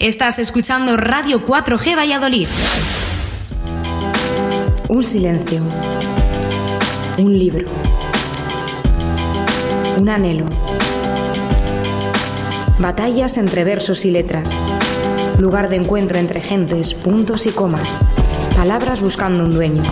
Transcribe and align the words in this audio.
Estás 0.00 0.38
escuchando 0.38 0.96
Radio 0.96 1.44
4G 1.44 1.94
Valladolid. 1.94 2.48
Un 4.88 5.04
silencio. 5.04 5.60
Un 7.18 7.38
libro. 7.38 7.68
Un 9.98 10.08
anhelo. 10.08 10.46
Batallas 12.78 13.36
entre 13.36 13.64
versos 13.64 14.06
y 14.06 14.10
letras. 14.10 14.50
Lugar 15.38 15.68
de 15.68 15.76
encuentro 15.76 16.16
entre 16.16 16.40
gentes, 16.40 16.94
puntos 16.94 17.44
y 17.44 17.50
comas. 17.50 17.98
Palabras 18.56 19.02
buscando 19.02 19.44
un 19.44 19.52
dueño. 19.52 19.82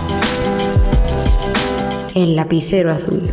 El 2.15 2.35
lapicero 2.35 2.91
azul. 2.91 3.31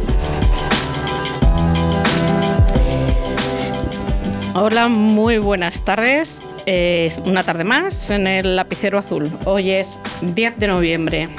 Hola, 4.55 4.89
muy 4.89 5.37
buenas 5.37 5.81
tardes. 5.85 6.41
Una 6.67 7.43
tarde 7.43 7.63
más 7.63 8.09
en 8.09 8.25
el 8.25 8.55
lapicero 8.55 8.97
azul. 8.97 9.31
Hoy 9.45 9.69
es 9.69 9.99
10 10.21 10.57
de 10.57 10.67
noviembre. 10.67 11.29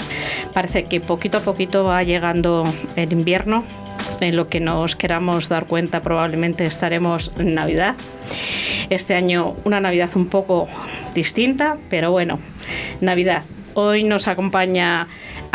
Parece 0.54 0.84
que 0.84 1.00
poquito 1.00 1.38
a 1.38 1.40
poquito 1.40 1.82
va 1.82 2.00
llegando 2.04 2.62
el 2.94 3.12
invierno. 3.12 3.64
En 4.20 4.36
lo 4.36 4.48
que 4.48 4.60
nos 4.60 4.94
queramos 4.94 5.48
dar 5.48 5.66
cuenta 5.66 6.00
probablemente 6.00 6.64
estaremos 6.64 7.32
en 7.38 7.54
Navidad. 7.54 7.96
Este 8.88 9.16
año 9.16 9.56
una 9.64 9.80
Navidad 9.80 10.10
un 10.14 10.28
poco 10.28 10.68
distinta, 11.12 11.76
pero 11.90 12.12
bueno, 12.12 12.38
Navidad. 13.00 13.42
Hoy 13.74 14.04
nos 14.04 14.28
acompaña 14.28 15.08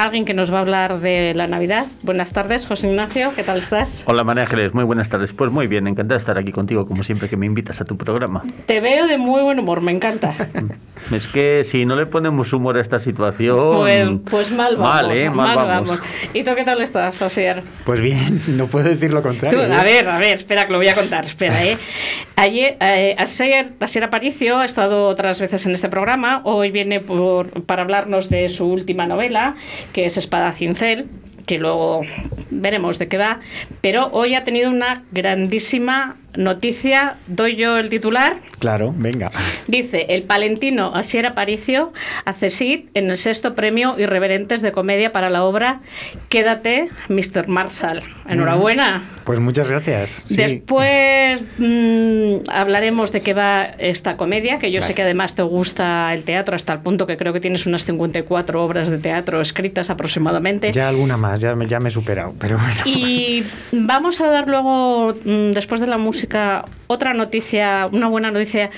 alguien 0.04 0.26
que 0.26 0.34
nos 0.34 0.52
va 0.52 0.58
a 0.58 0.62
hablar 0.62 1.00
de 1.00 1.34
la 1.36 1.48
Navidad. 1.48 1.86
Buenas 2.02 2.34
tardes, 2.34 2.66
José 2.66 2.88
Ignacio, 2.88 3.34
¿qué 3.36 3.44
tal 3.44 3.60
estás? 3.60 4.04
Hola 4.08 4.24
María 4.24 4.44
Ángeles, 4.44 4.74
muy 4.74 4.84
buenas 4.84 5.10
tardes. 5.10 5.34
Pues 5.34 5.52
muy 5.52 5.68
bien, 5.68 5.88
encantada 5.88 6.16
de 6.16 6.20
estar 6.20 6.38
aquí 6.38 6.52
contigo, 6.52 6.88
como 6.88 7.04
siempre 7.04 7.30
que 7.30 7.38
me 7.38 7.46
invitas 7.46 7.82
a 7.82 7.86
tu 7.86 7.98
programa. 7.98 8.42
Te 8.66 8.82
veo 8.82 9.08
de 9.08 9.18
muy 9.18 9.42
buen 9.44 9.60
humor, 9.60 9.82
me 9.82 9.92
encanta. 9.92 10.34
Es 11.12 11.28
que 11.28 11.64
si 11.64 11.86
no 11.86 11.96
le 11.96 12.06
ponemos 12.06 12.54
humor 12.54 12.78
a 12.78 12.82
esta 12.82 13.00
situación... 13.00 13.80
Pues, 13.80 14.10
pues 14.30 14.52
mal 14.52 14.78
vamos. 14.78 14.94
Mal, 14.94 15.18
¿eh? 15.18 15.30
Mal, 15.30 15.56
vamos. 15.56 16.00
¿Y 16.34 16.44
tú 16.44 16.52
qué 16.56 16.64
tal 16.64 16.82
estás, 16.82 17.22
Asier? 17.22 17.64
Pues 17.86 18.00
bien, 18.00 18.40
no 18.56 18.68
puedo 18.68 18.88
decir 18.88 19.12
lo 19.12 19.22
contrario. 19.22 19.68
Tú, 19.68 19.74
a 19.74 19.84
ver, 19.84 20.08
a 20.08 20.20
ver, 20.20 20.36
espera 20.36 20.66
que 20.66 20.72
lo 20.72 20.78
voy 20.78 20.88
a 20.88 20.96
contar, 20.96 21.26
espera, 21.26 21.66
¿eh? 21.66 21.78
Ayer, 22.36 22.78
eh, 22.80 23.16
Asier, 23.18 23.74
Asier 23.80 24.04
Aparicio 24.04 24.60
ha 24.60 24.66
estado 24.66 25.08
otras 25.08 25.40
veces 25.40 25.66
en 25.66 25.74
este 25.74 25.90
programa, 25.90 26.42
hoy 26.44 26.72
viene 26.72 27.00
por, 27.00 27.64
para 27.66 27.84
hablarnos 27.84 28.30
de 28.30 28.50
su 28.50 28.66
última 28.66 29.06
novela, 29.06 29.56
que 29.94 30.06
es 30.06 30.18
Espada 30.18 30.52
Cincel, 30.52 31.08
que 31.46 31.58
luego 31.58 32.02
veremos 32.50 33.00
de 33.00 33.08
qué 33.08 33.18
va, 33.18 33.40
pero 33.82 34.08
hoy 34.12 34.36
ha 34.36 34.44
tenido 34.44 34.70
una 34.70 35.04
grandísima 35.12 36.18
noticia, 36.36 37.18
doy 37.28 37.56
yo 37.56 37.78
el 37.78 37.90
titular. 37.90 38.38
Claro, 38.60 38.94
venga. 38.96 39.32
Dice, 39.68 40.06
el 40.10 40.24
palentino 40.24 40.94
Asier 40.94 41.26
Aparicio 41.26 41.94
hace 42.26 42.50
sit 42.50 42.90
en 42.94 43.10
el 43.10 43.18
sexto 43.18 43.56
premio 43.56 43.96
Irreverentes 43.98 44.62
de 44.62 44.72
Comedia 44.72 45.12
para 45.12 45.30
la 45.30 45.44
obra 45.44 45.82
Quédate, 46.30 46.90
Mr. 47.10 47.48
Marshall. 47.48 48.02
Enhorabuena. 48.28 49.04
Pues 49.24 49.40
muchas 49.40 49.68
gracias. 49.70 50.10
Sí. 50.26 50.36
Después 50.36 51.44
mmm, 51.58 52.38
hablaremos 52.50 53.12
de 53.12 53.22
qué 53.22 53.34
va 53.34 53.64
esta 53.64 54.18
comedia, 54.18 54.60
que 54.60 54.72
yo 54.72 54.80
vale. 54.80 54.88
sé 54.88 54.94
que 54.94 55.02
además 55.02 55.36
te 55.36 55.42
gusta 55.44 56.14
el 56.14 56.24
teatro 56.24 56.56
hasta 56.56 56.74
el 56.74 56.80
punto 56.80 57.06
que 57.06 57.18
creo 57.18 57.34
que 57.34 57.40
tienes 57.40 57.66
unas 57.66 57.84
54 57.86 58.64
obras 58.64 58.90
de 58.90 58.98
teatro 58.98 59.42
escritas 59.42 59.90
aproximadamente. 59.90 60.72
Ya 60.72 60.88
alguna 60.90 61.18
más, 61.18 61.40
ya 61.40 61.56
me, 61.56 61.68
ya 61.68 61.80
me 61.80 61.90
he 61.90 61.92
superado, 61.92 62.34
pero 62.40 62.58
bueno. 62.58 62.82
Y 62.86 63.44
vamos 63.72 64.22
a 64.22 64.28
dar 64.28 64.48
luego, 64.48 65.14
mmm, 65.26 65.52
después 65.52 65.82
de 65.82 65.88
la 65.88 65.98
música, 65.98 66.21
música, 66.22 66.66
otra 66.86 67.16
noticia, 67.16 67.90
una 67.92 68.08
buena 68.08 68.30
noticia 68.30 68.70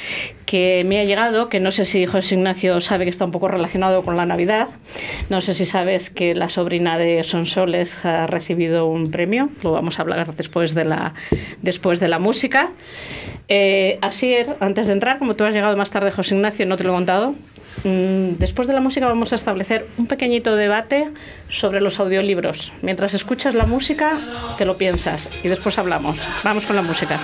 que 0.46 0.84
me 0.86 1.02
ha 1.02 1.04
llegado, 1.04 1.50
que 1.50 1.60
no 1.60 1.72
sé 1.72 1.84
si 1.84 2.06
José 2.06 2.36
Ignacio 2.36 2.80
sabe 2.80 3.04
que 3.04 3.10
está 3.10 3.26
un 3.26 3.32
poco 3.32 3.50
relacionado 3.50 4.04
con 4.04 4.16
la 4.16 4.26
Navidad. 4.26 4.70
No 5.30 5.42
sé 5.42 5.54
si 5.54 5.66
sabes 5.66 6.10
que 6.10 6.36
la 6.36 6.48
sobrina 6.48 6.98
de 6.98 7.22
Sonsoles 7.26 8.06
ha 8.06 8.28
recibido 8.28 8.88
un 8.88 9.12
premio. 9.12 9.50
Lo 9.62 9.74
vamos 9.74 10.00
a 10.00 10.04
hablar 10.04 10.34
después 10.34 10.74
de 10.74 10.86
la, 10.86 11.16
después 11.62 12.00
de 12.00 12.08
la 12.08 12.18
música. 12.18 12.72
Eh, 13.50 13.98
así, 14.02 14.34
antes 14.62 14.88
de 14.88 14.94
entrar, 14.94 15.18
como 15.18 15.36
tú 15.36 15.44
has 15.44 15.54
llegado 15.54 15.76
más 15.76 15.92
tarde, 15.92 16.12
José 16.12 16.36
Ignacio, 16.36 16.66
no 16.66 16.78
te 16.78 16.86
lo 16.86 16.92
he 16.92 16.96
contado, 16.96 17.36
Después 17.84 18.68
de 18.68 18.74
la 18.74 18.80
música 18.80 19.08
vamos 19.08 19.34
a 19.34 19.36
establecer 19.36 19.88
un 19.98 20.08
pequeñito 20.08 20.56
debate 20.56 21.10
sobre 21.50 21.82
los 21.82 22.00
audiolibros. 22.00 22.72
Mientras 22.82 23.14
escuchas 23.14 23.56
la 23.56 23.66
música, 23.66 24.20
te 24.58 24.66
lo 24.66 24.78
piensas 24.78 25.30
y 25.44 25.48
después 25.48 25.78
hablamos. 25.78 26.18
Vamos 26.44 26.66
con 26.66 26.76
la 26.76 26.82
música. 26.82 27.20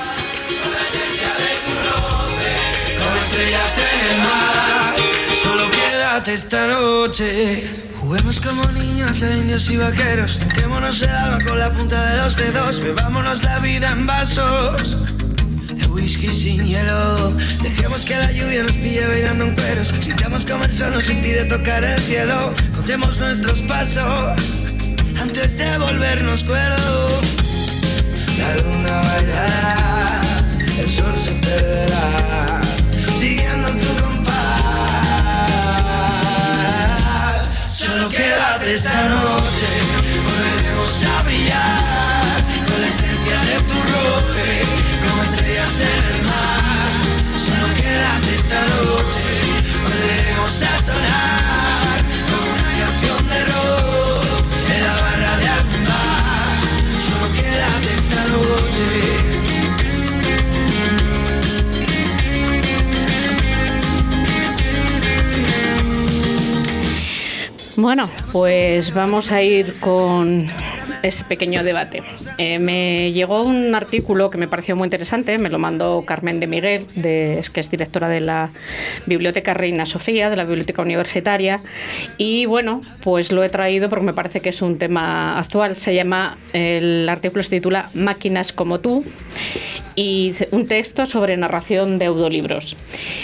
Como 8.44 8.66
niños 8.72 9.24
a 9.24 9.38
indios 9.38 9.70
y 9.72 9.78
vaqueros. 9.78 10.40
Whisky 15.89 16.27
sin 16.27 16.66
hielo. 16.66 17.31
Dejemos 17.61 18.05
que 18.05 18.16
la 18.16 18.31
lluvia 18.31 18.63
nos 18.63 18.73
pille 18.73 19.05
bailando 19.07 19.45
en 19.45 19.55
cueros. 19.55 19.94
Sintamos 20.00 20.45
como 20.45 20.63
el 20.66 20.73
sol 20.73 20.91
nos 20.94 21.09
impide 21.09 21.45
tocar 21.45 21.83
el 21.83 22.01
cielo. 22.03 22.53
Contemos 22.75 23.17
nuestros 23.17 23.61
pasos 23.63 24.41
antes 25.19 25.57
de 25.57 25.77
volvernos 25.77 26.44
cuerdos. 26.44 27.25
La 28.38 28.55
luna 28.55 29.01
bailará, 29.01 30.22
el 30.79 30.89
sol 30.89 31.13
se 31.17 31.31
perderá, 31.31 32.61
siguiendo 33.17 33.67
tu 33.69 33.88
compás. 34.01 34.39
Solo 37.67 38.09
quédate 38.09 38.75
esta 38.75 39.09
noche, 39.09 39.67
volveremos 40.23 41.03
a 41.03 41.23
brillar 41.23 41.99
en 45.81 46.06
el 46.06 46.22
esta 48.35 48.62
noche, 48.67 49.23
volveremos 49.84 50.53
a 50.62 50.73
sonar 50.84 51.97
como 52.29 52.47
una 52.53 52.72
canción 52.79 53.22
de 53.29 53.40
rock 53.45 54.44
en 54.75 54.79
la 54.84 54.95
barra 55.01 55.34
de 55.38 55.47
algún 55.47 55.84
bar. 55.85 56.57
Solo 57.06 57.28
quédate 57.35 57.89
esta 58.00 58.22
noche. 58.34 58.88
Bueno, 67.78 68.03
pues 68.34 68.94
vamos 68.94 69.31
a 69.31 69.41
ir 69.41 69.79
con 69.79 70.50
ese 71.04 71.24
pequeño 71.24 71.64
debate. 71.64 72.02
Eh, 72.38 72.60
me 72.60 73.12
llegó 73.12 73.44
un 73.44 73.74
artículo 73.76 74.30
que 74.30 74.38
me 74.38 74.48
pareció 74.48 74.76
muy 74.76 74.86
interesante, 74.86 75.38
me 75.38 75.50
lo 75.50 75.60
mandó 75.60 76.04
Carmen 76.06 76.40
de 76.40 76.48
Miguel, 76.48 76.86
que 76.94 77.60
es 77.60 77.72
directora 77.72 78.10
de 78.10 78.22
la 78.22 78.50
Biblioteca 79.06 79.54
Reina 79.54 79.86
Sofía, 79.86 80.30
de 80.30 80.36
la 80.36 80.46
Biblioteca 80.46 80.82
Universitaria, 80.82 81.62
y 82.18 82.46
bueno, 82.46 82.82
pues 83.04 83.32
lo 83.32 83.44
he 83.44 83.50
traído 83.50 83.90
porque 83.90 84.06
me 84.06 84.14
parece 84.14 84.40
que 84.40 84.50
es 84.50 84.62
un 84.62 84.78
tema 84.78 85.38
actual. 85.38 85.76
Se 85.76 85.94
llama, 85.94 86.38
el 86.54 87.08
artículo 87.10 87.44
se 87.44 87.50
titula 87.50 87.90
Máquinas 87.94 88.54
como 88.54 88.80
tú, 88.80 89.04
y 90.00 90.34
un 90.52 90.66
texto 90.66 91.06
sobre 91.06 91.36
narración 91.36 92.00
de 92.00 92.06
audiolibros. 92.06 92.78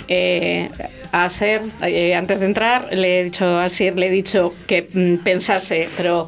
Eh, 0.10 0.70
a 1.14 1.30
Ser, 1.30 1.62
eh, 1.82 2.14
antes 2.14 2.42
de 2.42 2.48
entrar, 2.48 2.90
le 2.92 3.22
he 3.22 3.24
dicho 3.24 3.58
a 3.58 3.70
Sir, 3.70 3.98
le 3.98 4.08
he 4.08 4.10
dicho 4.10 4.54
que 4.68 4.90
mm, 4.94 5.24
pensase, 5.24 5.88
pero 5.96 6.28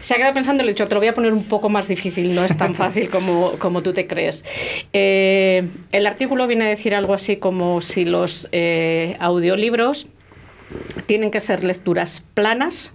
se 0.00 0.12
ha 0.12 0.18
quedado 0.18 0.34
pensando 0.34 0.62
le 0.62 0.68
he 0.68 0.74
dicho, 0.74 0.86
te 0.86 0.94
lo 0.94 1.00
voy 1.00 1.08
a 1.08 1.14
poner 1.14 1.32
un 1.32 1.44
poco 1.44 1.70
más 1.70 1.88
difícil, 1.88 2.34
no 2.34 2.44
es 2.44 2.54
tan 2.58 2.74
fácil 2.82 3.08
como, 3.08 3.52
como 3.52 3.82
tú 3.82 3.94
te 3.94 4.06
crees. 4.06 4.44
Eh, 4.92 5.66
el 5.92 6.06
artículo 6.06 6.46
viene 6.46 6.66
a 6.66 6.68
decir 6.68 6.94
algo 6.94 7.14
así 7.14 7.38
como 7.38 7.80
si 7.80 8.04
los 8.04 8.50
eh, 8.52 9.16
audiolibros 9.18 10.08
tienen 11.06 11.30
que 11.30 11.40
ser 11.40 11.64
lecturas 11.64 12.22
planas 12.34 12.92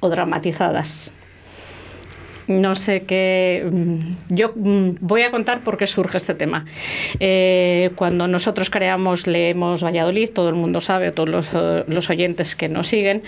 o 0.00 0.08
dramatizadas. 0.08 1.12
No 2.48 2.74
sé 2.74 3.02
qué. 3.02 3.70
Yo 4.30 4.52
voy 4.56 5.22
a 5.22 5.30
contar 5.30 5.60
por 5.60 5.76
qué 5.76 5.86
surge 5.86 6.16
este 6.16 6.34
tema. 6.34 6.64
Eh, 7.20 7.90
cuando 7.94 8.26
nosotros 8.26 8.70
creamos 8.70 9.26
Leemos 9.26 9.84
Valladolid, 9.84 10.30
todo 10.30 10.48
el 10.48 10.54
mundo 10.54 10.80
sabe, 10.80 11.12
todos 11.12 11.28
los, 11.28 11.52
los 11.86 12.10
oyentes 12.10 12.56
que 12.56 12.70
nos 12.70 12.88
siguen, 12.88 13.22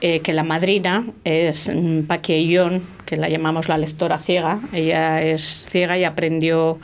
eh, 0.00 0.20
que 0.20 0.32
la 0.32 0.42
madrina 0.42 1.06
es 1.22 1.70
Paqui 2.08 2.34
Illón, 2.34 2.82
que 3.06 3.16
la 3.16 3.28
llamamos 3.28 3.68
la 3.68 3.78
lectora 3.78 4.18
ciega. 4.18 4.58
Ella 4.72 5.22
es 5.22 5.66
ciega 5.68 5.96
y 5.96 6.04
aprendió 6.04 6.80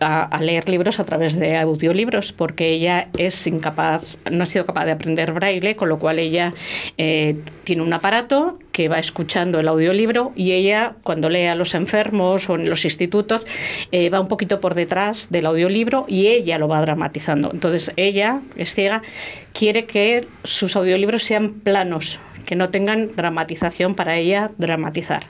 a, 0.00 0.38
leer 0.40 0.68
libros 0.68 1.00
a 1.00 1.04
través 1.04 1.38
de 1.38 1.56
audiolibros 1.56 2.32
porque 2.32 2.70
ella 2.70 3.08
es 3.16 3.46
incapaz, 3.46 4.16
no 4.30 4.42
ha 4.42 4.46
sido 4.46 4.66
capaz 4.66 4.84
de 4.84 4.92
aprender 4.92 5.32
braille, 5.32 5.76
con 5.76 5.88
lo 5.88 5.98
cual 5.98 6.18
ella 6.18 6.54
eh, 6.96 7.36
tiene 7.64 7.82
un 7.82 7.92
aparato 7.92 8.58
que 8.72 8.88
va 8.88 8.98
escuchando 8.98 9.58
el 9.58 9.68
audiolibro 9.68 10.32
y 10.36 10.52
ella, 10.52 10.94
cuando 11.02 11.28
lee 11.28 11.46
a 11.46 11.54
los 11.54 11.74
enfermos 11.74 12.48
o 12.48 12.54
en 12.54 12.70
los 12.70 12.84
institutos, 12.84 13.44
eh, 13.90 14.08
va 14.10 14.20
un 14.20 14.28
poquito 14.28 14.60
por 14.60 14.74
detrás 14.74 15.30
del 15.30 15.46
audiolibro 15.46 16.04
y 16.08 16.28
ella 16.28 16.58
lo 16.58 16.68
va 16.68 16.80
dramatizando. 16.80 17.50
Entonces 17.52 17.92
ella, 17.96 18.40
es 18.56 18.74
ciega, 18.74 19.02
quiere 19.52 19.86
que 19.86 20.26
sus 20.44 20.76
audiolibros 20.76 21.24
sean 21.24 21.54
planos, 21.54 22.20
que 22.48 22.56
no 22.56 22.70
tengan 22.70 23.14
dramatización 23.14 23.94
para 23.94 24.16
ella 24.16 24.48
dramatizar. 24.56 25.26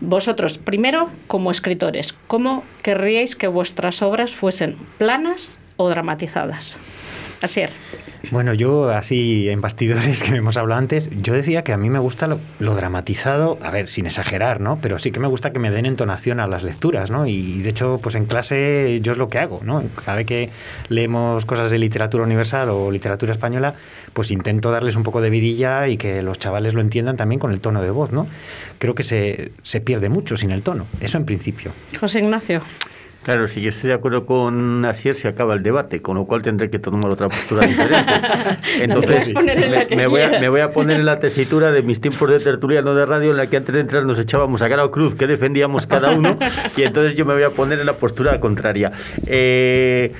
Vosotros, 0.00 0.56
primero, 0.56 1.10
como 1.26 1.50
escritores, 1.50 2.14
¿cómo 2.26 2.64
querríais 2.82 3.36
que 3.36 3.48
vuestras 3.48 4.00
obras 4.00 4.32
fuesen 4.32 4.78
planas 4.96 5.58
o 5.76 5.90
dramatizadas? 5.90 6.78
Asier. 7.44 7.70
Bueno, 8.30 8.54
yo 8.54 8.90
así 8.90 9.48
en 9.48 9.60
bastidores 9.60 10.22
que 10.24 10.34
hemos 10.34 10.56
hablado 10.56 10.78
antes, 10.78 11.10
yo 11.22 11.34
decía 11.34 11.62
que 11.62 11.72
a 11.72 11.76
mí 11.76 11.90
me 11.90 11.98
gusta 11.98 12.26
lo, 12.26 12.38
lo, 12.58 12.74
dramatizado, 12.74 13.58
a 13.62 13.70
ver, 13.70 13.88
sin 13.88 14.06
exagerar, 14.06 14.60
¿no? 14.60 14.78
Pero 14.80 14.98
sí 14.98 15.10
que 15.10 15.20
me 15.20 15.28
gusta 15.28 15.52
que 15.52 15.58
me 15.58 15.70
den 15.70 15.86
entonación 15.86 16.40
a 16.40 16.46
las 16.46 16.62
lecturas, 16.62 17.10
¿no? 17.10 17.26
Y 17.26 17.62
de 17.62 17.70
hecho, 17.70 18.00
pues 18.02 18.14
en 18.14 18.26
clase 18.26 19.00
yo 19.02 19.12
es 19.12 19.18
lo 19.18 19.28
que 19.28 19.38
hago, 19.38 19.60
¿no? 19.62 19.82
Cada 20.04 20.16
vez 20.16 20.26
que 20.26 20.50
leemos 20.88 21.44
cosas 21.44 21.70
de 21.70 21.78
literatura 21.78 22.24
universal 22.24 22.70
o 22.70 22.90
literatura 22.90 23.32
española, 23.32 23.74
pues 24.12 24.30
intento 24.30 24.70
darles 24.70 24.96
un 24.96 25.02
poco 25.02 25.20
de 25.20 25.30
vidilla 25.30 25.88
y 25.88 25.96
que 25.96 26.22
los 26.22 26.38
chavales 26.38 26.74
lo 26.74 26.80
entiendan 26.80 27.16
también 27.16 27.38
con 27.38 27.52
el 27.52 27.60
tono 27.60 27.82
de 27.82 27.90
voz, 27.90 28.12
¿no? 28.12 28.26
Creo 28.78 28.94
que 28.94 29.02
se, 29.02 29.52
se 29.62 29.80
pierde 29.80 30.08
mucho 30.08 30.36
sin 30.36 30.50
el 30.50 30.62
tono, 30.62 30.86
eso 31.00 31.18
en 31.18 31.24
principio. 31.24 31.72
José 32.00 32.20
Ignacio. 32.20 32.62
Claro, 33.24 33.48
si 33.48 33.62
yo 33.62 33.70
estoy 33.70 33.88
de 33.88 33.94
acuerdo 33.94 34.26
con 34.26 34.84
Asier, 34.84 35.16
se 35.16 35.28
acaba 35.28 35.54
el 35.54 35.62
debate, 35.62 36.02
con 36.02 36.16
lo 36.16 36.26
cual 36.26 36.42
tendré 36.42 36.68
que 36.68 36.78
tomar 36.78 37.10
otra 37.10 37.30
postura 37.30 37.66
diferente. 37.66 38.12
Entonces, 38.80 39.32
no 39.32 39.42
me, 39.42 39.86
me, 39.96 40.06
voy 40.06 40.20
a, 40.20 40.40
me, 40.40 40.48
voy 40.50 40.60
a, 40.60 40.72
poner 40.72 41.00
en 41.00 41.06
la 41.06 41.20
tesitura 41.20 41.72
de 41.72 41.82
mis 41.82 42.02
tiempos 42.02 42.30
de 42.30 42.38
tertuliano 42.40 42.94
de 42.94 43.06
radio 43.06 43.30
en 43.30 43.38
la 43.38 43.46
que 43.48 43.56
antes 43.56 43.74
de 43.74 43.80
entrar 43.80 44.04
nos 44.04 44.18
echábamos 44.18 44.60
a 44.60 44.68
cara 44.68 44.84
o 44.84 44.90
cruz 44.90 45.14
que 45.14 45.26
defendíamos 45.26 45.86
cada 45.86 46.10
uno 46.10 46.38
y 46.76 46.82
entonces 46.82 47.14
yo 47.14 47.24
me 47.24 47.32
voy 47.32 47.44
a 47.44 47.50
poner 47.50 47.80
en 47.80 47.86
la 47.86 47.96
postura 47.96 48.38
contraria. 48.40 48.92
Eh, 49.26 50.12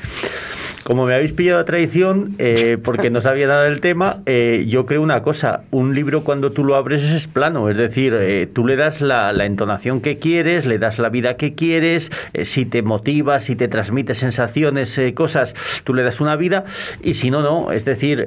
como 0.84 1.06
me 1.06 1.14
habéis 1.14 1.32
pillado 1.32 1.60
a 1.60 1.64
traición, 1.64 2.36
eh, 2.38 2.76
porque 2.82 3.08
no 3.08 3.22
sabía 3.22 3.46
nada 3.46 3.64
del 3.64 3.80
tema, 3.80 4.18
eh, 4.26 4.66
yo 4.68 4.84
creo 4.84 5.00
una 5.00 5.22
cosa, 5.22 5.62
un 5.70 5.94
libro 5.94 6.24
cuando 6.24 6.52
tú 6.52 6.62
lo 6.62 6.76
abres 6.76 7.02
es 7.04 7.26
plano, 7.26 7.70
es 7.70 7.76
decir, 7.76 8.14
eh, 8.14 8.46
tú 8.46 8.66
le 8.66 8.76
das 8.76 9.00
la, 9.00 9.32
entonación 9.44 10.02
que 10.02 10.18
quieres, 10.18 10.66
le 10.66 10.78
das 10.78 10.98
la 10.98 11.08
vida 11.08 11.36
que 11.38 11.54
quieres, 11.54 12.12
eh, 12.34 12.44
si 12.44 12.66
te 12.66 12.82
motiva, 12.82 13.40
si 13.40 13.56
te 13.56 13.66
transmite 13.66 14.14
sensaciones, 14.14 15.00
cosas, 15.14 15.54
tú 15.84 15.94
le 15.94 16.02
das 16.02 16.20
una 16.20 16.36
vida, 16.36 16.64
y 17.02 17.14
si 17.14 17.30
no, 17.30 17.40
no, 17.40 17.72
es 17.72 17.86
decir, 17.86 18.24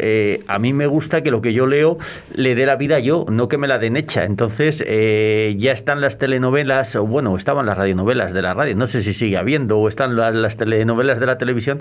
a 0.48 0.60
mí 0.60 0.74
me 0.74 0.88
gusta 0.88 1.22
que 1.22 1.30
lo 1.30 1.42
que 1.42 1.54
yo 1.54 1.68
leo 1.68 2.00
le 2.34 2.56
dé 2.56 2.66
la 2.66 2.76
vida 2.76 3.00
yo, 3.00 3.26
no 3.30 3.48
que 3.48 3.58
me 3.58 3.68
la 3.68 3.78
den 3.78 3.98
hecha. 3.98 4.24
Entonces, 4.24 4.80
ya 4.80 5.72
están 5.72 6.02
las 6.02 6.18
telenovelas, 6.18 6.96
o 6.96 7.06
bueno, 7.06 7.38
estaban 7.38 7.66
las 7.66 7.78
radionovelas 7.78 8.34
de 8.34 8.42
la 8.42 8.54
radio, 8.54 8.76
no 8.76 8.88
sé 8.88 9.04
si 9.04 9.14
sigue 9.14 9.38
habiendo, 9.38 9.78
o 9.78 9.88
están 9.90 10.16
las, 10.16 10.34
las 10.34 10.58
telenovelas 10.58 11.20
de 11.20 11.26
la 11.26 11.38
televisión, 11.38 11.80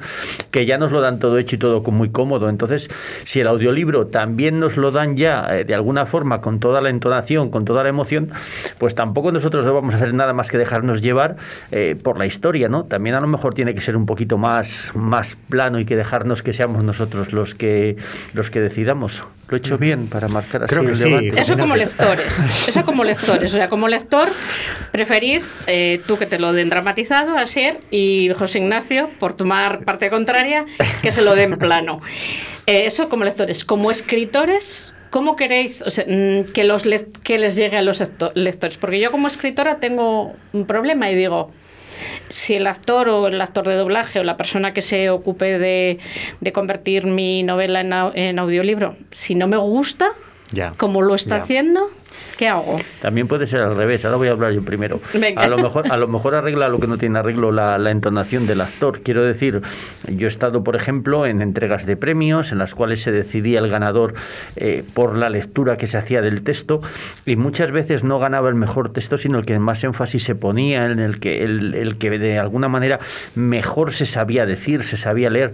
que 0.50 0.65
ya 0.66 0.78
nos 0.78 0.92
lo 0.92 1.00
dan 1.00 1.18
todo 1.18 1.38
hecho 1.38 1.56
y 1.56 1.58
todo 1.58 1.80
muy 1.90 2.10
cómodo. 2.10 2.48
Entonces, 2.48 2.90
si 3.24 3.40
el 3.40 3.46
audiolibro 3.46 4.08
también 4.08 4.60
nos 4.60 4.76
lo 4.76 4.90
dan 4.90 5.16
ya 5.16 5.46
eh, 5.50 5.64
de 5.64 5.74
alguna 5.74 6.06
forma 6.06 6.40
con 6.40 6.60
toda 6.60 6.80
la 6.80 6.90
entonación, 6.90 7.50
con 7.50 7.64
toda 7.64 7.82
la 7.82 7.88
emoción, 7.88 8.30
pues 8.78 8.94
tampoco 8.94 9.32
nosotros 9.32 9.64
no 9.64 9.74
vamos 9.74 9.94
a 9.94 9.96
hacer 9.98 10.14
nada 10.14 10.32
más 10.32 10.50
que 10.50 10.58
dejarnos 10.58 11.00
llevar 11.00 11.36
eh, 11.70 11.96
por 12.00 12.18
la 12.18 12.26
historia, 12.26 12.68
¿no? 12.68 12.84
También 12.84 13.14
a 13.14 13.20
lo 13.20 13.26
mejor 13.26 13.54
tiene 13.54 13.74
que 13.74 13.80
ser 13.80 13.96
un 13.96 14.06
poquito 14.06 14.38
más, 14.38 14.90
más 14.94 15.36
plano 15.48 15.78
y 15.80 15.84
que 15.84 15.96
dejarnos 15.96 16.42
que 16.42 16.52
seamos 16.52 16.84
nosotros 16.84 17.32
los 17.32 17.54
que 17.54 17.96
los 18.34 18.50
que 18.50 18.60
decidamos. 18.60 19.24
Lo 19.48 19.56
he 19.56 19.60
hecho 19.60 19.78
bien 19.78 20.08
para 20.08 20.26
marcar 20.26 20.64
así 20.64 20.70
Creo 20.74 20.84
que 20.84 20.90
el 20.90 20.96
sí. 20.96 21.04
debate. 21.04 21.40
Eso 21.40 21.56
como 21.56 21.76
lectores. 21.76 22.40
Eso 22.66 22.84
como 22.84 23.04
lectores. 23.04 23.54
O 23.54 23.56
sea, 23.56 23.68
como 23.68 23.86
lector, 23.86 24.28
preferís 24.90 25.54
eh, 25.68 26.00
tú 26.06 26.18
que 26.18 26.26
te 26.26 26.38
lo 26.38 26.52
den 26.52 26.68
dramatizado, 26.68 27.36
Asier, 27.36 27.80
y 27.90 28.30
José 28.36 28.58
Ignacio, 28.58 29.08
por 29.20 29.34
tomar 29.34 29.84
parte 29.84 30.10
contraria, 30.10 30.66
que 31.00 31.12
se 31.12 31.22
lo 31.22 31.36
den 31.36 31.58
plano. 31.58 32.00
Eh, 32.66 32.86
eso 32.86 33.08
como 33.08 33.24
lectores. 33.24 33.64
Como 33.64 33.92
escritores, 33.92 34.92
¿cómo 35.10 35.36
queréis 35.36 35.82
o 35.82 35.90
sea, 35.90 36.04
mm, 36.08 36.52
que, 36.52 36.64
los 36.64 36.84
le 36.84 37.06
que 37.22 37.38
les 37.38 37.54
llegue 37.54 37.76
a 37.76 37.82
los 37.82 38.02
lectores? 38.34 38.78
Porque 38.78 38.98
yo 38.98 39.12
como 39.12 39.28
escritora 39.28 39.78
tengo 39.78 40.34
un 40.52 40.66
problema 40.66 41.08
y 41.08 41.14
digo, 41.14 41.52
si 42.28 42.54
el 42.54 42.66
actor 42.66 43.08
o 43.08 43.26
el 43.28 43.40
actor 43.40 43.66
de 43.66 43.74
doblaje 43.74 44.20
o 44.20 44.22
la 44.22 44.36
persona 44.36 44.72
que 44.72 44.82
se 44.82 45.10
ocupe 45.10 45.58
de, 45.58 45.98
de 46.40 46.52
convertir 46.52 47.06
mi 47.06 47.42
novela 47.42 47.80
en, 47.80 47.92
en, 48.18 48.38
audiolibro, 48.38 48.96
si 49.10 49.34
no 49.34 49.46
me 49.46 49.56
gusta, 49.56 50.12
ya, 50.52 50.74
como 50.76 51.02
lo 51.02 51.14
está 51.14 51.36
haciendo, 51.36 51.90
¿qué 52.36 52.48
hago? 52.48 52.76
También 53.00 53.28
puede 53.28 53.46
ser 53.46 53.60
al 53.60 53.76
revés, 53.76 54.04
ahora 54.04 54.16
voy 54.16 54.28
a 54.28 54.32
hablar 54.32 54.52
yo 54.52 54.62
primero. 54.62 55.00
Venga. 55.14 55.42
A 55.42 55.48
lo 55.48 55.58
mejor, 55.58 55.90
a 55.90 55.96
lo 55.96 56.08
mejor 56.08 56.34
arregla 56.34 56.68
lo 56.68 56.78
que 56.78 56.86
no 56.86 56.98
tiene 56.98 57.18
arreglo 57.18 57.52
la, 57.52 57.78
la, 57.78 57.90
entonación 57.90 58.46
del 58.46 58.60
actor. 58.60 59.00
Quiero 59.02 59.22
decir, 59.22 59.62
yo 60.08 60.26
he 60.26 60.30
estado, 60.30 60.62
por 60.64 60.76
ejemplo, 60.76 61.26
en 61.26 61.42
entregas 61.42 61.86
de 61.86 61.96
premios 61.96 62.52
en 62.52 62.58
las 62.58 62.74
cuales 62.74 63.02
se 63.02 63.12
decidía 63.12 63.58
el 63.58 63.68
ganador 63.68 64.14
eh, 64.56 64.84
por 64.94 65.16
la 65.16 65.30
lectura 65.30 65.76
que 65.76 65.86
se 65.86 65.98
hacía 65.98 66.20
del 66.20 66.42
texto 66.42 66.82
y 67.24 67.36
muchas 67.36 67.70
veces 67.70 68.04
no 68.04 68.18
ganaba 68.18 68.48
el 68.48 68.54
mejor 68.54 68.92
texto, 68.92 69.18
sino 69.18 69.38
el 69.38 69.46
que 69.46 69.58
más 69.58 69.82
énfasis 69.84 70.24
se 70.24 70.34
ponía, 70.34 70.86
en 70.86 70.98
el 70.98 71.20
que, 71.20 71.42
el, 71.42 71.74
el 71.74 71.98
que 71.98 72.18
de 72.18 72.38
alguna 72.38 72.68
manera 72.68 73.00
mejor 73.34 73.92
se 73.92 74.06
sabía 74.06 74.46
decir, 74.46 74.82
se 74.82 74.96
sabía 74.96 75.30
leer. 75.30 75.52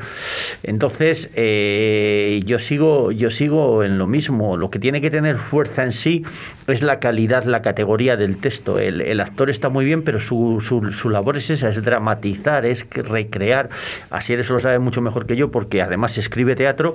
Entonces, 0.63 1.31
eh, 1.35 2.43
yo, 2.45 2.59
sigo, 2.59 3.13
yo 3.13 3.31
sigo 3.31 3.85
en 3.85 3.99
lo 3.99 4.07
mismo. 4.07 4.57
Lo 4.57 4.71
que 4.71 4.79
tiene 4.79 5.01
que 5.01 5.11
tener 5.11 5.37
fuerza 5.37 5.85
en 5.85 5.93
sí 5.93 6.25
es 6.67 6.83
la 6.83 7.01
calidad, 7.01 7.45
la 7.45 7.63
categoría 7.63 8.17
del 8.17 8.39
texto. 8.39 8.79
El, 8.79 9.01
el 9.01 9.21
actor 9.21 9.51
está 9.51 9.69
muy 9.69 9.85
bien, 9.85 10.03
pero 10.03 10.21
su, 10.21 10.61
su, 10.61 10.93
su, 10.93 11.11
labor 11.11 11.37
es 11.37 11.51
esa, 11.51 11.69
es 11.69 11.83
dramatizar, 11.83 12.65
es 12.65 12.87
recrear. 12.91 13.71
Así 14.11 14.33
eso 14.35 14.55
lo 14.55 14.61
sabe 14.61 14.79
mucho 14.79 15.01
mejor 15.01 15.27
que 15.27 15.37
yo, 15.37 15.51
porque 15.51 15.83
además 15.83 16.19
escribe 16.19 16.55
teatro 16.55 16.95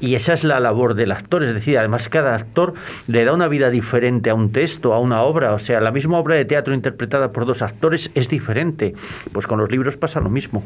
y 0.00 0.14
esa 0.14 0.34
es 0.34 0.44
la 0.44 0.60
labor 0.60 0.94
del 0.94 1.12
actor. 1.12 1.42
Es 1.42 1.54
decir, 1.54 1.78
además 1.78 2.08
cada 2.08 2.34
actor 2.34 2.74
le 3.06 3.24
da 3.24 3.32
una 3.32 3.48
vida 3.48 3.70
diferente 3.70 4.30
a 4.30 4.34
un 4.34 4.52
texto, 4.52 4.92
a 4.94 5.00
una 5.00 5.22
obra. 5.22 5.52
O 5.54 5.58
sea, 5.58 5.80
la 5.80 5.90
misma 5.90 6.18
obra 6.18 6.34
de 6.34 6.44
teatro 6.44 6.74
interpretada 6.74 7.32
por 7.32 7.46
dos 7.46 7.62
actores 7.62 8.10
es 8.14 8.28
diferente. 8.28 8.94
Pues 9.32 9.46
con 9.46 9.58
los 9.58 9.70
libros 9.70 9.96
pasa 9.96 10.20
lo 10.20 10.30
mismo. 10.30 10.62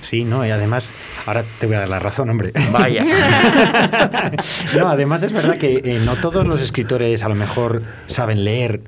Sí, 0.00 0.24
no, 0.24 0.46
y 0.46 0.50
además, 0.50 0.92
ahora 1.26 1.44
te 1.58 1.66
voy 1.66 1.76
a 1.76 1.80
dar 1.80 1.88
la 1.88 1.98
razón, 1.98 2.30
hombre. 2.30 2.52
Vaya. 2.72 3.04
no, 4.76 4.88
además 4.88 5.22
es 5.22 5.32
verdad 5.32 5.56
que 5.58 5.80
eh, 5.84 6.00
no 6.04 6.16
todos 6.16 6.46
los 6.46 6.60
escritores 6.60 7.22
a 7.22 7.28
lo 7.28 7.34
mejor 7.34 7.75
saben 8.06 8.44
leer 8.44 8.80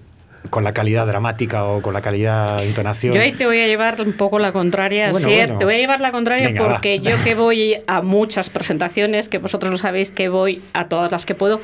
con 0.50 0.64
la 0.64 0.72
calidad 0.72 1.06
dramática 1.06 1.64
o 1.64 1.82
con 1.82 1.92
la 1.92 2.00
calidad 2.00 2.58
de 2.58 2.68
entonación. 2.68 3.14
Yo 3.14 3.20
ahí 3.20 3.32
te 3.32 3.46
voy 3.46 3.60
a 3.60 3.66
llevar 3.66 4.00
un 4.00 4.12
poco 4.12 4.38
la 4.38 4.52
contraria, 4.52 5.10
bueno, 5.10 5.28
bueno. 5.28 5.58
te 5.58 5.64
voy 5.64 5.74
a 5.74 5.78
llevar 5.78 6.00
la 6.00 6.12
contraria 6.12 6.48
Venga, 6.48 6.66
porque 6.66 7.00
va. 7.00 7.10
yo 7.10 7.24
que 7.24 7.34
voy 7.34 7.76
a 7.86 8.02
muchas 8.02 8.50
presentaciones, 8.50 9.28
que 9.28 9.38
vosotros 9.38 9.70
lo 9.70 9.78
sabéis 9.78 10.10
que 10.10 10.28
voy 10.28 10.62
a 10.72 10.86
todas 10.88 11.12
las 11.12 11.26
que 11.26 11.34
puedo, 11.34 11.60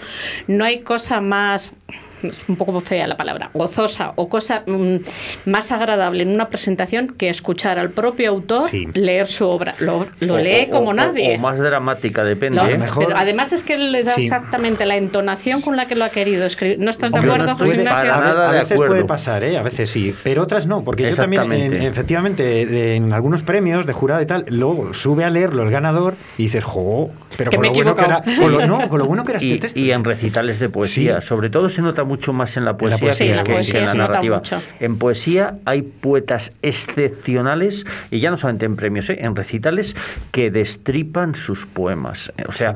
no 0.47 0.65
hay 0.65 0.81
cosa 0.81 1.21
más 1.21 1.73
es 2.29 2.39
un 2.49 2.57
poco 2.57 2.79
fea 2.81 3.07
la 3.07 3.17
palabra, 3.17 3.51
gozosa 3.55 4.13
o 4.17 4.29
cosa 4.29 4.63
mmm, 4.67 4.97
más 5.47 5.71
agradable 5.73 6.23
en 6.23 6.31
una 6.35 6.49
presentación 6.49 7.09
que 7.17 7.29
escuchar 7.29 7.79
al 7.79 7.91
propio 7.91 8.31
autor 8.31 8.65
Sí. 8.71 8.87
leer 8.95 9.27
su 9.27 9.47
obra. 9.47 9.75
Lo, 9.81 10.07
lo 10.21 10.39
lee 10.39 10.67
O- 10.69 10.71
como 10.71 10.91
o- 10.91 10.95
nadie. 10.95 11.37
O 11.37 11.39
más 11.39 11.59
dramática, 11.59 12.25
depende. 12.25 12.61
¿eh? 12.61 12.79
mejor- 12.79 13.07
pero 13.07 13.17
además 13.19 13.53
es 13.53 13.63
que 13.63 13.77
le 13.79 14.03
da 14.05 14.13
Sí. 14.13 14.23
exactamente 14.25 14.87
la 14.87 14.97
entonación 14.97 15.61
con 15.63 15.77
la 15.77 15.87
que 15.87 15.95
lo 15.95 16.05
ha 16.05 16.11
querido 16.11 16.45
escribir. 16.47 16.79
¿No 16.79 16.91
estás 16.91 17.13
de 17.13 17.19
acuerdo, 17.19 17.47
no 17.47 17.57
José 17.57 17.77
Ignacio? 17.77 18.03
para 18.03 18.17
a, 18.17 18.21
ve- 18.21 18.27
nada 18.27 18.49
a 18.49 18.53
de 18.53 18.59
veces 18.59 18.73
acuerdo. 18.73 18.95
puede 18.95 19.05
pasar, 19.05 19.45
¿eh? 19.45 19.59
a 19.59 19.63
veces 19.63 19.91
sí, 19.91 20.15
pero 20.23 20.43
otras 20.43 20.67
no, 20.67 20.83
porque 20.85 21.09
yo 21.11 21.15
también, 21.17 21.53
en- 21.53 21.83
efectivamente, 21.83 22.97
en 22.97 23.13
algunos 23.13 23.43
premios 23.43 23.87
de 23.87 23.93
jurado 23.93 24.23
y 24.23 24.27
tal, 24.27 24.45
luego 24.49 24.95
sube 24.95 25.25
a 25.25 25.31
leerlo 25.31 25.63
el 25.63 25.71
ganador 25.71 26.15
y 26.39 26.45
dices, 26.45 26.65
jo, 26.65 27.11
pero 27.37 27.51
con 27.51 27.63
lo, 27.65 27.73
bueno 27.73 27.95
que 27.97 28.05
era, 28.05 28.19
equivocado". 28.19 28.43
con 28.43 28.53
lo- 28.53 28.67
no, 28.67 28.89
con 28.89 28.99
lo 28.99 29.07
bueno 29.07 29.25
que 29.25 29.33
era 29.33 29.39
este 29.39 29.47
Y, 29.55 29.59
texto. 29.59 29.81
y 29.81 29.91
en 29.93 30.05
recitales 30.05 30.59
de 30.59 30.69
poesía, 30.69 31.21
Sí. 31.21 31.27
sobre 31.27 31.51
todo 31.51 31.69
se 31.69 31.83
nota 31.83 32.05
mucho 32.05 32.14
más 32.33 32.57
en 32.57 32.65
la 32.65 32.77
poesía, 32.77 32.99
poesía, 33.09 33.27
que, 33.27 33.31
en 33.33 33.37
la 33.37 33.43
que- 33.45 33.51
que 33.51 33.55
poesía 33.57 33.81
en 33.81 33.87
la 33.87 33.95
narrativa. 33.95 34.37
mucho. 34.39 34.63
En 34.81 34.99
poesía 34.99 35.59
hay 35.65 35.83
poetas 35.83 36.53
excepcionales, 36.63 37.87
y 38.11 38.21
ya 38.21 38.31
no 38.31 38.37
solamente 38.37 38.67
en 38.67 38.77
premios, 38.77 39.11
¿eh? 39.11 39.19
en 39.21 39.37
recitales, 39.37 39.97
que 40.33 40.51
destripan 40.51 41.35
sus 41.35 41.67
poemas. 41.67 42.33
O 42.49 42.53
sea, 42.53 42.75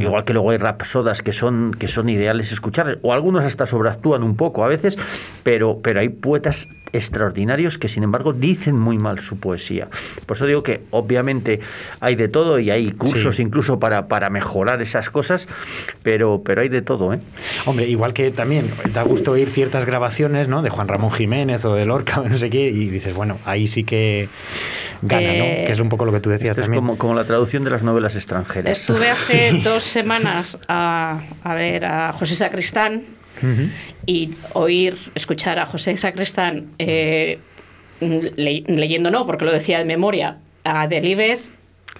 igual 0.00 0.24
que 0.24 0.32
luego 0.32 0.50
hay 0.50 0.58
rapsodas 0.58 1.22
que 1.22 1.32
son, 1.32 1.74
que 1.78 1.88
son 1.88 2.08
ideales 2.08 2.52
escuchar, 2.52 2.98
o 3.02 3.12
algunos 3.12 3.44
hasta 3.44 3.66
sobreactúan 3.66 4.22
un 4.22 4.36
poco 4.36 4.64
a 4.64 4.68
veces, 4.68 4.96
pero, 5.42 5.80
pero 5.82 6.00
hay 6.00 6.08
poetas 6.08 6.68
extraordinarios 6.92 7.78
que 7.78 7.88
sin 7.88 8.02
embargo 8.02 8.32
dicen 8.32 8.76
muy 8.76 8.98
mal 8.98 9.20
su 9.20 9.38
poesía. 9.38 9.86
Por 10.26 10.36
eso 10.36 10.46
digo 10.46 10.64
que 10.64 10.82
obviamente 10.90 11.60
hay 12.00 12.16
de 12.16 12.26
todo 12.26 12.58
y 12.58 12.70
hay 12.70 12.90
cursos 12.90 13.36
Sí. 13.36 13.42
incluso 13.42 13.78
para, 13.78 14.08
para 14.08 14.28
mejorar 14.28 14.82
esas 14.82 15.08
cosas, 15.08 15.46
pero, 16.02 16.42
pero 16.44 16.62
hay 16.62 16.68
de 16.68 16.82
todo, 16.82 17.14
¿eh? 17.14 17.20
Hombre, 17.66 17.86
igual 17.86 18.12
que 18.12 18.32
también 18.32 18.69
da 18.92 19.02
gusto 19.02 19.32
oír 19.32 19.48
ciertas 19.50 19.84
grabaciones, 19.86 20.48
¿no? 20.48 20.62
De 20.62 20.70
Juan 20.70 20.88
Ramón 20.88 21.10
Jiménez 21.10 21.64
o 21.64 21.74
de 21.74 21.84
Lorca 21.86 22.22
no 22.28 22.36
sé 22.38 22.50
qué, 22.50 22.68
y 22.68 22.88
dices, 22.88 23.14
bueno, 23.14 23.38
ahí 23.44 23.66
sí 23.68 23.84
que 23.84 24.28
gana, 25.02 25.22
Eh, 25.22 25.38
¿no? 25.38 25.66
Que 25.66 25.72
es 25.72 25.80
un 25.80 25.88
poco 25.88 26.04
lo 26.04 26.12
que 26.12 26.20
tú 26.20 26.30
decías 26.30 26.50
Esto 26.50 26.60
es 26.62 26.64
también. 26.66 26.82
como, 26.84 26.98
como 26.98 27.14
la 27.14 27.24
traducción 27.24 27.64
de 27.64 27.70
las 27.70 27.82
novelas 27.82 28.14
extranjeras. 28.16 28.78
Estuve 28.80 29.08
hace 29.10 29.50
Sí. 29.52 29.60
dos 29.62 29.82
semanas 29.84 30.58
a, 30.68 31.20
a 31.42 31.54
ver 31.54 31.84
a 31.84 32.12
José 32.12 32.34
Sacristán 32.34 33.02
y 34.06 34.30
oír, 34.52 34.96
escuchar 35.14 35.58
a 35.58 35.64
José 35.66 35.96
Sacristán 35.96 36.66
eh, 36.78 37.38
le- 38.00 38.64
leyendo, 38.66 39.10
no, 39.10 39.24
porque 39.26 39.44
lo 39.46 39.52
decía 39.52 39.78
de 39.78 39.84
memoria, 39.86 40.38
a 40.64 40.86
Delibes. 40.88 41.52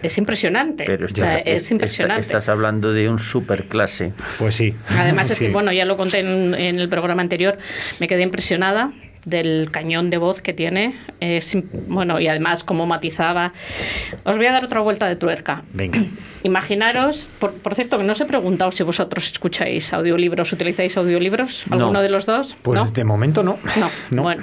Es 0.02 0.16
impresionante. 0.18 0.84
Pero 0.86 1.06
O 1.06 1.08
sea, 1.08 1.38
estás, 1.38 1.54
es 1.64 1.70
impresionante. 1.70 2.22
estás 2.22 2.48
hablando 2.48 2.92
de 2.92 3.08
un 3.08 3.18
superclase. 3.18 4.12
Pues 4.38 4.54
sí. 4.54 4.74
Además, 4.88 5.30
es 5.30 5.38
Sí. 5.38 5.46
que, 5.46 5.52
bueno, 5.52 5.72
ya 5.72 5.84
lo 5.84 5.96
conté 5.96 6.20
en, 6.20 6.54
en 6.54 6.78
el 6.78 6.88
programa 6.88 7.20
anterior, 7.22 7.58
me 8.00 8.08
quedé 8.08 8.22
impresionada 8.22 8.92
del 9.26 9.68
cañón 9.70 10.08
de 10.08 10.16
voz 10.16 10.40
que 10.40 10.54
tiene. 10.54 10.94
Es 11.20 11.54
bueno, 11.88 12.18
y 12.20 12.28
además 12.28 12.64
cómo 12.64 12.86
matizaba. 12.86 13.52
Os 14.24 14.38
voy 14.38 14.46
a 14.46 14.52
dar 14.52 14.64
otra 14.64 14.80
vuelta 14.80 15.06
de 15.06 15.16
tuerca. 15.16 15.64
Venga. 15.74 16.00
Imaginaros, 16.44 17.28
por, 17.38 17.52
por 17.52 17.74
cierto, 17.74 17.98
que 17.98 18.04
no 18.04 18.12
os 18.12 18.20
he 18.22 18.24
preguntado 18.24 18.70
si 18.70 18.82
vosotros 18.82 19.26
escucháis 19.30 19.92
audiolibros, 19.92 20.50
utilizáis 20.54 20.96
audiolibros, 20.96 21.66
No. 21.68 21.76
alguno 21.76 22.00
de 22.00 22.08
los 22.08 22.24
dos. 22.24 22.56
Pues 22.62 22.80
¿No? 22.82 22.90
de 22.90 23.04
momento 23.04 23.42
no. 23.42 23.58
No, 23.76 23.90
No. 24.10 24.22
bueno. 24.22 24.42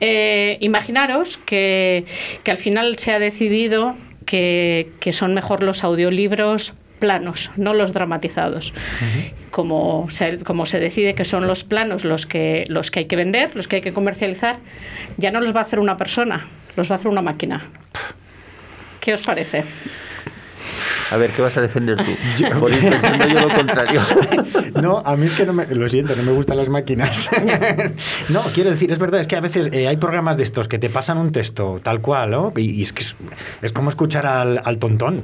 Eh, 0.00 0.56
imaginaros 0.62 1.36
que, 1.36 2.06
que 2.42 2.50
al 2.50 2.56
final 2.56 2.96
se 2.98 3.12
ha 3.12 3.18
decidido 3.18 3.96
que, 4.26 4.92
que 5.00 5.12
son 5.12 5.32
mejor 5.32 5.62
los 5.62 5.82
audiolibros 5.84 6.74
planos, 6.98 7.50
no 7.56 7.74
los 7.74 7.92
dramatizados. 7.92 8.72
como, 9.50 10.08
se, 10.10 10.38
como 10.38 10.66
se 10.66 10.78
decide 10.80 11.14
que 11.14 11.24
son 11.24 11.46
los 11.46 11.64
planos 11.64 12.04
los 12.04 12.26
que, 12.26 12.64
los 12.68 12.90
que 12.90 13.00
hay 13.00 13.04
que 13.06 13.16
vender, 13.16 13.54
los 13.54 13.68
que 13.68 13.76
hay 13.76 13.82
que 13.82 13.92
comercializar, 13.92 14.58
ya 15.16 15.30
no 15.30 15.40
los 15.40 15.54
va 15.54 15.60
a 15.60 15.62
hacer 15.62 15.78
una 15.78 15.96
persona, 15.96 16.46
los 16.76 16.90
va 16.90 16.96
a 16.96 16.98
hacer 16.98 17.08
una 17.08 17.22
máquina. 17.22 17.62
¿Qué 19.00 19.14
os 19.14 19.22
parece? 19.22 19.64
A 21.10 21.16
ver, 21.16 21.30
¿qué 21.32 21.42
vas 21.42 21.56
a 21.56 21.60
defender 21.60 21.96
tú? 21.98 22.12
Por 22.60 22.72
ir 22.72 22.80
pensando 22.80 23.26
yo 23.28 23.40
lo 23.40 23.54
contrario. 23.54 24.00
No, 24.76 24.98
a 25.06 25.16
mí 25.16 25.24
es 25.26 25.32
que 25.32 25.46
no 25.46 25.54
me. 25.54 25.66
Lo 25.68 25.88
siento, 25.88 26.14
no 26.16 26.22
me 26.22 26.32
gustan 26.32 26.58
las 26.58 26.68
máquinas. 26.68 27.30
no, 28.28 28.42
quiero 28.54 28.68
decir, 28.70 28.90
es 28.92 28.98
verdad, 28.98 29.20
es 29.20 29.26
que 29.26 29.36
a 29.36 29.40
veces 29.40 29.70
eh, 29.72 29.88
hay 29.88 29.96
programas 29.96 30.36
de 30.36 30.42
estos 30.42 30.68
que 30.68 30.78
te 30.78 30.90
pasan 30.90 31.16
un 31.16 31.32
texto 31.32 31.78
tal 31.82 32.00
cual, 32.02 32.30
¿no? 32.30 32.52
Y, 32.56 32.70
y 32.72 32.82
es 32.82 32.92
que 32.92 33.02
es, 33.02 33.16
es 33.62 33.72
como 33.72 33.88
escuchar 33.88 34.26
al, 34.26 34.60
al 34.64 34.78
tontón. 34.78 35.22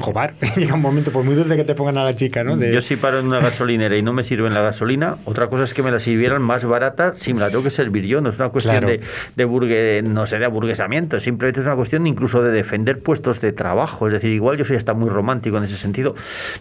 Jobar, 0.00 0.34
llega 0.56 0.74
un 0.74 0.82
momento, 0.82 1.12
por 1.12 1.24
muy 1.24 1.34
dulce 1.34 1.56
que 1.56 1.64
te 1.64 1.74
pongan 1.74 1.96
a 1.98 2.04
la 2.04 2.14
chica, 2.14 2.44
¿no? 2.44 2.56
De- 2.58 2.74
Yo 2.74 2.80
si 2.82 2.96
paro 2.96 3.20
en 3.20 3.26
una 3.26 3.40
gasolinera 3.40 3.96
y 3.96 4.02
no 4.02 4.12
me 4.12 4.22
sirven 4.22 4.52
la 4.52 4.60
gasolina, 4.60 5.16
otra 5.24 5.46
cosa 5.48 5.64
es 5.64 5.72
que 5.72 5.82
me 5.82 5.90
la 5.90 5.98
sirvieran 5.98 6.42
más 6.42 6.64
barata 6.66 7.14
si 7.16 7.32
me 7.32 7.40
la 7.40 7.48
tengo 7.48 7.62
que 7.62 7.70
servir 7.70 8.04
yo. 8.04 8.20
No 8.20 8.28
es 8.28 8.38
una 8.38 8.50
cuestión 8.50 8.70
Claro. 8.76 8.86
de, 8.88 9.00
de 9.34 9.46
burgue- 9.48 10.02
no 10.02 10.26
sé, 10.26 10.38
de 10.38 10.44
aburguesamiento, 10.44 11.18
simplemente 11.20 11.60
es 11.60 11.66
una 11.66 11.76
cuestión 11.76 12.06
incluso 12.06 12.42
de 12.42 12.52
defender 12.52 13.00
puestos 13.02 13.40
de 13.40 13.52
trabajo. 13.52 14.06
Es 14.08 14.12
decir, 14.12 14.30
igual 14.30 14.58
yo 14.58 14.64
soy 14.66 14.76
hasta 14.76 14.92
muy 14.92 15.08
romántico 15.20 15.58
en 15.58 15.64
ese 15.64 15.76
sentido, 15.76 16.14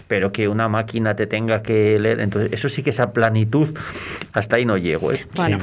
pero 0.07 0.31
que 0.31 0.47
una 0.47 0.67
máquina 0.67 1.15
te 1.15 1.25
tenga 1.27 1.61
que 1.63 1.97
leer, 1.99 2.19
entonces 2.19 2.51
eso 2.51 2.67
sí 2.69 2.83
que 2.83 2.89
esa 2.91 3.11
planitud, 3.13 3.69
hasta 4.33 4.57
ahí 4.57 4.65
no 4.65 4.77
llego. 4.77 5.11
¿eh? 5.13 5.25
Bueno, 5.35 5.59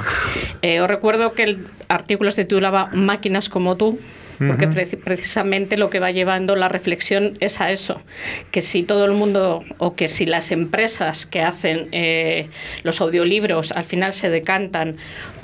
eh, 0.63 0.81
os 0.81 0.89
recuerdo 0.89 1.33
que 1.35 1.43
el 1.45 1.67
artículo 1.89 2.31
se 2.31 2.45
titulaba 2.45 2.89
Máquinas 2.93 3.49
como 3.49 3.77
tú, 3.77 3.99
porque 4.39 4.69
pre- 4.69 4.99
precisamente 5.03 5.79
lo 5.79 5.89
que 5.89 5.99
va 5.99 6.11
llevando 6.11 6.57
la 6.57 6.69
reflexión 6.69 7.39
es 7.41 7.61
a 7.63 7.71
eso, 7.71 8.03
que 8.51 8.61
si 8.61 8.83
todo 8.83 9.07
el 9.07 9.13
mundo 9.13 9.63
o 9.79 9.95
que 9.97 10.09
si 10.09 10.27
las 10.27 10.51
empresas 10.53 11.25
que 11.25 11.41
hacen 11.41 11.89
eh, 11.93 12.49
los 12.83 13.01
audiolibros 13.01 13.73
al 13.73 13.85
final 13.85 14.13
se 14.13 14.29
decantan 14.29 14.97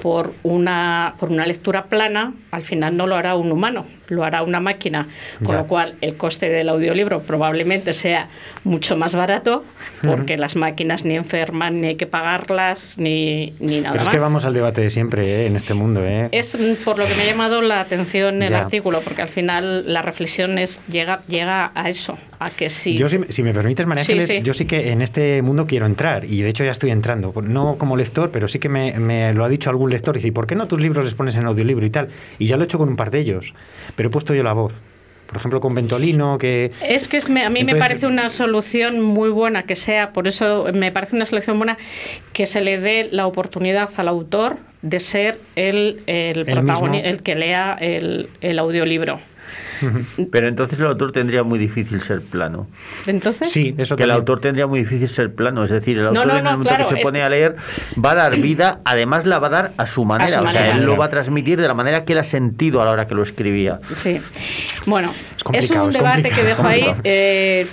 por 0.02 0.34
una, 0.42 1.14
por 1.18 1.30
una 1.30 1.46
lectura 1.46 1.86
plana, 1.86 2.34
al 2.50 2.60
final 2.62 2.94
no 2.96 3.06
lo 3.06 3.16
hará 3.16 3.34
un 3.34 3.50
humano, 3.50 3.86
lo 4.12 4.24
hará 4.24 4.42
una 4.42 4.60
máquina, 4.60 5.08
con 5.44 5.54
Ya. 5.54 5.62
lo 5.62 5.66
cual 5.66 5.94
el 6.00 6.16
coste 6.16 6.48
del 6.48 6.68
audiolibro 6.68 7.22
probablemente 7.22 7.94
sea 7.94 8.28
mucho 8.64 8.96
más 8.96 9.14
barato, 9.14 9.64
porque 10.02 10.36
las 10.36 10.56
máquinas 10.56 11.04
ni 11.04 11.16
enferman, 11.16 11.80
ni 11.80 11.88
hay 11.88 11.96
que 11.96 12.06
pagarlas, 12.06 12.98
ni, 12.98 13.52
ni 13.60 13.80
nada 13.80 13.92
Pero 13.92 14.02
es 14.02 14.06
más. 14.06 14.14
que 14.16 14.20
vamos 14.20 14.44
al 14.44 14.54
debate 14.54 14.80
de 14.82 14.90
siempre 14.90 15.24
¿eh? 15.24 15.46
en 15.46 15.56
este 15.56 15.74
mundo, 15.74 16.04
¿eh? 16.04 16.28
Es 16.32 16.56
por 16.84 16.98
lo 16.98 17.06
que 17.06 17.14
me 17.14 17.22
ha 17.22 17.26
llamado 17.26 17.62
la 17.62 17.80
atención 17.80 18.42
el 18.42 18.50
Ya. 18.50 18.60
artículo, 18.60 19.00
porque 19.00 19.22
al 19.22 19.28
final 19.28 19.92
la 19.92 20.02
reflexión 20.02 20.58
es, 20.58 20.80
llega, 20.88 21.22
llega 21.28 21.72
a 21.74 21.88
eso, 21.88 22.18
a 22.38 22.50
que 22.50 22.70
sí. 22.70 22.96
Yo, 22.96 23.08
si, 23.08 23.18
si 23.28 23.42
me 23.42 23.52
permites, 23.54 23.86
María 23.86 24.04
Sí, 24.04 24.12
Ángeles, 24.12 24.28
sí. 24.28 24.40
yo 24.42 24.54
sí 24.54 24.64
que 24.66 24.92
en 24.92 25.02
este 25.02 25.40
mundo 25.42 25.66
quiero 25.66 25.86
entrar 25.86 26.24
y 26.24 26.42
de 26.42 26.48
hecho 26.48 26.64
ya 26.64 26.70
estoy 26.72 26.90
entrando. 26.90 27.32
No 27.42 27.76
como 27.78 27.96
lector, 27.96 28.30
pero 28.30 28.48
sí 28.48 28.58
que 28.58 28.68
me, 28.68 28.98
me 28.98 29.32
lo 29.32 29.44
ha 29.44 29.48
dicho 29.48 29.70
algún 29.70 29.90
lector. 29.90 30.16
Y 30.16 30.18
dice, 30.18 30.28
¿y 30.28 30.32
por 30.32 30.46
qué 30.46 30.54
no 30.54 30.66
tus 30.68 30.80
libros 30.80 31.04
les 31.04 31.14
pones 31.14 31.34
en 31.36 31.46
audiolibro 31.46 31.84
y 31.86 31.90
tal? 31.90 32.08
Y 32.38 32.46
ya 32.46 32.56
lo 32.56 32.62
he 32.62 32.66
hecho 32.66 32.78
con 32.78 32.88
un 32.88 32.96
par 32.96 33.10
de 33.10 33.20
ellos, 33.20 33.54
pero 33.96 34.01
he 34.08 34.10
puesto 34.10 34.34
yo 34.34 34.42
la 34.42 34.52
voz. 34.52 34.80
Por 35.26 35.38
ejemplo, 35.38 35.60
con 35.62 35.74
Ventolino, 35.74 36.36
que... 36.36 36.72
Es 36.86 37.08
que 37.08 37.16
es 37.16 37.30
me- 37.30 37.44
a 37.46 37.48
mí 37.48 37.64
me 37.64 37.74
parece 37.76 38.06
una 38.06 38.28
solución 38.28 39.00
muy 39.00 39.30
buena 39.30 39.62
que 39.62 39.76
sea, 39.76 40.12
por 40.12 40.28
eso 40.28 40.66
me 40.74 40.92
parece 40.92 41.16
una 41.16 41.24
solución 41.24 41.56
buena 41.58 41.78
que 42.34 42.44
se 42.44 42.60
le 42.60 42.78
dé 42.78 43.08
la 43.10 43.26
oportunidad 43.26 43.88
al 43.96 44.08
autor 44.08 44.58
de 44.82 45.00
ser 45.00 45.38
el, 45.56 46.02
el, 46.06 46.44
protagoni- 46.44 46.90
mismo. 46.90 47.08
el 47.08 47.22
que 47.22 47.34
lea 47.34 47.78
el, 47.80 48.28
el 48.42 48.58
audiolibro. 48.58 49.20
Pero 50.30 50.48
entonces 50.48 50.78
el 50.78 50.86
autor 50.86 51.12
tendría 51.12 51.42
muy 51.42 51.58
difícil 51.58 52.00
ser 52.00 52.20
plano. 52.22 52.68
Entonces, 53.06 53.50
Sí, 53.50 53.74
eso 53.78 53.96
que 53.96 54.04
el 54.04 54.10
autor 54.10 54.40
tendría 54.40 54.66
muy 54.66 54.80
difícil 54.80 55.08
ser 55.08 55.34
plano, 55.34 55.64
es 55.64 55.70
decir, 55.70 55.98
el 55.98 56.06
autor 56.06 56.26
no, 56.26 56.32
en 56.32 56.38
el 56.38 56.44
no, 56.44 56.50
momento 56.52 56.68
claro, 56.70 56.88
que 56.88 56.96
se 56.96 57.02
pone 57.02 57.18
que- 57.18 57.24
a 57.24 57.28
leer 57.28 57.56
va 58.04 58.12
a 58.12 58.14
dar 58.14 58.36
vida, 58.40 58.80
además 58.84 59.26
la 59.26 59.38
va 59.38 59.46
a 59.48 59.50
dar 59.50 59.72
a 59.76 59.86
su 59.86 60.04
manera, 60.04 60.42
o 60.42 60.50
sea, 60.50 60.70
él 60.76 60.84
lo 60.84 60.96
va 60.96 61.06
a 61.06 61.10
transmitir 61.10 61.60
de 61.60 61.68
la 61.68 61.74
manera 61.74 62.04
que 62.04 62.12
él 62.12 62.18
ha 62.18 62.24
sentido 62.24 62.80
a 62.82 62.84
la 62.84 62.92
hora 62.92 63.06
que 63.06 63.14
lo 63.14 63.22
escribía. 63.22 63.80
Sí. 63.96 64.20
Bueno, 64.86 65.12
Es 65.52 65.64
es, 65.64 65.70
un 65.72 65.88
es 65.88 65.94
debate 65.94 66.30
que 66.30 66.42
dejo 66.44 66.66
ahí. 66.66 66.86
Eh, 67.04 67.66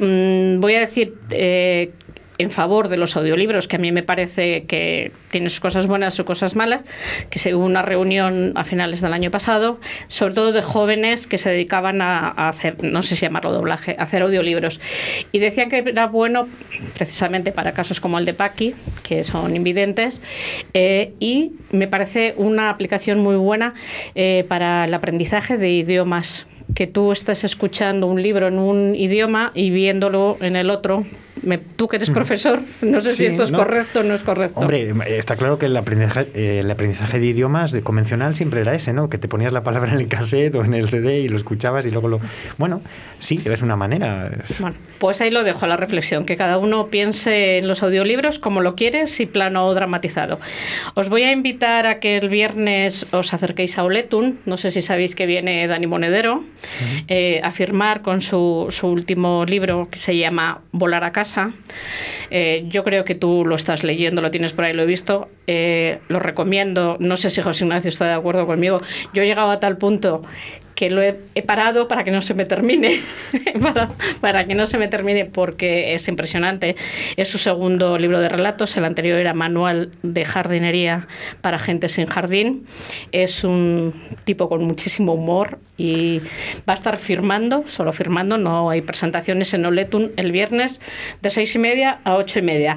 mm, 0.00 0.60
voy 0.60 0.74
a 0.74 0.80
decir 0.80 1.14
eh, 1.30 1.92
en 2.40 2.50
favor 2.50 2.88
de 2.88 2.96
los 2.96 3.16
audiolibros, 3.16 3.68
que 3.68 3.76
a 3.76 3.78
mí 3.78 3.92
me 3.92 4.02
parece 4.02 4.64
que 4.64 5.12
tiene 5.30 5.50
sus 5.50 5.60
cosas 5.60 5.86
buenas 5.86 6.18
y 6.18 6.24
cosas 6.24 6.56
malas, 6.56 6.84
que 7.28 7.38
se 7.38 7.54
hubo 7.54 7.64
una 7.64 7.82
reunión 7.82 8.52
a 8.54 8.64
finales 8.64 9.02
del 9.02 9.12
año 9.12 9.30
pasado, 9.30 9.78
sobre 10.08 10.34
todo 10.34 10.52
de 10.52 10.62
jóvenes 10.62 11.26
que 11.26 11.36
se 11.36 11.50
dedicaban 11.50 12.00
a, 12.00 12.28
a 12.28 12.48
hacer, 12.48 12.82
no 12.82 13.02
sé 13.02 13.14
si 13.14 13.26
llamarlo 13.26 13.52
doblaje, 13.52 13.94
a 13.98 14.04
hacer 14.04 14.22
audiolibros. 14.22 14.80
Y 15.32 15.38
decían 15.38 15.68
que 15.68 15.78
era 15.78 16.06
bueno 16.06 16.48
precisamente 16.94 17.52
para 17.52 17.72
casos 17.72 18.00
como 18.00 18.18
el 18.18 18.24
de 18.24 18.32
Paqui, 18.32 18.74
que 19.02 19.22
son 19.22 19.54
invidentes, 19.54 20.22
eh, 20.72 21.12
y 21.20 21.52
me 21.72 21.88
parece 21.88 22.34
una 22.38 22.70
aplicación 22.70 23.20
muy 23.20 23.36
buena 23.36 23.74
eh, 24.14 24.46
para 24.48 24.86
el 24.86 24.94
aprendizaje 24.94 25.58
de 25.58 25.70
idiomas 25.70 26.46
que 26.74 26.86
tú 26.86 27.12
estés 27.12 27.44
escuchando 27.44 28.06
un 28.06 28.22
libro 28.22 28.48
en 28.48 28.58
un 28.58 28.94
idioma 28.94 29.50
y 29.54 29.70
viéndolo 29.70 30.38
en 30.40 30.56
el 30.56 30.70
otro. 30.70 31.04
Me- 31.42 31.58
tú 31.58 31.88
que 31.88 31.96
eres 31.96 32.10
profesor, 32.10 32.60
no 32.82 33.00
sé 33.00 33.14
si 33.14 33.26
esto 33.26 33.42
es 33.42 33.50
no. 33.50 33.58
correcto 33.58 34.00
o 34.00 34.02
no 34.02 34.14
es 34.14 34.22
correcto. 34.22 34.60
Hombre, 34.60 34.92
está 35.18 35.36
claro 35.36 35.58
que 35.58 35.66
el 35.66 35.76
aprendizaje, 35.76 36.28
eh, 36.34 36.60
el 36.60 36.70
aprendizaje 36.70 37.18
de 37.18 37.26
idiomas 37.26 37.72
de 37.72 37.82
convencional 37.82 38.36
siempre 38.36 38.60
era 38.60 38.74
ese, 38.74 38.92
¿no? 38.92 39.08
Que 39.08 39.18
te 39.18 39.28
ponías 39.28 39.52
la 39.52 39.62
palabra 39.62 39.92
en 39.92 40.00
el 40.00 40.08
cassette 40.08 40.54
o 40.54 40.64
en 40.64 40.74
el 40.74 40.88
CD 40.88 41.20
y 41.20 41.28
lo 41.28 41.36
escuchabas 41.36 41.86
y 41.86 41.90
luego 41.90 42.08
lo... 42.08 42.20
Bueno, 42.58 42.82
sí, 43.18 43.40
es 43.44 43.62
una 43.62 43.76
manera. 43.76 44.30
Bueno, 44.58 44.76
pues 44.98 45.20
ahí 45.20 45.30
lo 45.30 45.44
dejo 45.44 45.64
a 45.64 45.68
la 45.68 45.76
reflexión, 45.76 46.26
que 46.26 46.36
cada 46.36 46.58
uno 46.58 46.88
piense 46.88 47.58
en 47.58 47.68
los 47.68 47.82
audiolibros 47.82 48.38
como 48.38 48.60
lo 48.60 48.74
quiere, 48.74 49.06
si 49.06 49.26
plano 49.26 49.66
o 49.66 49.74
dramatizado. 49.74 50.38
Os 50.94 51.08
voy 51.08 51.22
a 51.24 51.32
invitar 51.32 51.86
a 51.86 52.00
que 52.00 52.16
el 52.18 52.28
viernes 52.28 53.06
os 53.12 53.32
acerquéis 53.32 53.78
a 53.78 53.84
Oletun, 53.84 54.38
no 54.46 54.56
sé 54.56 54.70
si 54.70 54.82
sabéis 54.82 55.14
que 55.14 55.26
viene 55.26 55.66
Dani 55.66 55.86
Monedero, 55.86 56.42
eh, 57.08 57.40
a 57.42 57.52
firmar 57.52 58.02
con 58.02 58.20
su, 58.20 58.66
su 58.70 58.88
último 58.88 59.44
libro 59.46 59.88
que 59.90 59.98
se 59.98 60.16
llama 60.16 60.60
Volar 60.72 61.04
a 61.04 61.12
casa. 61.12 61.29
Eh, 62.30 62.64
yo 62.68 62.84
creo 62.84 63.04
que 63.04 63.14
tú 63.14 63.44
lo 63.44 63.54
estás 63.54 63.84
leyendo, 63.84 64.22
lo 64.22 64.30
tienes 64.30 64.52
por 64.52 64.64
ahí, 64.64 64.72
lo 64.72 64.82
he 64.82 64.86
visto. 64.86 65.28
Eh, 65.46 65.98
lo 66.08 66.20
recomiendo, 66.20 66.96
no 67.00 67.16
sé 67.16 67.30
si 67.30 67.42
José 67.42 67.64
Ignacio 67.64 67.88
está 67.88 68.06
de 68.06 68.14
acuerdo 68.14 68.46
conmigo. 68.46 68.80
Yo 69.12 69.22
he 69.22 69.26
llegado 69.26 69.50
a 69.50 69.60
tal 69.60 69.76
punto 69.76 70.22
que 70.80 70.88
lo 70.88 71.02
he, 71.02 71.20
he 71.34 71.42
parado 71.42 71.88
para 71.88 72.04
que 72.04 72.10
no 72.10 72.22
se 72.22 72.32
me 72.32 72.46
termine, 72.46 73.02
para, 73.62 73.90
para 74.22 74.46
que 74.46 74.54
no 74.54 74.66
se 74.66 74.78
me 74.78 74.88
termine 74.88 75.26
porque 75.26 75.92
es 75.92 76.08
impresionante. 76.08 76.74
Es 77.18 77.28
su 77.28 77.36
segundo 77.36 77.98
libro 77.98 78.18
de 78.18 78.30
relatos, 78.30 78.74
el 78.78 78.86
anterior 78.86 79.18
era 79.18 79.34
Manual 79.34 79.90
de 80.02 80.24
jardinería 80.24 81.06
para 81.42 81.58
gente 81.58 81.90
sin 81.90 82.06
jardín. 82.06 82.64
Es 83.12 83.44
un 83.44 83.92
tipo 84.24 84.48
con 84.48 84.64
muchísimo 84.64 85.12
humor 85.12 85.58
y 85.80 86.18
va 86.68 86.72
a 86.72 86.74
estar 86.74 86.98
firmando, 86.98 87.64
solo 87.66 87.92
firmando, 87.94 88.36
no 88.36 88.68
hay 88.68 88.82
presentaciones 88.82 89.54
en 89.54 89.64
Oletun 89.64 90.12
el 90.16 90.30
viernes 90.30 90.78
de 91.22 91.30
seis 91.30 91.54
y 91.54 91.58
media 91.58 92.00
a 92.04 92.16
ocho 92.16 92.38
y 92.38 92.42
media. 92.42 92.76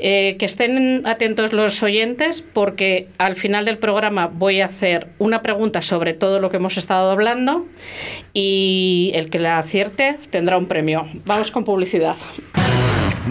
Eh, 0.00 0.36
que 0.38 0.46
estén 0.46 1.06
atentos 1.06 1.52
los 1.52 1.80
oyentes 1.84 2.42
porque 2.42 3.06
al 3.18 3.36
final 3.36 3.64
del 3.64 3.78
programa 3.78 4.26
voy 4.26 4.60
a 4.60 4.64
hacer 4.64 5.08
una 5.18 5.42
pregunta 5.42 5.80
sobre 5.82 6.14
todo 6.14 6.40
lo 6.40 6.50
que 6.50 6.56
hemos 6.56 6.76
estado 6.76 7.12
hablando 7.12 7.66
y 8.32 9.12
el 9.14 9.30
que 9.30 9.38
la 9.38 9.58
acierte 9.58 10.18
tendrá 10.30 10.58
un 10.58 10.66
premio. 10.66 11.06
Vamos 11.24 11.52
con 11.52 11.64
publicidad. 11.64 12.16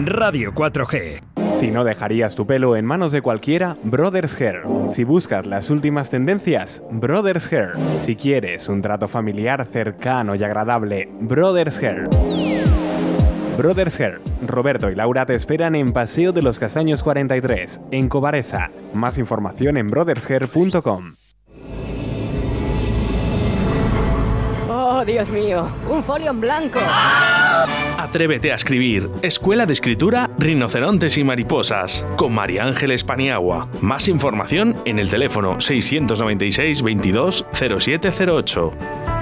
Radio 0.06 0.54
4G. 0.54 1.41
Si 1.62 1.70
no 1.70 1.84
dejarías 1.84 2.34
tu 2.34 2.44
pelo 2.44 2.74
en 2.74 2.84
manos 2.84 3.12
de 3.12 3.22
cualquiera, 3.22 3.76
Brothers 3.84 4.40
Hair. 4.40 4.64
Si 4.88 5.04
buscas 5.04 5.46
las 5.46 5.70
últimas 5.70 6.10
tendencias, 6.10 6.82
Brothers 6.90 7.52
Hair. 7.52 7.74
Si 8.00 8.16
quieres 8.16 8.68
un 8.68 8.82
trato 8.82 9.06
familiar 9.06 9.64
cercano 9.66 10.34
y 10.34 10.42
agradable, 10.42 11.08
Brothers 11.20 11.80
Hair. 11.80 12.08
Brothers 13.56 14.00
Hair. 14.00 14.20
Roberto 14.44 14.90
y 14.90 14.96
Laura 14.96 15.24
te 15.24 15.36
esperan 15.36 15.76
en 15.76 15.92
Paseo 15.92 16.32
de 16.32 16.42
los 16.42 16.58
Castaños 16.58 17.04
43, 17.04 17.80
en 17.92 18.08
Cobaresa. 18.08 18.72
Más 18.92 19.16
información 19.16 19.76
en 19.76 19.86
brothershair.com. 19.86 21.12
Oh, 24.68 25.04
Dios 25.04 25.30
mío, 25.30 25.68
un 25.88 26.02
folio 26.02 26.32
en 26.32 26.40
blanco. 26.40 26.80
Atrévete 27.98 28.52
a 28.52 28.56
escribir. 28.56 29.08
Escuela 29.22 29.66
de 29.66 29.72
Escritura 29.72 30.30
Rinocerontes 30.38 31.16
y 31.18 31.24
Mariposas. 31.24 32.04
Con 32.16 32.32
María 32.34 32.64
Ángeles 32.64 33.04
Paniagua. 33.04 33.68
Más 33.80 34.08
información 34.08 34.76
en 34.84 34.98
el 34.98 35.08
teléfono 35.08 35.60
696 35.60 36.82
22 36.82 37.46
0708. 37.52 39.21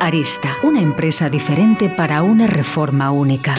Arista, 0.00 0.56
una 0.62 0.80
empresa 0.80 1.28
diferente 1.28 1.88
para 1.88 2.22
una 2.22 2.46
reforma 2.46 3.10
única. 3.10 3.54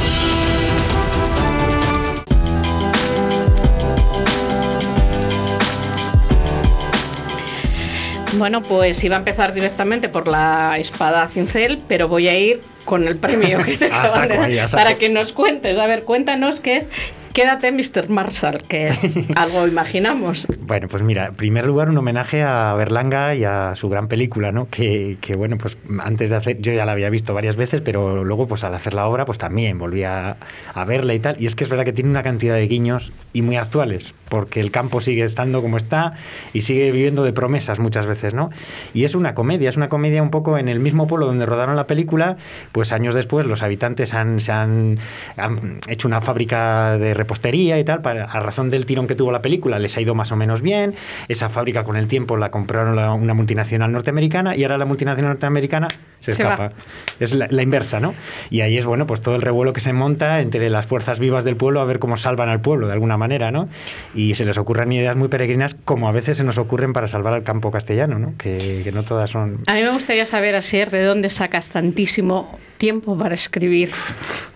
Bueno, 8.37 8.61
pues 8.61 9.03
iba 9.03 9.17
a 9.17 9.19
empezar 9.19 9.53
directamente 9.53 10.07
por 10.07 10.27
la 10.27 10.77
espada 10.77 11.27
cincel, 11.27 11.81
pero 11.87 12.07
voy 12.07 12.29
a 12.29 12.39
ir 12.39 12.61
con 12.85 13.07
el 13.07 13.17
premio 13.17 13.59
que 13.63 13.77
te 13.77 13.85
A 13.91 14.03
acaban 14.03 14.29
saco, 14.29 14.43
de 14.43 14.55
dar 14.55 14.71
para 14.71 14.93
que 14.95 15.09
nos 15.09 15.33
cuentes. 15.33 15.77
A 15.77 15.87
ver, 15.87 16.03
cuéntanos 16.03 16.59
qué 16.59 16.77
es 16.77 16.89
Quédate, 17.33 17.71
Mr. 17.71 18.09
Marshall, 18.09 18.61
que 18.67 18.89
algo 19.35 19.65
imaginamos. 19.65 20.47
Bueno, 20.59 20.87
pues 20.89 21.01
mira, 21.01 21.27
en 21.27 21.35
primer 21.35 21.65
lugar 21.65 21.89
un 21.89 21.97
homenaje 21.97 22.43
a 22.43 22.73
Berlanga 22.73 23.35
y 23.35 23.45
a 23.45 23.73
su 23.75 23.87
gran 23.89 24.07
película, 24.07 24.51
¿no? 24.51 24.67
Que, 24.69 25.17
que, 25.21 25.35
bueno, 25.35 25.57
pues 25.57 25.77
antes 25.99 26.29
de 26.29 26.35
hacer, 26.35 26.61
yo 26.61 26.73
ya 26.73 26.85
la 26.85 26.91
había 26.91 27.09
visto 27.09 27.33
varias 27.33 27.55
veces, 27.55 27.79
pero 27.81 28.25
luego 28.25 28.47
pues 28.47 28.63
al 28.65 28.73
hacer 28.73 28.93
la 28.93 29.07
obra 29.07 29.23
pues 29.25 29.37
también 29.37 29.77
volví 29.77 30.03
a, 30.03 30.35
a 30.73 30.85
verla 30.85 31.13
y 31.13 31.19
tal. 31.19 31.41
Y 31.41 31.45
es 31.45 31.55
que 31.55 31.63
es 31.63 31.69
verdad 31.69 31.85
que 31.85 31.93
tiene 31.93 32.09
una 32.09 32.23
cantidad 32.23 32.55
de 32.55 32.67
guiños 32.67 33.13
y 33.31 33.41
muy 33.43 33.55
actuales, 33.55 34.13
porque 34.27 34.59
el 34.59 34.71
campo 34.71 34.99
sigue 34.99 35.23
estando 35.23 35.61
como 35.61 35.77
está 35.77 36.13
y 36.51 36.61
sigue 36.61 36.91
viviendo 36.91 37.23
de 37.23 37.31
promesas 37.31 37.79
muchas 37.79 38.07
veces, 38.07 38.33
¿no? 38.33 38.49
Y 38.93 39.05
es 39.05 39.15
una 39.15 39.33
comedia, 39.33 39.69
es 39.69 39.77
una 39.77 39.87
comedia 39.87 40.21
un 40.21 40.31
poco 40.31 40.57
en 40.57 40.67
el 40.67 40.79
mismo 40.79 41.07
pueblo 41.07 41.27
donde 41.27 41.45
rodaron 41.45 41.77
la 41.77 41.87
película, 41.87 42.37
pues 42.73 42.91
años 42.91 43.15
después 43.15 43.45
los 43.45 43.63
habitantes 43.63 44.13
han, 44.13 44.41
se 44.41 44.51
han, 44.51 44.99
han 45.37 45.79
hecho 45.87 46.09
una 46.09 46.19
fábrica 46.19 46.97
de 46.97 47.13
repostería 47.21 47.79
y 47.79 47.83
tal, 47.83 48.01
para, 48.01 48.25
a 48.25 48.39
razón 48.39 48.69
del 48.69 48.85
tirón 48.85 49.07
que 49.07 49.15
tuvo 49.15 49.31
la 49.31 49.41
película, 49.41 49.79
les 49.79 49.95
ha 49.97 50.01
ido 50.01 50.15
más 50.15 50.31
o 50.31 50.35
menos 50.35 50.61
bien. 50.61 50.95
Esa 51.27 51.49
fábrica 51.49 51.83
con 51.83 51.95
el 51.95 52.07
tiempo 52.07 52.35
la 52.37 52.49
compraron 52.51 52.95
la, 52.95 53.13
una 53.13 53.33
multinacional 53.33 53.91
norteamericana 53.91 54.55
y 54.55 54.63
ahora 54.63 54.77
la 54.77 54.85
multinacional 54.85 55.31
norteamericana 55.31 55.87
se, 56.19 56.33
Se 56.33 56.43
escapa. 56.43 56.67
va. 56.67 56.73
Es 57.19 57.33
la, 57.33 57.47
la 57.49 57.63
inversa, 57.63 57.99
¿no? 57.99 58.13
Y 58.49 58.61
ahí 58.61 58.77
es, 58.77 58.85
bueno, 58.85 59.07
pues 59.07 59.21
todo 59.21 59.35
el 59.35 59.41
revuelo 59.41 59.73
que 59.73 59.81
se 59.81 59.93
monta 59.93 60.41
entre 60.41 60.69
las 60.69 60.85
fuerzas 60.85 61.19
vivas 61.19 61.43
del 61.43 61.55
pueblo 61.55 61.79
a 61.81 61.85
ver 61.85 61.99
cómo 61.99 62.17
salvan 62.17 62.49
al 62.49 62.61
pueblo 62.61 62.87
de 62.87 62.93
alguna 62.93 63.17
manera, 63.17 63.51
¿no? 63.51 63.69
Y 64.13 64.35
se 64.35 64.45
les 64.45 64.57
ocurren 64.57 64.91
ideas 64.91 65.15
muy 65.15 65.27
peregrinas 65.29 65.75
como 65.85 66.07
a 66.07 66.11
veces 66.11 66.37
se 66.37 66.43
nos 66.43 66.57
ocurren 66.57 66.93
para 66.93 67.07
salvar 67.07 67.33
al 67.33 67.43
campo 67.43 67.71
castellano, 67.71 68.19
¿no? 68.19 68.33
Que, 68.37 68.81
que 68.83 68.91
no 68.91 69.03
todas 69.03 69.29
son... 69.31 69.59
A 69.67 69.73
mí 69.73 69.81
me 69.81 69.91
gustaría 69.91 70.25
saber, 70.25 70.55
Asier, 70.55 70.89
de 70.89 71.03
dónde 71.03 71.29
sacas 71.29 71.71
tantísimo 71.71 72.57
tiempo 72.77 73.17
para 73.17 73.35
escribir, 73.35 73.91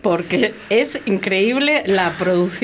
porque 0.02 0.54
es 0.70 1.00
increíble 1.06 1.84
la 1.86 2.10
producción 2.18 2.55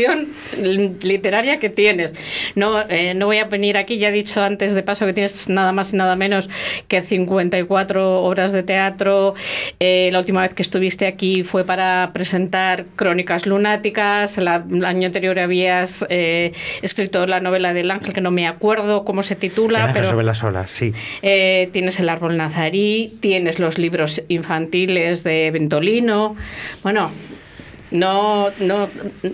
literaria 1.01 1.59
que 1.59 1.69
tienes. 1.69 2.13
No, 2.55 2.81
eh, 2.89 3.13
no 3.13 3.25
voy 3.27 3.37
a 3.37 3.45
venir 3.45 3.77
aquí, 3.77 3.97
ya 3.97 4.09
he 4.09 4.11
dicho 4.11 4.41
antes 4.41 4.73
de 4.73 4.83
paso 4.83 5.05
que 5.05 5.13
tienes 5.13 5.49
nada 5.49 5.71
más 5.71 5.93
y 5.93 5.97
nada 5.97 6.15
menos 6.15 6.49
que 6.87 7.01
54 7.01 8.23
obras 8.23 8.51
de 8.51 8.63
teatro. 8.63 9.33
Eh, 9.79 10.09
la 10.11 10.19
última 10.19 10.41
vez 10.41 10.53
que 10.53 10.61
estuviste 10.61 11.07
aquí 11.07 11.43
fue 11.43 11.63
para 11.65 12.11
presentar 12.13 12.85
Crónicas 12.95 13.45
Lunáticas. 13.45 14.37
La- 14.37 14.63
el 14.71 14.85
año 14.85 15.07
anterior 15.07 15.37
habías 15.39 16.05
eh, 16.09 16.53
escrito 16.81 17.25
la 17.27 17.39
novela 17.39 17.73
del 17.73 17.91
ángel, 17.91 18.13
que 18.13 18.21
no 18.21 18.31
me 18.31 18.47
acuerdo 18.47 19.03
cómo 19.05 19.23
se 19.23 19.35
titula, 19.35 19.79
El 19.79 19.83
ángel 19.85 19.93
pero 20.01 20.09
sobre 20.09 20.25
las 20.25 20.43
olas, 20.43 20.71
sí. 20.71 20.91
eh, 21.21 21.69
tienes 21.71 21.99
el 21.99 22.09
árbol 22.09 22.37
nazarí, 22.37 23.13
tienes 23.21 23.59
los 23.59 23.77
libros 23.77 24.23
infantiles 24.27 25.23
de 25.23 25.51
Ventolino. 25.51 26.35
Bueno, 26.83 27.11
no, 27.91 28.49
no, 28.59 28.87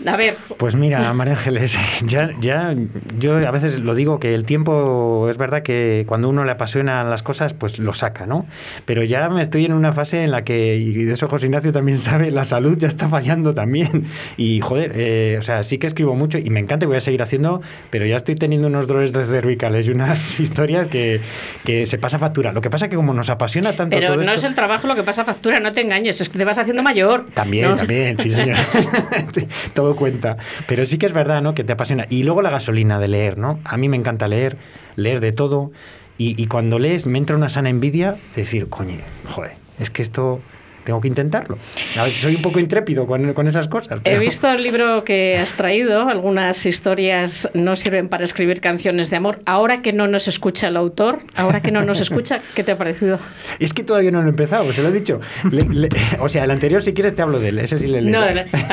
a 0.05 0.17
ver, 0.17 0.33
Pues 0.57 0.75
mira, 0.75 1.13
María 1.13 1.33
Ángeles, 1.33 1.77
ya, 2.05 2.31
ya, 2.41 2.75
yo 3.19 3.37
a 3.37 3.51
veces 3.51 3.79
lo 3.79 3.93
digo 3.93 4.19
que 4.19 4.33
el 4.33 4.45
tiempo 4.45 5.27
es 5.29 5.37
verdad 5.37 5.61
que 5.61 6.05
cuando 6.07 6.29
uno 6.29 6.43
le 6.43 6.51
apasionan 6.51 7.09
las 7.09 7.21
cosas, 7.21 7.53
pues 7.53 7.77
lo 7.77 7.93
saca, 7.93 8.25
¿no? 8.25 8.47
Pero 8.85 9.03
ya 9.03 9.29
me 9.29 9.41
estoy 9.41 9.65
en 9.65 9.73
una 9.73 9.93
fase 9.93 10.23
en 10.23 10.31
la 10.31 10.43
que, 10.43 10.75
y 10.75 11.03
de 11.03 11.13
eso 11.13 11.27
José 11.27 11.45
Ignacio 11.45 11.71
también 11.71 11.99
sabe, 11.99 12.31
la 12.31 12.45
salud 12.45 12.77
ya 12.77 12.87
está 12.87 13.07
fallando 13.09 13.53
también. 13.53 14.07
Y 14.37 14.59
joder, 14.61 14.93
eh, 14.95 15.35
o 15.37 15.41
sea, 15.41 15.63
sí 15.63 15.77
que 15.77 15.87
escribo 15.87 16.15
mucho 16.15 16.37
y 16.37 16.49
me 16.49 16.59
encanta 16.59 16.85
y 16.85 16.87
voy 16.87 16.97
a 16.97 17.01
seguir 17.01 17.21
haciendo, 17.21 17.61
pero 17.91 18.05
ya 18.05 18.15
estoy 18.15 18.35
teniendo 18.35 18.67
unos 18.67 18.87
dolores 18.87 19.13
de 19.13 19.25
cervicales 19.25 19.87
y 19.87 19.91
unas 19.91 20.39
historias 20.39 20.87
que, 20.87 21.21
que 21.63 21.85
se 21.85 21.97
pasa 21.97 22.17
factura. 22.17 22.51
Lo 22.51 22.61
que 22.61 22.69
pasa 22.69 22.87
que 22.87 22.95
como 22.95 23.13
nos 23.13 23.29
apasiona 23.29 23.75
tanto 23.75 23.95
pero 23.95 24.07
todo 24.07 24.17
no 24.17 24.21
esto, 24.23 24.33
es 24.33 24.43
el 24.43 24.55
trabajo 24.55 24.87
lo 24.87 24.95
que 24.95 25.03
pasa 25.03 25.23
factura, 25.23 25.59
no 25.59 25.71
te 25.71 25.81
engañes, 25.81 26.19
es 26.21 26.29
que 26.29 26.37
te 26.37 26.45
vas 26.45 26.57
haciendo 26.57 26.81
mayor. 26.81 27.25
También, 27.33 27.69
¿no? 27.69 27.75
también, 27.75 28.17
sí, 28.17 28.29
Todo 29.73 29.95
cuenta. 29.95 30.37
Pero 30.67 30.85
sí 30.85 30.97
que 30.97 31.05
es 31.05 31.13
verdad, 31.13 31.41
¿no? 31.41 31.53
Que 31.53 31.63
te 31.63 31.73
apasiona. 31.73 32.05
Y 32.09 32.23
luego 32.23 32.41
la 32.41 32.49
gasolina 32.49 32.99
de 32.99 33.07
leer, 33.07 33.37
¿no? 33.37 33.59
A 33.63 33.77
mí 33.77 33.89
me 33.89 33.97
encanta 33.97 34.27
leer, 34.27 34.57
leer 34.95 35.19
de 35.19 35.31
todo. 35.31 35.71
Y, 36.17 36.41
y 36.41 36.47
cuando 36.47 36.79
lees 36.79 37.05
me 37.05 37.17
entra 37.17 37.35
una 37.35 37.49
sana 37.49 37.69
envidia 37.69 38.13
de 38.35 38.41
decir, 38.41 38.69
coño, 38.69 38.97
joder, 39.29 39.53
es 39.79 39.89
que 39.89 40.01
esto 40.01 40.41
tengo 40.87 41.01
que 41.01 41.09
intentarlo. 41.09 41.57
A 41.99 42.03
ver, 42.05 42.13
soy 42.13 42.35
un 42.35 42.41
poco 42.41 42.59
intrépido 42.61 43.05
con, 43.05 43.33
con 43.33 43.45
esas 43.45 43.67
cosas. 43.67 43.99
He 44.05 44.17
visto 44.17 44.49
el 44.49 44.63
libro 44.63 45.03
que 45.03 45.37
has 45.37 45.53
traído, 45.53 46.07
algunas 46.07 46.65
historias 46.65 47.49
no 47.53 47.75
sirven 47.75 48.07
para 48.07 48.23
escribir 48.23 48.61
canciones 48.61 49.09
de 49.09 49.17
amor. 49.17 49.39
Ahora 49.45 49.81
que 49.81 49.91
no 49.91 50.07
nos 50.07 50.29
escucha 50.29 50.69
el 50.69 50.77
autor, 50.77 51.19
ahora 51.35 51.61
que 51.61 51.71
no 51.71 51.83
nos 51.83 51.99
escucha, 51.99 52.39
¿qué 52.55 52.63
te 52.63 52.71
ha 52.71 52.77
parecido? 52.77 53.19
Es 53.59 53.73
que 53.73 53.83
todavía 53.83 54.11
no 54.11 54.21
lo 54.21 54.27
he 54.27 54.29
empezado, 54.29 54.71
se 54.71 54.81
lo 54.81 54.87
he 54.87 54.91
dicho. 54.93 55.19
Le- 55.51 55.63
le- 55.69 55.89
o 56.19 56.29
sea, 56.29 56.45
el 56.45 56.51
anterior, 56.51 56.81
si 56.81 56.93
quieres, 56.93 57.15
te 57.15 57.21
hablo 57.21 57.39
de 57.41 57.49
él. 57.49 57.59
Ese 57.59 57.77
sí 57.77 57.87
le 57.87 58.01
leo. 58.01 58.21
No, 58.21 58.25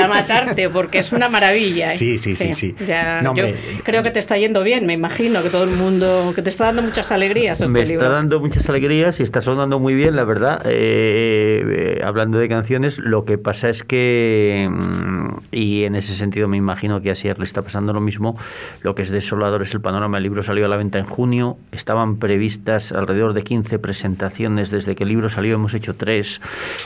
a 0.02 0.06
matarte, 0.06 0.70
porque 0.70 0.98
es 1.00 1.10
una 1.12 1.28
maravilla. 1.28 1.88
¿eh? 1.88 1.90
Sí, 1.90 2.16
sí, 2.16 2.36
sí, 2.36 2.52
sí. 2.52 2.76
Ya, 2.86 3.22
No, 3.22 3.34
yo 3.34 3.44
creo 3.82 4.04
que 4.04 4.10
te 4.12 4.20
está 4.20 4.38
yendo 4.38 4.62
bien, 4.62 4.86
me 4.86 4.92
imagino 4.92 5.42
que 5.42 5.50
todo 5.50 5.64
el 5.64 5.70
mundo, 5.70 6.32
que 6.36 6.42
te 6.42 6.50
está 6.50 6.66
dando 6.66 6.82
muchas 6.82 7.10
alegrías 7.10 7.60
este 7.60 7.72
Me 7.72 7.84
libro. 7.84 8.04
está 8.04 8.14
dando 8.14 8.38
muchas 8.38 8.68
alegrías 8.68 9.18
y 9.18 9.24
está 9.24 9.40
sonando 9.40 9.80
muy 9.80 9.94
bien, 9.94 10.14
la 10.14 10.22
verdad. 10.24 10.62
Eh, 10.66 11.96
eh, 11.98 12.03
hablando 12.04 12.38
de 12.38 12.48
canciones, 12.48 12.98
lo 12.98 13.24
que 13.24 13.38
pasa 13.38 13.68
es 13.68 13.82
que, 13.82 14.68
mm, 14.70 15.28
y 15.52 15.84
en 15.84 15.94
ese 15.94 16.14
sentido 16.14 16.48
me 16.48 16.56
imagino 16.56 17.00
que 17.00 17.10
a 17.10 17.14
Sier 17.14 17.38
le 17.38 17.44
está 17.44 17.62
pasando 17.62 17.92
lo 17.92 18.00
mismo, 18.00 18.36
lo 18.82 18.94
que 18.94 19.02
es 19.02 19.10
desolador 19.10 19.62
es 19.62 19.72
el 19.74 19.80
panorama. 19.80 20.18
El 20.18 20.22
libro 20.24 20.42
salió 20.42 20.66
a 20.66 20.68
la 20.68 20.76
venta 20.76 20.98
en 20.98 21.06
junio, 21.06 21.56
estaban 21.72 22.18
previstas 22.18 22.92
alrededor 22.92 23.32
de 23.32 23.42
15 23.42 23.78
presentaciones 23.78 24.70
desde 24.70 24.94
que 24.94 25.04
el 25.04 25.08
libro 25.08 25.28
salió, 25.28 25.54
hemos 25.54 25.74
hecho 25.74 25.94
tres. 25.94 26.40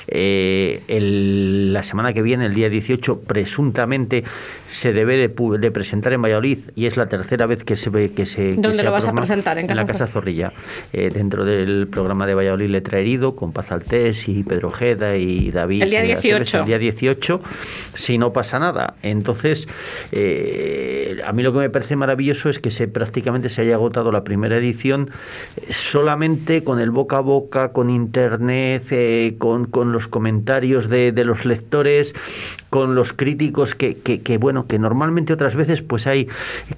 Eh, 0.06 0.82
el- 0.88 1.72
la 1.72 1.82
semana 1.82 2.12
que 2.12 2.22
viene, 2.22 2.46
el 2.46 2.54
día 2.54 2.68
18, 2.68 3.20
presuntamente 3.20 4.24
se 4.68 4.92
debe 4.92 5.16
de, 5.16 5.28
de 5.58 5.70
presentar 5.70 6.12
en 6.12 6.22
Valladolid 6.22 6.58
y 6.76 6.86
es 6.86 6.96
la 6.96 7.08
tercera 7.08 7.46
vez 7.46 7.64
que 7.64 7.76
se 7.76 7.90
ve 7.90 8.12
que 8.12 8.26
se... 8.26 8.50
que 8.50 8.56
¿Dónde 8.56 8.74
se 8.74 8.82
lo 8.84 8.92
vas 8.92 9.06
a 9.06 9.12
presentar? 9.12 9.58
¿En 9.58 9.66
la 9.68 9.74
Casa 9.86 9.98
Casa 9.98 10.06
Zorrilla, 10.06 10.52
eh, 10.92 11.10
dentro 11.12 11.44
del 11.44 11.88
programa 11.90 12.26
de 12.26 12.34
Valladolid 12.34 12.68
Letra 12.70 12.98
Herido, 12.98 13.34
con 13.34 13.52
Paz 13.52 13.72
Altés 13.72 14.28
y 14.28 14.44
Pedro 14.44 14.68
Ojeda 14.68 15.07
y 15.16 15.50
David. 15.50 15.82
El 15.82 15.90
día 15.90 16.00
Aceves, 16.00 16.22
18. 16.22 16.58
El 16.60 16.66
día 16.66 16.78
18, 16.78 17.40
si 17.94 18.18
no 18.18 18.32
pasa 18.32 18.58
nada. 18.58 18.94
Entonces, 19.02 19.68
eh, 20.12 21.20
a 21.24 21.32
mí 21.32 21.42
lo 21.42 21.52
que 21.52 21.58
me 21.58 21.70
parece 21.70 21.96
maravilloso 21.96 22.48
es 22.48 22.58
que 22.58 22.70
se 22.70 22.88
prácticamente 22.88 23.48
se 23.48 23.62
haya 23.62 23.74
agotado 23.74 24.12
la 24.12 24.24
primera 24.24 24.56
edición 24.56 25.10
eh, 25.56 25.72
solamente 25.72 26.64
con 26.64 26.80
el 26.80 26.90
boca 26.90 27.18
a 27.18 27.20
boca, 27.20 27.72
con 27.72 27.90
internet, 27.90 28.84
eh, 28.90 29.34
con, 29.38 29.66
con 29.66 29.92
los 29.92 30.08
comentarios 30.08 30.88
de, 30.88 31.12
de 31.12 31.24
los 31.24 31.44
lectores, 31.44 32.14
con 32.70 32.94
los 32.94 33.12
críticos 33.12 33.74
que, 33.74 33.96
que, 33.96 34.20
que, 34.20 34.38
bueno, 34.38 34.66
que 34.66 34.78
normalmente 34.78 35.32
otras 35.32 35.54
veces 35.54 35.82
pues 35.82 36.06
hay 36.06 36.28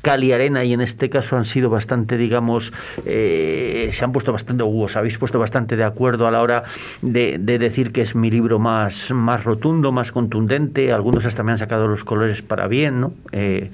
cal 0.03 0.24
y 0.24 0.33
arena 0.33 0.64
y 0.64 0.72
en 0.72 0.81
este 0.81 1.11
caso 1.11 1.37
han 1.37 1.44
sido 1.44 1.70
bastante, 1.70 2.16
digamos, 2.16 2.72
eh, 3.07 3.88
se 3.92 4.05
han 4.05 4.12
puesto 4.12 4.33
bastante, 4.33 4.62
os 4.64 4.96
habéis 4.96 5.18
puesto 5.18 5.38
bastante 5.38 5.76
de 5.76 5.85
acuerdo 5.85 6.26
a 6.26 6.31
la 6.31 6.42
hora 6.42 6.64
de, 7.03 7.38
de, 7.38 7.59
decir 7.59 7.92
que 7.92 8.00
es 8.03 8.14
mi 8.14 8.31
libro 8.31 8.59
más, 8.59 9.11
más 9.12 9.44
rotundo, 9.44 9.92
más 9.92 10.12
contundente, 10.12 10.92
algunos 10.92 11.24
hasta 11.26 11.42
me 11.42 11.53
han 11.53 11.59
sacado 11.59 11.88
los 11.88 12.05
colores 12.05 12.42
para 12.42 12.68
bien, 12.68 13.00
¿no? 13.00 13.12
Eh, 13.33 13.70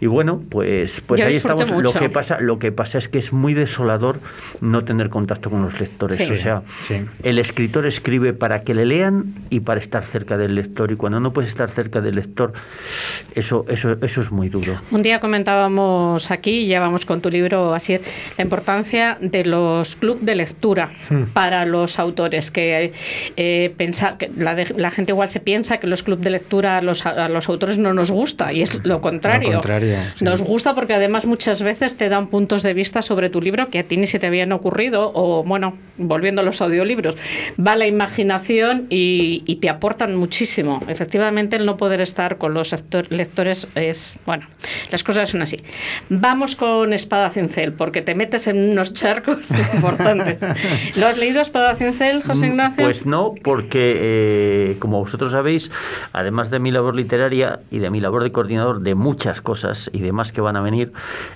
y 0.00 0.06
bueno, 0.06 0.42
pues, 0.48 1.02
pues 1.06 1.22
ahí 1.22 1.36
estamos. 1.36 1.70
Lo 1.70 1.92
que, 1.92 2.08
pasa, 2.08 2.40
lo 2.40 2.58
que 2.58 2.72
pasa 2.72 2.98
es 2.98 3.08
que 3.08 3.18
es 3.18 3.32
muy 3.32 3.54
desolador 3.54 4.18
no 4.60 4.82
tener 4.84 5.10
contacto 5.10 5.50
con 5.50 5.62
los 5.62 5.78
lectores. 5.78 6.18
Sí. 6.18 6.30
O 6.30 6.36
sea, 6.36 6.62
Sí. 6.82 7.02
el 7.22 7.38
escritor 7.38 7.86
escribe 7.86 8.32
para 8.32 8.62
que 8.62 8.74
le 8.74 8.86
lean 8.86 9.34
y 9.50 9.60
para 9.60 9.78
estar 9.78 10.04
cerca 10.04 10.36
del 10.36 10.54
lector. 10.54 10.90
Y 10.90 10.96
cuando 10.96 11.19
no 11.20 11.32
puedes 11.32 11.50
estar 11.50 11.70
cerca 11.70 12.00
del 12.00 12.16
lector, 12.16 12.52
eso, 13.34 13.64
eso, 13.68 13.96
eso 14.02 14.20
es 14.20 14.30
muy 14.32 14.48
duro. 14.48 14.80
Un 14.90 15.02
día 15.02 15.20
comentábamos 15.20 16.30
aquí, 16.30 16.66
ya 16.66 16.80
vamos 16.80 17.04
con 17.06 17.20
tu 17.20 17.30
libro, 17.30 17.74
así 17.74 17.98
la 18.38 18.44
importancia 18.44 19.18
de 19.20 19.44
los 19.44 19.96
clubes 19.96 20.24
de 20.24 20.34
lectura 20.34 20.90
Hmm. 21.08 21.24
para 21.32 21.64
los 21.64 21.98
autores. 21.98 22.50
Que, 22.50 22.92
eh, 23.36 23.74
pensa, 23.76 24.16
que 24.18 24.30
la, 24.36 24.54
de- 24.54 24.74
la 24.76 24.90
gente 24.90 25.12
igual 25.12 25.28
se 25.28 25.40
piensa 25.40 25.78
que 25.78 25.86
los 25.86 26.02
clubes 26.02 26.24
de 26.24 26.30
lectura 26.30 26.78
a 26.78 26.82
los, 26.82 27.04
a 27.06 27.28
los 27.28 27.48
autores 27.48 27.78
no 27.78 27.92
nos 27.94 28.10
gusta, 28.10 28.52
y 28.52 28.62
es 28.62 28.80
lo 28.84 29.00
contrario. 29.00 29.48
Lo 29.48 29.54
contrario, 29.58 29.96
sí. 30.16 30.24
Nos 30.24 30.42
gusta 30.42 30.74
porque 30.74 30.94
además 30.94 31.26
muchas 31.26 31.62
veces 31.62 31.96
te 31.96 32.08
dan 32.08 32.28
puntos 32.28 32.62
de 32.62 32.74
vista 32.74 33.02
sobre 33.02 33.30
tu 33.30 33.40
libro 33.40 33.68
que 33.70 33.78
a 33.80 33.82
ti 33.84 33.96
ni 33.96 34.06
se 34.06 34.18
te 34.18 34.26
habían 34.26 34.52
ocurrido, 34.52 35.10
o 35.14 35.42
bueno, 35.44 35.76
volviendo 35.98 36.40
a 36.42 36.44
los 36.44 36.60
audiolibros, 36.60 37.16
va 37.58 37.76
la 37.76 37.86
imaginación 37.86 38.86
y, 38.90 39.42
y 39.46 39.56
te 39.56 39.68
aportan 39.68 40.14
muchísimo. 40.16 40.80
Efectivamente, 40.88 41.09
el 41.14 41.66
no 41.66 41.76
poder 41.76 42.00
estar 42.00 42.38
con 42.38 42.54
los 42.54 42.72
actor- 42.72 43.06
lectores 43.10 43.68
es, 43.74 44.18
bueno, 44.26 44.46
las 44.90 45.02
cosas 45.04 45.28
son 45.30 45.42
así. 45.42 45.56
Vamos 46.08 46.56
con 46.56 46.92
Espada 46.92 47.30
Cincel, 47.30 47.72
porque 47.72 48.02
te 48.02 48.14
metes 48.14 48.46
en 48.46 48.70
unos 48.70 48.92
charcos 48.92 49.38
importantes. 49.74 50.42
¿Lo 50.96 51.06
has 51.06 51.18
leído 51.18 51.40
Espada 51.40 51.74
Cincel, 51.74 52.22
José 52.22 52.46
Ignacio? 52.46 52.84
Pues 52.84 53.06
no, 53.06 53.34
porque 53.42 53.96
eh, 54.00 54.76
como 54.78 55.00
vosotros 55.00 55.32
sabéis, 55.32 55.70
además 56.12 56.50
de 56.50 56.58
mi 56.60 56.70
labor 56.70 56.94
literaria 56.94 57.60
y 57.70 57.78
de 57.78 57.90
mi 57.90 58.00
labor 58.00 58.22
de 58.22 58.32
coordinador 58.32 58.80
de 58.80 58.94
muchas 58.94 59.40
cosas 59.40 59.90
y 59.92 60.00
demás 60.00 60.32
que 60.32 60.40
van 60.40 60.56
a 60.56 60.60
venir, 60.60 60.92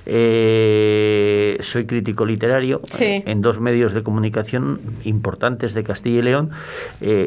eh, 0.07 1.59
soy 1.61 1.87
crítico 1.87 2.25
literario 2.25 2.81
Sí. 2.85 3.05
eh, 3.05 3.23
en 3.27 3.41
dos 3.41 3.61
medios 3.61 3.93
de 3.93 4.03
comunicación 4.03 4.81
importantes 5.05 5.75
de 5.75 5.85
Castilla 5.85 6.19
y 6.21 6.23
León 6.23 6.51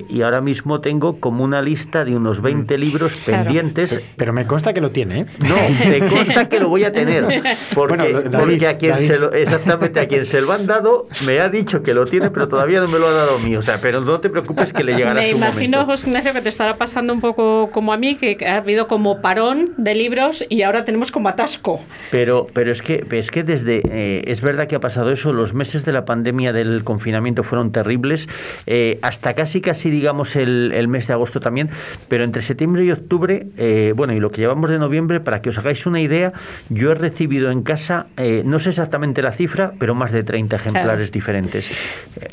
y 0.09 0.21
ahora 0.21 0.41
mismo 0.41 0.81
tengo 0.81 1.19
como 1.19 1.43
una 1.43 1.61
lista 1.61 2.05
de 2.05 2.15
unos 2.15 2.36
20 2.41 2.77
libros 2.77 3.15
Claro. 3.15 3.43
pendientes. 3.45 4.09
Pero 4.15 4.33
me 4.33 4.45
consta 4.45 4.73
que 4.73 4.81
lo 4.81 4.91
tiene, 4.91 5.21
¿eh? 5.21 5.25
No, 5.47 5.55
me 5.89 5.99
consta 6.09 6.47
que 6.49 6.59
lo 6.59 6.69
voy 6.69 6.83
a 6.83 6.91
tener. 6.91 7.25
Porque, 7.73 7.97
Bueno, 7.97 8.29
David, 8.29 8.37
porque 8.39 8.67
a 8.67 8.77
quien 8.77 8.91
David. 8.95 9.07
se 9.07 9.19
lo, 9.19 9.31
exactamente 9.33 9.99
a 9.99 10.07
quien 10.07 10.25
se 10.25 10.41
lo 10.41 10.51
han 10.51 10.67
dado, 10.67 11.07
me 11.25 11.39
ha 11.39 11.49
dicho 11.49 11.83
que 11.83 11.93
lo 11.93 12.05
tiene, 12.05 12.29
pero 12.31 12.47
todavía 12.47 12.79
no 12.79 12.87
me 12.87 12.99
lo 12.99 13.07
ha 13.07 13.11
dado 13.11 13.35
a 13.37 13.39
mí. 13.39 13.55
O 13.55 13.61
sea, 13.61 13.79
pero 13.81 14.01
no 14.01 14.19
te 14.19 14.29
preocupes 14.29 14.73
que 14.73 14.83
le 14.83 14.95
llegará 14.95 15.15
Me 15.21 15.31
su 15.31 15.37
imagino, 15.37 15.77
momento. 15.77 15.85
José 15.91 16.07
Ignacio, 16.07 16.33
que 16.33 16.41
te 16.41 16.49
estará 16.49 16.75
pasando 16.75 17.13
un 17.13 17.21
poco 17.21 17.69
como 17.71 17.93
a 17.93 17.97
mí, 17.97 18.15
que 18.15 18.37
ha 18.45 18.55
habido 18.57 18.87
como 18.87 19.21
parón 19.21 19.71
de 19.77 19.95
libros 19.95 20.43
y 20.49 20.61
ahora 20.63 20.85
tenemos 20.85 21.11
como 21.11 21.29
atasco. 21.29 21.81
Pero, 22.11 22.47
pero 22.53 22.71
es 22.71 22.81
que 22.81 23.05
es 23.11 23.31
que 23.31 23.43
desde 23.43 23.81
eh, 23.89 24.23
es 24.27 24.41
verdad 24.41 24.67
que 24.67 24.75
ha 24.75 24.79
pasado 24.79 25.11
eso. 25.11 25.33
Los 25.33 25.53
meses 25.53 25.85
de 25.85 25.91
la 25.93 26.05
pandemia 26.05 26.53
del 26.53 26.83
confinamiento 26.83 27.43
fueron 27.43 27.71
terribles, 27.71 28.27
eh, 28.65 28.99
hasta 29.01 29.33
casi 29.33 29.61
casi 29.61 29.89
digamos 29.89 30.35
el, 30.35 30.71
el 30.73 30.87
mes 30.87 31.07
de 31.07 31.13
agosto 31.13 31.39
también. 31.39 31.69
Pero 32.07 32.23
entre 32.27 32.41
septiembre 32.41 32.83
y 32.85 32.91
octubre, 32.91 33.47
eh, 33.57 33.93
bueno, 33.95 34.13
y 34.13 34.19
lo 34.19 34.31
que 34.31 34.41
llevamos 34.41 34.69
de 34.69 34.77
noviembre, 34.77 35.19
para 35.19 35.41
que 35.41 35.49
os 35.49 35.57
hagáis 35.57 35.85
una 35.85 35.99
idea, 36.01 36.33
yo 36.69 36.91
he 36.91 36.95
recibido 36.95 37.49
en 37.51 37.63
casa, 37.63 38.07
eh, 38.17 38.43
no 38.45 38.59
sé 38.59 38.69
exactamente 38.69 39.21
la 39.21 39.31
cifra, 39.31 39.71
pero 39.79 39.95
más 39.95 40.11
de 40.11 40.23
30 40.23 40.57
ejemplares 40.57 41.11
diferentes. 41.11 41.71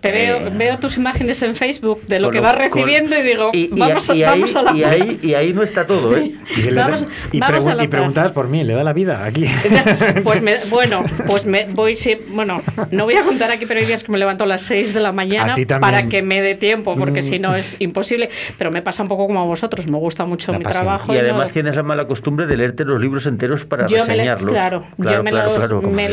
Te 0.01 0.11
veo, 0.13 0.37
Eh, 0.39 0.51
veo 0.57 0.79
tus 0.79 0.97
imágenes 0.97 1.41
en 1.43 1.55
Facebook 1.55 2.03
de 2.07 2.19
lo 2.19 2.31
que 2.31 2.39
lo- 2.39 2.43
vas 2.43 2.55
con- 2.55 2.63
recibiendo 2.63 3.19
y 3.19 3.23
digo, 3.23 3.51
y- 3.53 3.71
y 3.75 3.79
vamos, 3.79 4.11
a- 4.11 4.15
y 4.15 4.23
ahí- 4.25 4.31
vamos 4.41 4.57
a 4.57 4.63
la 4.63 4.73
y 4.77 4.85
ahí, 4.85 5.19
y 5.23 5.35
ahí 5.35 5.53
no 5.53 5.63
está 5.63 5.87
todo, 5.87 6.17
¿eh? 6.17 6.33
Y, 6.57 6.71
Vamos- 6.75 7.07
vamos 7.35 7.87
preguntabas 7.89 8.33
por 8.33 8.49
mí, 8.49 8.65
le 8.65 8.75
da 8.75 8.83
la 8.85 8.93
vida 8.93 9.25
aquí. 9.25 9.47
Pues 10.25 10.43
me- 10.43 10.57
bueno, 10.71 11.05
pues 11.27 11.47
me 11.47 11.67
voy 11.73 11.95
sí, 11.95 12.17
bueno, 12.31 12.63
no 12.91 13.05
voy 13.05 13.15
a 13.15 13.23
contar 13.23 13.51
aquí, 13.51 13.65
pero 13.67 13.81
hay 13.81 13.87
días 13.87 14.03
que 14.05 14.11
me 14.13 14.19
levanto 14.19 14.45
a 14.45 14.47
las 14.47 14.63
6 14.63 14.93
de 14.93 15.01
la 15.01 15.13
mañana 15.13 15.55
para 15.81 16.09
que 16.09 16.23
me 16.23 16.41
dé 16.43 16.55
tiempo, 16.55 16.97
porque 16.97 17.21
Mm. 17.21 17.23
si 17.23 17.39
no 17.39 17.55
es 17.55 17.77
imposible. 17.81 18.29
Pero 18.59 18.71
me 18.71 18.83
pasa 18.83 19.03
un 19.03 19.09
poco 19.09 19.27
como 19.27 19.41
a 19.41 19.45
vosotros, 19.45 19.84
me 19.89 19.99
gusta 19.99 20.25
mucho 20.25 20.53
La 20.53 20.59
mi 20.59 20.65
pasión. 20.65 20.83
trabajo. 20.83 21.13
Y 21.13 21.17
no- 21.17 21.23
además 21.23 21.53
tienes 21.53 21.77
la 21.77 21.83
mala 21.83 22.07
costumbre 22.07 22.47
de 22.47 22.57
leerte 22.57 22.85
los 22.85 23.01
libros 23.01 23.27
enteros 23.27 23.65
para 23.65 23.87
yo 23.87 23.99
me 23.99 24.03
le- 24.03 24.09
reseñarlos. 24.25 24.53
claro, 24.53 24.85
Claro, 25.01 25.17
yo 25.19 25.23
me, 25.25 25.31
claro, 25.31 25.51
lo, 25.51 25.57
claro, 25.57 25.83
me 25.83 26.09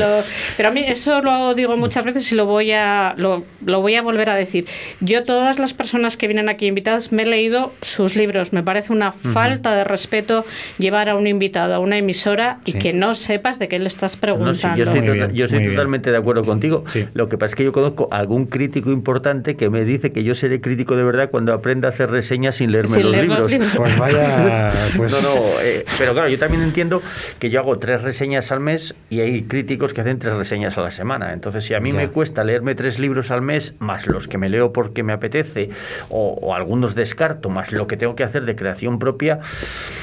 pero 0.57 0.69
a 0.69 0.71
mí 0.71 0.83
eso 0.87 1.21
lo 1.21 1.53
digo 1.53 1.77
muchas 1.77 2.03
veces 2.05 2.31
y 2.31 2.35
lo 2.35 2.45
voy 2.45 2.71
a 2.71 3.13
lo, 3.17 3.43
lo 3.65 3.81
voy 3.81 3.95
a 3.95 4.01
volver 4.01 4.29
a 4.29 4.35
decir. 4.35 4.65
Yo 4.99 5.23
todas 5.23 5.59
las 5.59 5.73
personas 5.73 6.17
que 6.17 6.27
vienen 6.27 6.49
aquí 6.49 6.65
invitadas 6.67 7.11
me 7.11 7.23
he 7.23 7.25
leído 7.25 7.73
sus 7.81 8.15
libros. 8.15 8.53
Me 8.53 8.63
parece 8.63 8.93
una 8.93 9.11
falta 9.11 9.75
de 9.75 9.83
respeto 9.83 10.45
llevar 10.77 11.09
a 11.09 11.15
un 11.15 11.27
invitado 11.27 11.73
a 11.75 11.79
una 11.79 11.97
emisora 11.97 12.59
y 12.65 12.73
que 12.73 12.93
no 12.93 13.13
sepas 13.13 13.59
de 13.59 13.67
qué 13.67 13.79
le 13.79 13.87
estás 13.87 14.13
No, 14.13 14.15
sí, 14.15 14.19
preguntando. 14.21 14.77
yo 14.77 14.83
estoy, 14.83 14.99
Muy 15.01 15.07
tota- 15.09 15.25
bien, 15.27 15.35
yo 15.35 15.45
estoy 15.45 15.59
muy 15.59 15.67
bien. 15.67 15.75
totalmente 15.75 16.11
de 16.11 16.17
acuerdo 16.17 16.43
contigo. 16.43 16.83
Sí. 16.87 17.05
Lo 17.13 17.29
que 17.29 17.37
pasa 17.37 17.51
es 17.51 17.55
que 17.55 17.63
yo 17.63 17.71
conozco 17.71 18.07
a 18.11 18.17
algún 18.17 18.45
crítico 18.47 18.91
importante 18.91 19.55
que 19.55 19.69
me 19.69 19.83
dice 19.85 20.11
que 20.11 20.23
yo 20.23 20.35
seré 20.35 20.61
crítico 20.61 20.95
de 20.95 21.03
verdad 21.03 21.29
cuando 21.29 21.53
aprenda 21.53 21.87
a 21.87 21.91
hacer 21.91 22.09
reseñas 22.09 22.55
sin 22.55 22.71
leerme 22.71 22.95
Sin 22.95 23.03
los, 23.03 23.11
leer 23.11 23.27
los 23.27 23.49
libros. 23.49 23.51
Pues 23.75 23.97
vaya, 23.97 24.71
pues 24.97 25.11
No, 25.11 25.21
no, 25.21 25.45
eh, 25.61 25.85
pero 25.97 26.13
claro, 26.13 26.29
yo 26.29 26.39
también 26.39 26.61
entiendo 26.63 27.01
que 27.39 27.49
yo 27.49 27.59
hago 27.59 27.77
tres 27.79 28.01
reseñas 28.01 28.51
al 28.51 28.59
mes 28.59 28.95
y 29.09 29.19
hay 29.19 29.43
críticos 29.43 29.93
que 29.93 30.01
hacen 30.01 30.19
tres 30.19 30.33
reseñas 30.33 30.77
a 30.77 30.81
la 30.81 30.91
semana. 30.91 31.33
Entonces, 31.33 31.65
si 31.65 31.73
a 31.73 31.79
mí 31.79 31.91
Ya. 31.91 31.97
me 31.97 32.07
cuesta 32.09 32.43
leerme 32.43 32.75
tres 32.75 32.99
libros 32.99 33.31
al 33.31 33.41
mes, 33.41 33.75
más 33.79 34.07
los 34.07 34.27
que 34.27 34.37
me 34.37 34.49
leo 34.49 34.71
porque 34.73 35.03
me 35.03 35.13
apetece, 35.13 35.69
o, 36.09 36.37
o 36.41 36.55
algunos 36.55 36.95
descarto, 36.95 37.49
más 37.49 37.71
lo 37.71 37.87
que 37.87 37.97
tengo 37.97 38.15
que 38.15 38.23
hacer 38.23 38.45
de 38.45 38.55
creación 38.55 38.99
propia, 38.99 39.39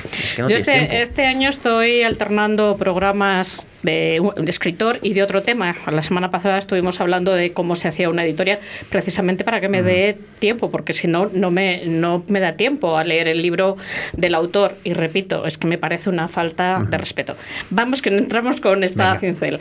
es 0.04 0.34
que 0.34 0.42
no 0.42 0.48
Yo 0.48 0.56
este, 0.56 1.02
este 1.02 1.26
año 1.26 1.48
estoy 1.48 2.02
alternando 2.02 2.76
programas 2.76 3.66
de, 3.82 4.20
de 4.36 4.50
escritor 4.50 4.98
y 5.02 5.14
de 5.14 5.22
otro 5.22 5.42
tema. 5.42 5.74
La 5.90 6.02
semana 6.02 6.30
pasada 6.30 6.58
estuvimos 6.58 7.00
hablando 7.00 7.32
de 7.32 7.52
cómo 7.52 7.74
se 7.76 7.88
hacía 7.88 8.08
una 8.10 8.24
editorial, 8.24 8.58
precisamente 8.90 9.44
para 9.44 9.60
que 9.60 9.68
me 9.68 9.82
dé 9.82 10.18
tiempo, 10.38 10.70
porque 10.70 10.92
si 10.92 11.08
no, 11.08 11.30
no 11.32 11.50
me, 11.50 11.82
no 11.86 12.24
me 12.28 12.40
da 12.40 12.52
tiempo 12.56 12.96
a 12.98 13.04
leer 13.04 13.28
el 13.28 13.40
libro 13.40 13.47
del 13.50 14.34
autor. 14.34 14.76
Y 14.84 14.92
repito, 14.92 15.46
es 15.46 15.58
que 15.58 15.66
me 15.66 15.78
parece 15.78 16.10
una 16.10 16.28
falta 16.28 16.82
de 16.88 16.98
respeto. 16.98 17.36
Vamos, 17.70 18.02
que 18.02 18.10
entramos 18.10 18.60
con 18.60 18.84
Espada 18.84 19.14
Venga. 19.14 19.20
Cincel. 19.20 19.60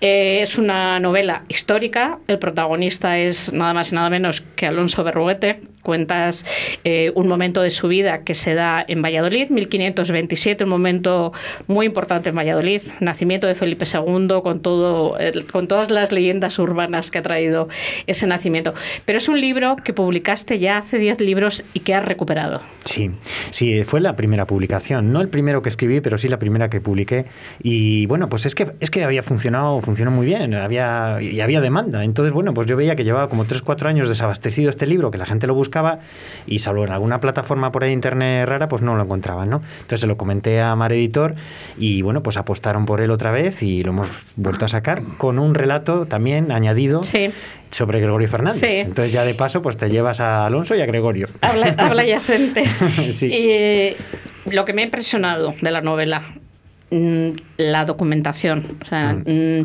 Eh, 0.00 0.40
es 0.42 0.58
una 0.58 1.00
novela 1.00 1.42
histórica. 1.48 2.18
El 2.26 2.38
protagonista 2.38 3.18
es 3.18 3.52
nada 3.52 3.74
más 3.74 3.92
y 3.92 3.94
nada 3.94 4.10
menos 4.10 4.40
que 4.40 4.66
Alonso 4.66 5.04
Berruguete. 5.04 5.60
Cuentas 5.86 6.44
eh, 6.82 7.12
un 7.14 7.28
momento 7.28 7.62
de 7.62 7.70
su 7.70 7.86
vida 7.86 8.22
que 8.24 8.34
se 8.34 8.54
da 8.54 8.84
en 8.88 9.02
Valladolid, 9.02 9.50
1527, 9.50 10.64
un 10.64 10.70
momento 10.70 11.32
muy 11.68 11.86
importante 11.86 12.30
en 12.30 12.34
Valladolid, 12.36 12.80
nacimiento 12.98 13.46
de 13.46 13.54
Felipe 13.54 13.84
II, 13.86 14.40
con, 14.42 14.58
todo, 14.62 15.16
el- 15.18 15.46
con 15.46 15.68
todas 15.68 15.92
las 15.92 16.10
leyendas 16.10 16.58
urbanas 16.58 17.12
que 17.12 17.18
ha 17.18 17.22
traído 17.22 17.68
ese 18.08 18.26
nacimiento. 18.26 18.74
Pero 19.04 19.18
es 19.18 19.28
un 19.28 19.40
libro 19.40 19.76
que 19.76 19.92
publicaste 19.92 20.58
ya 20.58 20.78
hace 20.78 20.98
10 20.98 21.20
libros 21.20 21.62
y 21.72 21.80
que 21.80 21.94
has 21.94 22.04
recuperado. 22.04 22.60
Sí, 22.84 23.12
sí, 23.52 23.84
fue 23.84 24.00
la 24.00 24.16
primera 24.16 24.44
publicación. 24.48 25.12
No 25.12 25.20
el 25.20 25.28
primero 25.28 25.62
que 25.62 25.68
escribí, 25.68 26.00
pero 26.00 26.18
sí 26.18 26.28
la 26.28 26.40
primera 26.40 26.68
que 26.68 26.80
publiqué. 26.80 27.26
Y 27.62 28.06
bueno, 28.06 28.28
pues 28.28 28.44
es 28.44 28.56
que, 28.56 28.72
es 28.80 28.90
que 28.90 29.04
había 29.04 29.22
funcionado, 29.22 29.80
funcionó 29.80 30.10
muy 30.10 30.26
bien, 30.26 30.52
había, 30.54 31.18
y 31.20 31.38
había 31.40 31.60
demanda. 31.60 32.02
Entonces, 32.02 32.32
bueno, 32.32 32.54
pues 32.54 32.66
yo 32.66 32.76
veía 32.76 32.96
que 32.96 33.04
llevaba 33.04 33.28
como 33.28 33.44
3-4 33.44 33.86
años 33.86 34.08
desabastecido 34.08 34.68
este 34.68 34.86
libro, 34.88 35.12
que 35.12 35.18
la 35.18 35.26
gente 35.26 35.46
lo 35.46 35.54
buscaba, 35.54 35.75
y 36.46 36.58
salvo 36.60 36.84
en 36.84 36.90
alguna 36.92 37.20
plataforma 37.20 37.72
por 37.72 37.82
ahí 37.84 37.90
de 37.90 37.94
internet 37.94 38.46
rara, 38.48 38.68
pues 38.68 38.82
no 38.82 38.94
lo 38.96 39.02
encontraban, 39.02 39.50
¿no? 39.50 39.62
Entonces 39.76 40.00
se 40.00 40.06
lo 40.06 40.16
comenté 40.16 40.60
a 40.60 40.74
Mar 40.76 40.92
Editor 40.92 41.34
y 41.78 42.02
bueno, 42.02 42.22
pues 42.22 42.36
apostaron 42.36 42.86
por 42.86 43.00
él 43.00 43.10
otra 43.10 43.30
vez 43.30 43.62
y 43.62 43.82
lo 43.82 43.90
hemos 43.90 44.08
vuelto 44.36 44.64
a 44.64 44.68
sacar 44.68 45.02
con 45.18 45.38
un 45.38 45.54
relato 45.54 46.06
también 46.06 46.52
añadido 46.52 47.02
Sí. 47.02 47.30
sobre 47.70 48.00
Gregorio 48.00 48.28
Fernández. 48.28 48.60
Sí. 48.60 48.76
Entonces 48.76 49.12
ya 49.12 49.24
de 49.24 49.34
paso, 49.34 49.62
pues 49.62 49.76
te 49.76 49.88
llevas 49.90 50.20
a 50.20 50.46
Alonso 50.46 50.74
y 50.74 50.80
a 50.80 50.86
Gregorio. 50.86 51.28
Habla, 51.40 51.74
habla 51.78 52.04
yacente. 52.04 52.64
Sí. 53.12 53.26
Y 53.26 53.96
lo 54.50 54.64
que 54.64 54.72
me 54.72 54.82
ha 54.82 54.84
impresionado 54.84 55.54
de 55.60 55.70
la 55.70 55.80
novela, 55.80 56.22
mm, 56.90 57.30
la 57.56 57.84
documentación. 57.84 58.78
O 58.80 58.84
sea, 58.84 59.14
mm, 59.14 59.62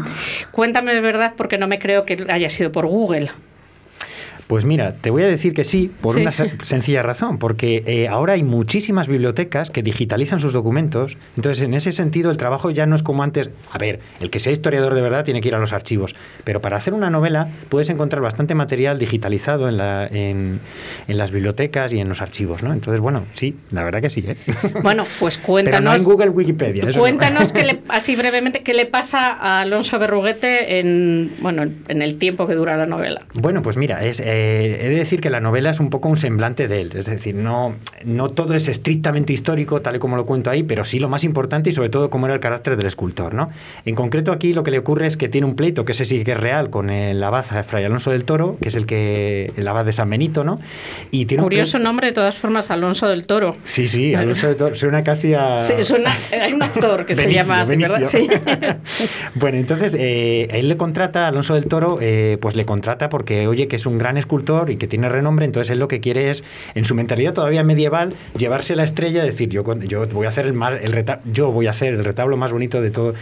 cuéntame 0.52 0.94
de 0.94 1.02
verdad 1.02 1.34
porque 1.38 1.58
no 1.58 1.68
me 1.68 1.78
creo 1.80 2.06
que 2.06 2.26
haya 2.30 2.50
sido 2.50 2.72
por 2.72 2.88
Google. 2.88 3.30
Pues 4.48 4.66
mira, 4.66 4.96
te 5.00 5.10
voy 5.12 5.24
a 5.24 5.28
decir 5.28 5.54
que 5.54 5.64
sí, 5.64 5.90
por 6.02 6.16
Sí. 6.16 6.22
una 6.22 6.32
se- 6.32 6.52
sencilla 6.64 7.02
razón, 7.04 7.38
porque 7.38 7.84
eh, 7.86 8.08
ahora 8.10 8.34
hay 8.34 8.44
muchísimas 8.44 9.08
bibliotecas 9.08 9.70
que 9.72 9.82
digitalizan 9.82 10.40
sus 10.42 10.52
documentos, 10.54 11.18
entonces 11.38 11.64
en 11.64 11.74
ese 11.74 11.92
sentido 11.94 12.32
el 12.32 12.38
trabajo 12.38 12.70
ya 12.70 12.86
no 12.86 12.96
es 12.96 13.04
como 13.04 13.24
antes, 13.24 13.50
a 13.72 13.78
ver, 13.78 14.00
el 14.20 14.30
que 14.30 14.40
sea 14.40 14.52
historiador 14.52 14.94
de 14.94 15.02
verdad 15.02 15.24
tiene 15.24 15.40
que 15.42 15.48
ir 15.48 15.56
a 15.56 15.60
los 15.60 15.72
archivos, 15.74 16.16
pero 16.44 16.62
para 16.62 16.78
hacer 16.78 16.94
una 16.94 17.10
novela 17.10 17.48
puedes 17.70 17.90
encontrar 17.90 18.22
bastante 18.22 18.54
material 18.56 19.00
digitalizado 19.00 19.70
en, 19.70 19.78
la- 19.78 20.06
en- 20.08 20.60
en 21.08 21.18
las 21.18 21.32
bibliotecas 21.32 21.94
y 21.94 22.00
en 22.00 22.10
los 22.10 22.22
archivos, 22.22 22.62
¿no? 22.64 22.74
Entonces, 22.74 23.00
bueno, 23.02 23.24
sí, 23.36 23.56
la 23.72 23.84
verdad 23.84 24.02
que 24.02 24.10
sí. 24.10 24.24
¿eh? 24.28 24.36
Bueno, 24.84 25.06
pues 25.20 25.38
Pero 25.38 25.48
cuéntanos. 25.48 25.84
no 25.92 25.96
en 25.96 26.04
Google 26.04 26.30
Wikipedia. 26.30 26.84
eso 26.84 26.98
no. 26.98 27.00
Cuéntanos 27.02 27.52
qué 27.52 27.64
le- 27.64 27.80
así 27.90 28.16
brevemente 28.16 28.64
qué 28.64 28.74
le 28.74 28.86
pasa 28.86 29.32
a 29.32 29.60
Alonso 29.62 29.98
Berruguete 30.00 30.80
en 30.80 31.32
bueno 31.42 31.64
en 31.88 32.02
el 32.02 32.18
tiempo 32.18 32.48
que 32.48 32.54
dura 32.56 32.78
la 32.78 32.86
novela. 32.86 33.22
Bueno, 33.34 33.62
pues 33.62 33.78
mira, 33.78 34.04
es, 34.06 34.20
eh, 34.24 34.80
he 34.86 34.90
de 34.90 34.96
decir 34.96 35.22
que 35.22 35.30
la 35.30 35.40
novela 35.40 35.70
es 35.72 35.80
un 35.80 35.90
poco 35.90 36.10
un 36.10 36.18
semblante 36.18 36.68
de 36.68 36.82
él. 36.82 36.92
Es 36.96 37.06
decir, 37.06 37.36
no, 37.36 37.76
no 38.06 38.30
todo 38.30 38.54
es 38.56 38.68
estrictamente 38.68 39.34
histórico, 39.34 39.82
tal 39.82 39.96
y 39.96 40.00
como 40.00 40.16
lo 40.16 40.26
cuento 40.26 40.50
ahí, 40.50 40.64
pero 40.64 40.84
sí 40.84 41.00
lo 41.00 41.10
más 41.10 41.24
importante 41.24 41.70
y 41.70 41.74
sobre 41.74 41.90
todo 41.90 42.10
cómo 42.10 42.26
era 42.28 42.36
el 42.36 42.42
carácter 42.42 42.78
del 42.78 42.86
escultor. 42.88 43.34
¿no? 43.34 43.50
En 43.86 43.96
concreto 43.96 44.32
aquí 44.32 44.54
lo 44.54 44.64
que 44.64 44.72
le 44.72 44.80
ocurre 44.80 45.08
es 45.08 45.18
que 45.18 45.30
tiene 45.30 45.48
un 45.48 45.56
pleito, 45.56 45.86
que 45.86 45.92
ese 45.92 46.06
sí 46.06 46.24
que 46.24 46.32
es 46.34 46.40
real, 46.40 46.70
con 46.70 46.90
el 46.90 47.24
abad 47.24 47.44
Fray 47.44 47.86
Alonso 47.86 48.12
del 48.12 48.24
Toro, 48.26 48.58
que 48.62 48.70
es 48.70 48.76
el 48.76 48.86
que 48.86 49.52
el 49.58 49.68
abad 49.68 49.86
de 49.86 49.92
San 49.94 50.10
Benito, 50.10 50.44
¿no? 50.44 50.60
Y 51.12 51.26
tiene 51.26 51.44
un 51.44 51.46
Curioso 51.50 51.78
pleito- 51.78 51.84
nombre 51.84 52.08
de 52.08 52.14
todas 52.14 52.38
formas 52.38 52.72
Alonso 52.72 53.08
del 53.10 53.26
Toro. 53.28 53.56
Sí, 53.64 53.88
sí, 53.88 54.14
Alonso 54.16 54.48
del 54.48 54.56
Toro. 54.56 54.76
Suena 54.76 55.04
casi 55.04 55.34
a... 55.34 55.60
Sí, 55.60 55.74
suena- 55.82 56.16
hay 56.32 56.54
un 56.54 56.64
actor 56.64 57.06
que 57.06 57.16
se 57.16 57.22
Benicio, 57.22 57.42
llama 57.44 57.62
así, 57.62 57.76
¿verdad? 57.78 58.02
Sí. 58.04 58.28
Bueno, 59.36 59.58
entonces 59.58 59.96
eh, 59.98 60.48
él 60.52 60.68
le 60.70 60.78
contrata, 60.78 61.28
Alonso 61.28 61.54
del 61.56 61.66
Toro, 61.66 61.98
eh, 62.02 62.38
pues 62.42 62.56
le 62.56 62.66
contrata 62.66 63.10
porque 63.10 63.48
oye 63.48 63.68
que 63.68 63.76
es 63.76 63.86
un 63.86 63.98
gran 63.98 64.11
escultor 64.18 64.70
y 64.70 64.78
que 64.78 64.88
tiene 64.88 65.10
renombre, 65.10 65.46
entonces 65.46 65.72
él 65.72 65.80
lo 65.80 65.88
que 65.88 66.00
quiere 66.00 66.30
es, 66.30 66.44
en 66.76 66.86
su 66.86 66.96
mentalidad 66.96 67.34
todavía 67.34 67.64
medieval, 67.64 68.14
llevarse 68.38 68.76
la 68.76 68.84
estrella, 68.84 69.24
decir, 69.24 69.50
yo, 69.50 69.64
yo 69.82 70.06
voy 70.08 70.26
a 70.26 70.30
hacer 70.30 70.46
el 70.46 70.54
más, 70.54 70.74
el 70.82 70.92
reta- 70.92 71.20
yo 71.32 71.52
voy 71.52 71.68
a 71.68 71.72
hacer 71.72 71.94
el 71.94 72.04
retablo 72.06 72.38
más 72.38 72.52
bonito 72.52 72.82
de 72.82 72.92
todo. 72.92 73.14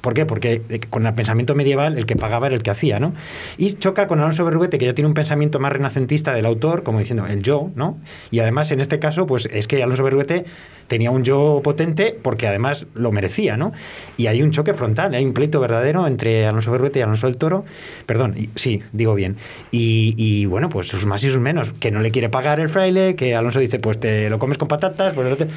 ¿Por 0.00 0.12
qué? 0.12 0.26
Porque 0.26 0.60
eh, 0.68 0.80
con 0.90 1.06
el 1.06 1.14
pensamiento 1.14 1.54
medieval 1.54 1.96
el 1.96 2.04
que 2.04 2.14
pagaba 2.14 2.48
era 2.48 2.54
el 2.54 2.62
que 2.62 2.70
hacía, 2.70 2.98
¿no? 2.98 3.14
Y 3.56 3.72
choca 3.72 4.06
con 4.06 4.18
Alonso 4.20 4.44
Berruguete, 4.44 4.76
que 4.76 4.84
ya 4.84 4.92
tiene 4.92 5.08
un 5.08 5.14
pensamiento 5.14 5.60
más 5.60 5.72
renacentista 5.72 6.34
del 6.34 6.44
autor, 6.44 6.82
como 6.82 6.98
diciendo 6.98 7.26
el 7.26 7.40
yo, 7.42 7.70
¿no? 7.74 7.96
Y 8.30 8.40
además 8.40 8.70
en 8.70 8.80
este 8.82 8.98
caso, 8.98 9.26
pues 9.26 9.48
es 9.50 9.66
que 9.66 9.82
Alonso 9.82 10.04
Berruguete 10.04 10.44
tenía 10.86 11.10
un 11.10 11.24
yo 11.24 11.60
potente 11.64 12.16
porque 12.20 12.46
además 12.46 12.86
lo 12.94 13.12
merecía, 13.12 13.56
¿no? 13.56 13.72
Y 14.16 14.26
hay 14.26 14.42
un 14.42 14.50
choque 14.50 14.74
frontal, 14.74 15.14
hay 15.14 15.24
un 15.24 15.32
pleito 15.32 15.60
verdadero 15.60 16.06
entre 16.06 16.46
Alonso 16.46 16.70
Berruguete 16.70 16.98
y 16.98 17.02
Alonso 17.02 17.26
del 17.26 17.36
Toro. 17.36 17.64
Perdón, 18.06 18.34
y- 18.36 18.48
sí, 18.56 18.82
digo 18.92 19.14
bien. 19.14 19.36
Y, 19.72 20.14
y, 20.16 20.46
bueno, 20.46 20.68
pues 20.68 20.88
sus 20.88 21.06
más 21.06 21.22
y 21.24 21.30
sus 21.30 21.40
menos, 21.40 21.72
que 21.80 21.90
no 21.90 22.00
le 22.00 22.10
quiere 22.10 22.28
pagar 22.28 22.60
el 22.60 22.68
fraile, 22.68 23.16
que 23.16 23.34
Alonso 23.34 23.60
dice, 23.60 23.78
pues 23.78 23.98
te 23.98 24.28
lo 24.30 24.38
comes 24.38 24.58
con 24.58 24.68
patatas, 24.68 25.14
pues 25.14 25.26
el 25.26 25.32
otro- 25.32 25.48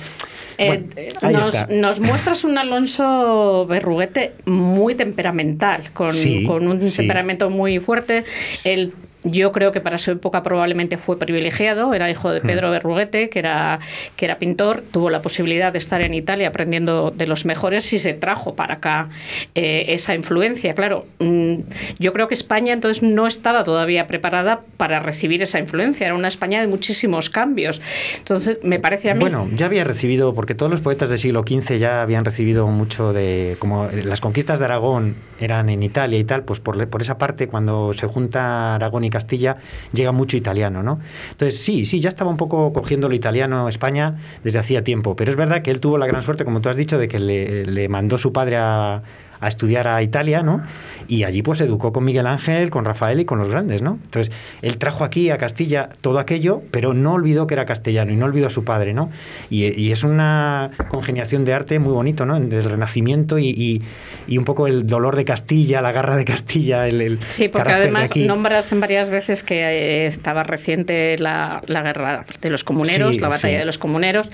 Eh, 0.59 1.13
Bueno, 1.21 1.39
nos, 1.43 1.69
nos 1.69 1.99
muestras 1.99 2.43
un 2.43 2.57
Alonso 2.57 3.67
Berruguete 3.69 4.33
muy 4.45 4.95
temperamental, 4.95 5.91
con, 5.93 6.11
Sí, 6.11 6.43
con 6.45 6.67
un 6.67 6.89
sí. 6.89 6.97
temperamento 6.97 7.51
muy 7.51 7.79
fuerte. 7.79 8.23
Él, 8.65 8.93
yo 9.31 9.51
creo 9.51 9.71
que 9.71 9.81
para 9.81 9.97
su 9.97 10.11
época 10.11 10.43
probablemente 10.43 10.97
fue 10.97 11.19
privilegiado, 11.19 11.93
era 11.93 12.09
hijo 12.09 12.31
de 12.31 12.41
Hmm. 12.41 12.47
Pedro 12.47 12.71
Berruguete, 12.71 13.29
que 13.29 13.39
era, 13.39 13.79
que 14.15 14.25
era 14.25 14.39
pintor, 14.39 14.83
tuvo 14.91 15.09
la 15.09 15.21
posibilidad 15.21 15.71
de 15.71 15.79
estar 15.79 16.01
en 16.01 16.13
Italia 16.13 16.47
aprendiendo 16.49 17.11
de 17.11 17.27
los 17.27 17.45
mejores 17.45 17.91
y 17.93 17.99
se 17.99 18.13
trajo 18.13 18.55
para 18.55 18.75
acá 18.75 19.09
eh, 19.55 19.85
esa 19.89 20.15
influencia. 20.15 20.73
Claro, 20.73 21.05
mm, 21.19 21.55
yo 21.99 22.13
creo 22.13 22.27
que 22.27 22.33
España 22.33 22.73
entonces 22.73 23.03
no 23.03 23.27
estaba 23.27 23.63
todavía 23.63 24.07
preparada 24.07 24.61
para 24.77 24.99
recibir 24.99 25.41
esa 25.41 25.59
influencia, 25.59 26.05
era 26.05 26.15
una 26.15 26.27
España 26.27 26.61
de 26.61 26.67
muchísimos 26.67 27.29
cambios. 27.29 27.81
Entonces, 28.17 28.59
me 28.63 28.79
parece 28.79 29.11
a 29.11 29.13
mí... 29.13 29.21
Bueno, 29.21 29.47
ya 29.53 29.65
había 29.65 29.83
recibido, 29.83 30.33
porque 30.33 30.55
todos 30.55 30.71
los 30.71 30.81
poetas 30.81 31.09
del 31.09 31.19
siglo 31.19 31.43
XV 31.47 31.77
ya 31.77 32.01
habían 32.01 32.25
recibido 32.25 32.67
mucho 32.67 33.13
de, 33.13 33.55
como 33.59 33.87
las 33.87 34.21
conquistas 34.21 34.59
de 34.59 34.65
Aragón 34.65 35.15
eran 35.39 35.69
en 35.69 35.83
Italia 35.83 36.19
y 36.19 36.23
tal, 36.23 36.43
pues 36.43 36.59
por, 36.59 36.87
por 36.87 37.01
esa 37.01 37.17
parte, 37.17 37.47
cuando 37.47 37.93
se 37.93 38.07
junta 38.07 38.75
Aragón 38.75 39.03
y 39.03 39.09
Castilla, 39.17 39.57
llega 39.93 40.11
mucho 40.11 40.37
italiano, 40.37 40.83
¿no? 40.83 40.99
Entonces, 41.31 41.59
sí, 41.59 41.85
sí, 41.85 41.99
ya 41.99 42.09
estaba 42.09 42.29
un 42.29 42.37
poco 42.37 42.71
cogiendo 42.73 43.09
lo 43.09 43.15
italiano 43.15 43.67
España 43.67 44.15
desde 44.43 44.59
hacía 44.59 44.83
tiempo, 44.83 45.15
pero 45.15 45.31
es 45.31 45.37
verdad 45.37 45.61
que 45.61 45.71
él 45.71 45.79
tuvo 45.79 45.97
la 45.97 46.07
gran 46.07 46.23
suerte, 46.23 46.45
como 46.45 46.61
tú 46.61 46.69
has 46.69 46.77
dicho, 46.77 46.97
de 46.97 47.07
que 47.07 47.19
le, 47.19 47.65
le 47.65 47.89
mandó 47.89 48.17
su 48.17 48.31
padre 48.31 48.57
a, 48.57 49.01
a 49.39 49.47
estudiar 49.47 49.87
a 49.87 50.01
Italia, 50.03 50.41
¿no? 50.41 50.61
Y 51.07 51.23
allí 51.23 51.41
pues 51.41 51.61
educó 51.61 51.93
con 51.93 52.03
Miguel 52.03 52.27
Ángel, 52.27 52.69
con 52.69 52.83
Rafael 52.83 53.19
y 53.21 53.25
con 53.25 53.39
los 53.39 53.47
grandes, 53.47 53.81
¿no? 53.81 53.99
Entonces, 54.03 54.33
él 54.61 54.77
trajo 54.77 55.03
aquí 55.05 55.29
a 55.29 55.37
Castilla 55.37 55.89
todo 56.01 56.19
aquello, 56.19 56.61
pero 56.71 56.93
no 56.93 57.13
olvidó 57.13 57.47
que 57.47 57.53
era 57.53 57.65
castellano 57.65 58.11
y 58.11 58.15
no 58.17 58.25
olvidó 58.25 58.47
a 58.47 58.49
su 58.49 58.63
padre, 58.65 58.93
¿no? 58.93 59.09
Y, 59.49 59.65
y 59.79 59.91
es 59.91 60.03
una 60.03 60.71
congeniación 60.89 61.45
de 61.45 61.53
arte 61.53 61.79
muy 61.79 61.93
bonito, 61.93 62.25
¿no? 62.25 62.39
Del 62.39 62.63
Renacimiento 62.63 63.37
y, 63.39 63.49
y- 63.49 63.81
y 64.27 64.37
un 64.37 64.43
poco 64.43 64.67
el 64.67 64.85
dolor 64.85 65.15
de 65.15 65.23
Castilla, 65.23 65.81
la 65.81 65.93
garra 65.93 66.17
de 66.17 66.25
Castilla, 66.25 66.87
el, 66.87 67.01
el 67.01 67.19
Sí, 67.29 67.47
porque 67.47 67.71
además 67.71 68.13
nombras 68.17 68.71
en 68.73 68.81
varias 68.81 69.09
veces 69.09 69.43
que 69.43 69.61
eh, 69.61 70.05
estaba 70.07 70.43
reciente 70.43 71.17
la, 71.19 71.61
la 71.67 71.81
guerra 71.81 72.25
de 72.41 72.49
los 72.49 72.65
comuneros, 72.65 73.15
Sí, 73.15 73.21
la 73.21 73.29
batalla 73.29 73.55
sí. 73.55 73.59
de 73.59 73.65
los 73.65 73.77
comuneros, 73.77 74.29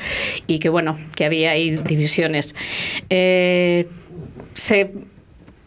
y 0.48 0.58
que 0.58 0.70
bueno, 0.70 0.98
que 1.16 1.26
había 1.26 1.52
ahí 1.52 1.76
divisiones. 1.78 2.56
Eh, 3.12 3.88
se, 4.54 4.92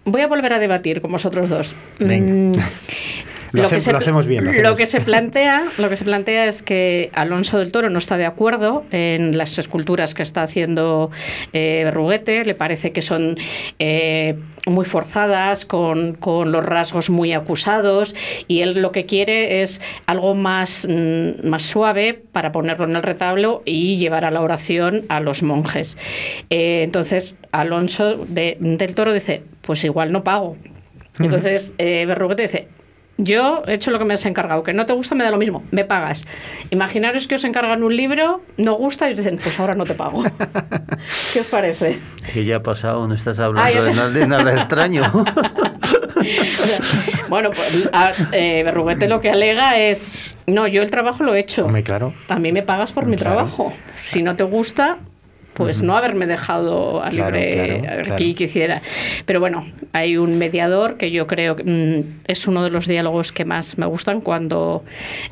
voy 0.05 0.21
a 0.23 0.27
volver 0.27 0.53
a 0.53 0.59
debatir 0.59 1.01
con 1.01 1.13
vosotros 1.13 1.49
dos. 1.49 1.77
Venga. 1.99 2.63
Lo 3.63 3.69
que 3.69 3.81
se 3.81 3.91
lo 3.91 3.99
pla- 3.99 3.99
hacemos 4.05 4.27
bien, 4.27 4.45
lo 4.45 4.53
Lo 4.53 4.59
hacemos. 4.59 4.77
que 4.79 4.87
se 4.87 5.01
plantea, 5.01 5.69
lo 5.79 5.89
que 5.89 5.97
se 5.97 6.05
plantea 6.05 6.47
es 6.47 6.63
que 6.63 7.11
Alonso 7.15 7.59
del 7.59 7.73
Toro 7.73 7.91
no 7.91 7.99
está 7.99 8.17
de 8.17 8.27
acuerdo 8.27 8.85
en 8.91 9.37
las 9.37 9.59
esculturas 9.59 10.15
que 10.15 10.23
está 10.23 10.43
haciendo 10.43 11.11
eh, 11.53 11.83
Berruguete. 11.85 12.45
Le 12.45 12.55
parece 12.55 12.93
que 12.93 13.03
son 13.03 13.37
eh, 13.79 14.37
muy 14.67 14.85
forzadas, 14.85 15.65
con, 15.67 16.15
con 16.15 16.51
los 16.53 16.65
rasgos 16.65 17.11
muy 17.11 17.33
acusados, 17.33 18.15
y 18.49 18.61
él 18.61 18.81
lo 18.83 18.93
que 18.93 19.07
quiere 19.07 19.63
es 19.63 19.81
algo 20.07 20.35
más, 20.35 20.87
mm, 20.89 21.47
más 21.49 21.63
suave 21.63 22.21
para 22.33 22.53
ponerlo 22.53 22.85
en 22.87 22.97
el 22.97 23.03
retablo 23.03 23.63
y 23.65 23.97
llevar 23.99 24.25
a 24.25 24.31
la 24.31 24.41
oración 24.41 25.05
a 25.09 25.21
los 25.21 25.43
monjes. 25.43 25.97
Eh, 26.51 26.83
entonces 26.85 27.37
Alonso 27.53 28.17
de- 28.29 28.57
del 28.61 28.95
Toro 28.95 29.13
dice, 29.13 29.43
pues 29.63 29.85
igual 29.85 30.13
no 30.13 30.25
pago. 30.25 30.57
Entonces 31.19 31.75
eh, 31.79 32.05
Berruguete 32.07 32.43
dice, 32.43 32.69
yo 33.19 33.63
he 33.67 33.75
hecho 33.75 33.91
lo 33.91 33.99
que 33.99 34.05
me 34.05 34.15
has 34.15 34.25
encargado, 34.27 34.63
que 34.63 34.73
no 34.75 34.85
te 34.87 34.93
gusta 34.93 35.15
me 35.15 35.25
da 35.25 35.31
lo 35.31 35.39
mismo, 35.39 35.63
me 35.71 35.85
pagas. 35.85 36.27
Imaginaros 36.71 37.27
que 37.27 37.35
os 37.37 37.45
encargan 37.45 37.83
un 37.83 37.97
libro, 37.97 38.43
no 38.57 38.75
gusta 38.75 39.09
y 39.09 39.13
os 39.13 39.17
dicen, 39.19 39.39
pues 39.43 39.59
ahora 39.59 39.75
no 39.75 39.85
te 39.85 39.95
pago. 39.95 40.23
¿Qué 41.33 41.41
os 41.41 41.47
parece? 41.47 41.99
Que 42.33 42.45
ya 42.45 42.57
ha 42.57 42.63
pasado, 42.63 43.07
no 43.09 43.15
estás 43.15 43.39
Ah, 43.39 43.45
hablando 43.47 43.83
de, 43.83 43.91
te- 43.91 43.97
nada, 43.97 44.11
de 44.11 44.27
nada 44.27 44.53
extraño. 44.55 45.03
Bueno, 47.29 47.51
pues 47.51 47.89
a- 47.93 48.13
eh, 48.33 48.63
Berruguete 48.65 49.09
lo 49.09 49.21
que 49.21 49.31
alega 49.31 49.77
es, 49.79 50.37
no, 50.47 50.67
yo 50.67 50.83
el 50.83 50.91
trabajo 50.91 51.23
lo 51.25 51.35
he 51.35 51.41
hecho. 51.41 51.65
Hombre, 51.67 51.83
claro. 51.83 52.15
A 52.29 52.39
mí 52.39 52.53
me 52.53 52.63
pagas 52.63 52.93
por 52.93 53.07
mi 53.07 53.17
Claro. 53.17 53.37
trabajo. 53.37 53.73
Si 54.01 54.23
no 54.23 54.37
te 54.37 54.45
gusta, 54.45 54.99
pues 55.57 55.83
no 55.83 55.97
haberme 55.97 56.27
dejado 56.27 57.03
a 57.03 57.09
Claro, 57.09 57.37
libre 57.39 57.55
claro, 57.55 57.75
a 57.93 57.95
ver 57.97 58.03
claro. 58.05 58.17
qué 58.17 58.35
quisiera. 58.35 58.83
Pero 59.25 59.41
bueno, 59.41 59.65
hay 59.93 60.17
un 60.17 60.39
mediador 60.39 60.97
que 60.97 61.11
yo 61.11 61.27
creo 61.27 61.57
que 61.57 61.65
mm, 61.65 62.19
es 62.29 62.47
uno 62.47 62.63
de 62.63 62.71
los 62.71 62.87
diálogos 62.87 63.33
que 63.33 63.45
más 63.45 63.79
me 63.79 63.87
gustan 63.87 64.21
cuando 64.21 64.85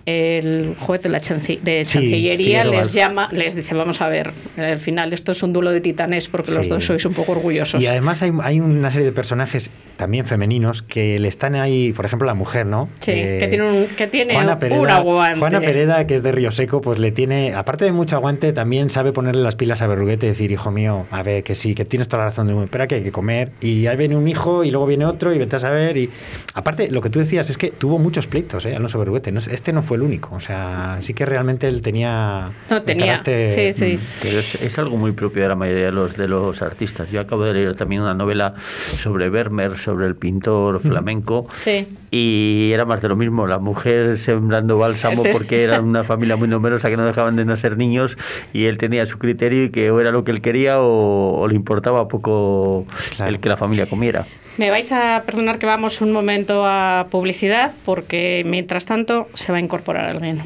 el 0.06 0.74
juez 0.78 1.02
de 1.02 1.08
la 1.08 1.18
chanci- 1.18 1.60
de 1.60 1.84
Sí, 1.84 1.94
Chancillería 1.98 2.64
les 2.64 2.92
llama, 2.92 3.28
les 3.32 3.54
dice, 3.54 3.74
vamos 3.74 4.00
a 4.00 4.08
ver, 4.08 4.32
al 4.56 4.78
final 4.78 5.12
esto 5.12 5.32
es 5.32 5.42
un 5.42 5.52
duelo 5.52 5.70
de 5.70 5.80
titanes 5.80 6.28
porque 6.28 6.52
los 6.52 6.64
Sí. 6.66 6.70
dos 6.70 6.84
sois 6.84 7.04
un 7.04 7.12
poco 7.14 7.32
orgullosos. 7.32 7.82
Y 7.82 7.86
además 7.86 8.22
hay, 8.22 8.32
hay 8.42 8.60
una 8.60 8.90
serie 8.90 9.06
de 9.06 9.12
personajes 9.12 9.70
también 9.96 10.24
femeninos 10.24 10.82
que 10.82 11.18
le 11.18 11.28
están 11.28 11.54
ahí, 11.54 11.92
por 11.92 12.04
ejemplo, 12.06 12.26
la 12.26 12.34
mujer, 12.34 12.66
¿no? 12.66 12.88
Sí, 13.00 13.12
Eh, 13.12 13.38
que 13.40 13.46
tiene 13.48 13.64
un, 13.64 13.86
que 13.96 14.06
tiene 14.06 14.34
Juana 14.34 14.54
un 14.54 14.58
Pereda, 14.58 14.96
aguante. 14.96 15.38
Juana 15.38 15.60
Pereda, 15.60 16.06
que 16.06 16.14
es 16.16 16.22
de 16.22 16.32
Río 16.32 16.50
Seco, 16.50 16.80
pues 16.80 16.98
le 16.98 17.12
tiene, 17.12 17.52
aparte 17.54 17.84
de 17.84 17.92
mucho 17.92 18.16
aguante, 18.16 18.52
también 18.52 18.90
sabe 18.90 19.12
ponerle 19.12 19.42
las 19.42 19.56
pilas 19.56 19.82
a 19.82 19.86
Berruguete 19.86 20.13
y 20.22 20.28
decir, 20.28 20.50
hijo 20.50 20.70
mío, 20.70 21.06
a 21.10 21.22
ver, 21.22 21.42
que 21.42 21.54
sí, 21.54 21.74
que 21.74 21.84
tienes 21.84 22.08
toda 22.08 22.24
la 22.24 22.30
razón, 22.30 22.46
de, 22.46 22.66
pero 22.68 22.86
que 22.88 22.96
hay 22.96 23.02
que 23.02 23.12
comer. 23.12 23.50
Y 23.60 23.86
ahí 23.86 23.96
viene 23.96 24.16
un 24.16 24.26
hijo 24.28 24.64
y 24.64 24.70
luego 24.70 24.86
viene 24.86 25.04
otro 25.06 25.32
y 25.34 25.38
vete 25.38 25.56
a 25.56 25.58
saber. 25.58 25.96
Y 25.96 26.10
aparte, 26.54 26.90
lo 26.90 27.00
que 27.00 27.10
tú 27.10 27.18
decías 27.18 27.50
es 27.50 27.58
que 27.58 27.70
tuvo 27.70 27.98
muchos 27.98 28.26
pleitos, 28.26 28.64
¿eh? 28.66 28.74
Alonso 28.76 28.98
Berruguete. 28.98 29.32
No, 29.32 29.38
es- 29.38 29.48
este 29.48 29.72
no 29.72 29.82
fue 29.82 29.96
el 29.96 30.02
único. 30.02 30.34
O 30.34 30.40
sea, 30.40 30.98
sí 31.00 31.14
que 31.14 31.24
realmente 31.26 31.66
él 31.68 31.82
tenía. 31.82 32.50
No, 32.70 32.82
tenía, 32.82 33.22
carácter- 33.22 33.50
sí, 33.50 33.72
sí. 33.72 33.98
Pero 34.22 34.38
es, 34.38 34.54
es 34.62 34.78
algo 34.78 34.96
muy 34.96 35.12
propio 35.12 35.42
de 35.42 35.48
la 35.48 35.54
mayoría 35.56 35.86
de 35.86 35.92
los, 35.92 36.16
de 36.16 36.28
los 36.28 36.62
artistas. 36.62 37.10
Yo 37.10 37.20
acabo 37.20 37.44
de 37.44 37.54
leer 37.54 37.76
también 37.76 38.02
una 38.02 38.14
novela 38.14 38.54
sobre 38.98 39.28
Vermeer, 39.30 39.78
sobre 39.78 40.06
el 40.06 40.16
pintor 40.16 40.80
flamenco, 40.82 41.46
Sí. 41.52 41.86
Y 42.16 42.70
era 42.72 42.84
más 42.84 43.02
de 43.02 43.08
lo 43.08 43.16
mismo. 43.16 43.48
La 43.48 43.58
mujer 43.58 44.18
sembrando 44.18 44.78
bálsamo 44.78 45.24
porque 45.32 45.64
era 45.64 45.80
una 45.80 46.04
familia 46.04 46.36
muy 46.36 46.46
numerosa 46.46 46.88
que 46.88 46.96
no 46.96 47.04
dejaban 47.04 47.34
de 47.34 47.44
nacer 47.44 47.76
niños 47.76 48.16
y 48.52 48.66
él 48.66 48.78
tenía 48.78 49.04
su 49.06 49.18
criterio 49.18 49.64
y 49.64 49.70
que 49.70 49.90
o 49.90 49.98
era 50.00 50.12
lo 50.12 50.22
que 50.22 50.30
él 50.30 50.40
quería 50.40 50.80
o, 50.80 51.40
o 51.40 51.48
le 51.48 51.56
importaba 51.56 52.06
poco 52.06 52.86
Claro. 53.16 53.32
el 53.32 53.40
que 53.40 53.48
la 53.48 53.56
familia 53.56 53.86
comiera. 53.86 54.26
Me 54.58 54.70
vais 54.70 54.92
a 54.92 55.24
perdonar 55.26 55.58
que 55.58 55.66
vamos 55.66 56.00
un 56.00 56.12
momento 56.12 56.62
a 56.64 57.08
publicidad 57.10 57.74
porque 57.84 58.44
mientras 58.46 58.86
tanto 58.86 59.26
se 59.34 59.50
va 59.50 59.58
a 59.58 59.60
incorporar 59.60 60.08
alguien. 60.10 60.38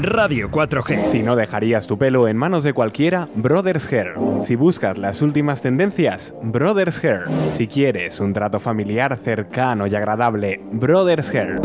Radio 0.00 0.50
4G. 0.50 1.08
Si 1.08 1.22
no 1.22 1.36
dejarías 1.36 1.86
tu 1.86 1.98
pelo 1.98 2.26
en 2.26 2.36
manos 2.36 2.64
de 2.64 2.72
cualquiera, 2.72 3.28
Brothers 3.34 3.92
Hair. 3.92 4.14
Si 4.40 4.56
buscas 4.56 4.96
las 4.96 5.20
últimas 5.20 5.60
tendencias, 5.60 6.34
Brothers 6.42 7.04
Hair. 7.04 7.24
Si 7.52 7.68
quieres 7.68 8.18
un 8.18 8.32
trato 8.32 8.58
familiar 8.58 9.18
cercano 9.22 9.86
y 9.86 9.94
agradable, 9.94 10.62
Brothers 10.72 11.34
Hair. 11.34 11.60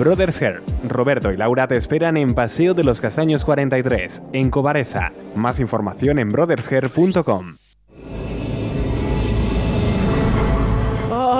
Brothers 0.00 0.42
Hair. 0.42 0.62
Roberto 0.88 1.30
y 1.30 1.36
Laura 1.36 1.68
te 1.68 1.76
esperan 1.76 2.16
en 2.16 2.34
Paseo 2.34 2.74
de 2.74 2.82
los 2.82 3.00
Castaños 3.00 3.44
43, 3.44 4.22
en 4.32 4.50
Cobaresa. 4.50 5.12
Más 5.36 5.60
información 5.60 6.18
en 6.18 6.30
brothershair.com. 6.30 7.61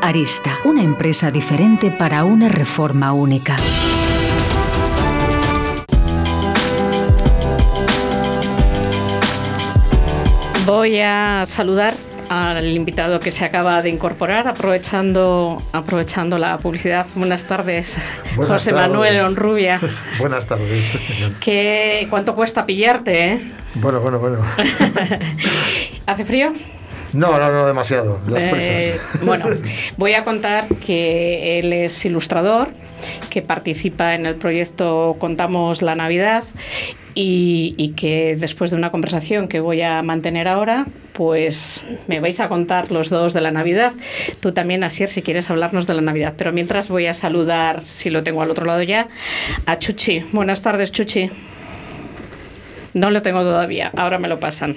Arista, 0.00 0.58
una 0.64 0.82
empresa 0.82 1.32
diferente 1.32 1.90
para 1.90 2.22
una 2.22 2.48
reforma 2.48 3.12
única. 3.12 3.56
Voy 10.66 11.00
a 11.00 11.42
saludar 11.46 11.94
al 12.28 12.64
invitado 12.68 13.18
que 13.18 13.32
se 13.32 13.44
acaba 13.44 13.82
de 13.82 13.88
incorporar, 13.88 14.46
aprovechando, 14.46 15.60
aprovechando 15.72 16.38
la 16.38 16.58
publicidad. 16.58 17.06
Buenas 17.16 17.44
tardes, 17.44 17.98
Buenas 18.36 18.58
José 18.58 18.70
tardes. 18.70 18.88
Manuel 18.88 19.20
Onrubia. 19.20 19.80
Buenas 20.18 20.46
tardes. 20.46 20.96
¿Qué, 21.40 22.06
¿Cuánto 22.08 22.36
cuesta 22.36 22.64
pillarte? 22.66 23.32
eh? 23.32 23.52
Bueno, 23.74 24.00
bueno, 24.00 24.20
bueno. 24.20 24.38
¿Hace 26.06 26.24
frío? 26.24 26.52
No, 27.12 27.38
no, 27.38 27.50
no 27.50 27.66
demasiado. 27.66 28.20
Las 28.28 28.42
Eh, 28.44 28.48
presas. 28.50 29.24
bueno, 29.24 29.46
voy 29.96 30.14
a 30.14 30.24
contar 30.24 30.66
que 30.86 31.58
él 31.58 31.72
es 31.72 32.04
ilustrador, 32.04 32.68
que 33.30 33.42
participa 33.42 34.14
en 34.14 34.26
el 34.26 34.36
proyecto 34.36 35.16
Contamos 35.18 35.82
la 35.82 35.94
Navidad 35.94 36.44
y, 37.14 37.74
y 37.76 37.90
que 37.92 38.36
después 38.38 38.70
de 38.70 38.76
una 38.76 38.90
conversación 38.90 39.48
que 39.48 39.58
voy 39.60 39.82
a 39.82 40.02
mantener 40.02 40.46
ahora, 40.46 40.86
pues 41.12 41.82
me 42.06 42.20
vais 42.20 42.38
a 42.40 42.48
contar 42.48 42.92
los 42.92 43.10
dos 43.10 43.34
de 43.34 43.40
la 43.40 43.50
Navidad. 43.50 43.92
Tú 44.38 44.52
también, 44.52 44.84
Asier, 44.84 45.10
si 45.10 45.20
quieres 45.22 45.50
hablarnos 45.50 45.86
de 45.86 45.94
la 45.94 46.02
Navidad. 46.02 46.34
Pero 46.36 46.52
mientras 46.52 46.88
voy 46.88 47.06
a 47.06 47.14
saludar, 47.14 47.84
si 47.84 48.10
lo 48.10 48.22
tengo 48.22 48.42
al 48.42 48.50
otro 48.50 48.64
lado 48.64 48.82
ya, 48.82 49.08
a 49.66 49.78
Chuchi. 49.78 50.20
Buenas 50.32 50.62
tardes, 50.62 50.92
Chuchi. 50.92 51.30
No 52.94 53.10
lo 53.10 53.22
tengo 53.22 53.42
todavía, 53.42 53.90
ahora 53.96 54.18
me 54.18 54.28
lo 54.28 54.40
pasan. 54.40 54.76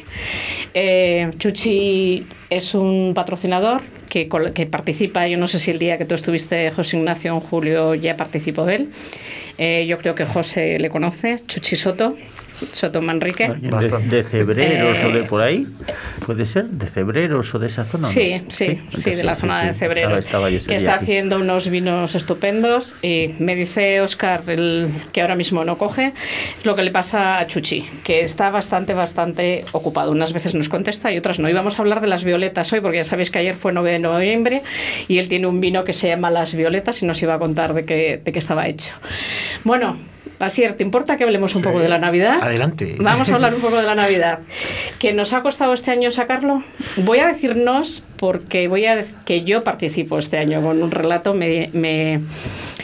Eh, 0.74 1.32
Chuchi 1.38 2.26
es 2.50 2.76
un 2.76 3.14
patrocinador 3.16 3.82
que, 4.08 4.30
que 4.54 4.66
participa, 4.68 5.28
yo 5.28 5.38
no 5.38 5.48
sé 5.48 5.58
si 5.58 5.72
el 5.72 5.80
día 5.80 5.98
que 5.98 6.06
tú 6.06 6.14
estuviste, 6.14 6.70
José 6.72 6.98
Ignacio, 6.98 7.34
en 7.34 7.40
julio, 7.40 7.96
ya 7.96 8.16
participó 8.16 8.70
él. 8.70 8.90
Eh, 9.58 9.86
yo 9.88 9.98
creo 9.98 10.14
que 10.14 10.26
José 10.26 10.78
le 10.80 10.90
conoce, 10.90 11.40
Chuchi 11.48 11.76
Soto, 11.76 12.16
Soto 12.72 13.02
Manrique. 13.02 13.48
De, 13.50 13.90
de 14.10 14.24
Cebreros 14.24 14.98
Eh, 14.98 15.06
o 15.06 15.12
de 15.12 15.24
por 15.24 15.42
ahí, 15.42 15.68
puede 16.26 16.46
ser, 16.46 16.66
de 16.66 16.88
Cebreros 16.88 17.54
o 17.54 17.60
de 17.60 17.68
esa 17.68 17.86
zona. 17.86 18.08
¿no? 18.08 18.14
Sí, 18.14 18.42
sí, 18.50 18.80
sí, 18.96 19.12
de 19.12 19.24
la 19.24 19.36
sí, 19.36 19.42
zona 19.42 19.62
sí, 19.62 19.68
de 19.68 19.74
Cebreros, 19.74 20.20
estaba- 20.20 20.50
estaba 20.50 20.68
que 20.70 20.76
está 20.76 20.94
aquí. 20.96 21.04
haciendo 21.04 21.38
unos 21.38 21.70
vinos 21.70 22.16
estupendos 22.16 22.96
y 23.02 23.30
me 23.40 23.56
dice 23.56 24.02
Oscar, 24.02 24.44
el 24.48 24.90
que 25.12 25.22
ahora 25.22 25.36
mismo 25.36 25.64
no 25.66 25.78
coge, 25.78 26.14
es 26.60 26.66
lo 26.66 26.76
que 26.76 26.84
le 26.84 26.92
pasa 26.92 27.40
a 27.40 27.48
Chuchi, 27.48 27.82
que 28.04 28.22
está 28.22 28.50
bastante, 28.50 28.94
bastante 28.94 29.66
ocupado. 29.72 30.12
Unas 30.12 30.34
veces 30.34 30.56
nos 30.56 30.70
contesta 30.70 31.12
y 31.12 31.18
otras 31.18 31.40
no. 31.40 31.50
Íbamos 31.50 31.78
a 31.80 31.82
hablar 31.82 32.02
de 32.02 32.08
las 32.08 32.24
violetas 32.24 32.72
hoy, 32.74 32.82
porque 32.82 32.98
ya 32.98 33.04
sabéis 33.04 33.32
que 33.32 33.40
ayer 33.40 33.56
fue 33.56 33.74
9 33.74 33.92
de 33.92 34.00
noviembre 34.00 34.64
y 35.08 35.18
él 35.18 35.28
tiene 35.28 35.48
un 35.48 35.60
vino 35.62 35.84
que 35.84 35.94
se 35.94 36.08
llama 36.08 36.30
Las 36.32 36.54
Violetas 36.56 37.02
y 37.04 37.06
nos 37.06 37.22
iba 37.22 37.34
a 37.36 37.40
contar 37.40 37.74
de 37.74 37.86
qué, 37.86 38.22
de 38.24 38.32
qué 38.32 38.40
estaba 38.40 38.68
hecho. 38.68 38.94
Bueno, 39.64 39.98
Asier, 40.46 40.76
¿te 40.76 40.84
importa 40.84 41.18
que 41.18 41.24
hablemos 41.24 41.56
un 41.56 41.62
poco 41.62 41.80
de 41.80 41.90
la 41.90 41.98
Navidad? 41.98 42.40
Adelante. 42.42 42.96
Vamos 43.00 43.30
a 43.30 43.36
hablar 43.36 43.54
un 43.54 43.62
poco 43.62 43.78
de 43.78 43.84
la 43.84 43.96
Navidad. 43.96 44.40
¿Que 45.00 45.14
nos 45.14 45.34
ha 45.34 45.42
costado 45.42 45.74
este 45.74 45.92
año 45.92 46.12
sacarlo? 46.12 46.64
Voy 46.98 47.20
a 47.20 47.28
decirnos 47.28 48.04
porque 48.18 48.68
voy 48.68 48.86
a 48.86 49.04
que 49.26 49.44
yo 49.44 49.64
participo 49.64 50.18
este 50.18 50.38
año 50.38 50.62
con 50.62 50.82
un 50.82 50.92
relato. 50.92 51.34
Me, 51.34 51.70
me, 51.74 52.22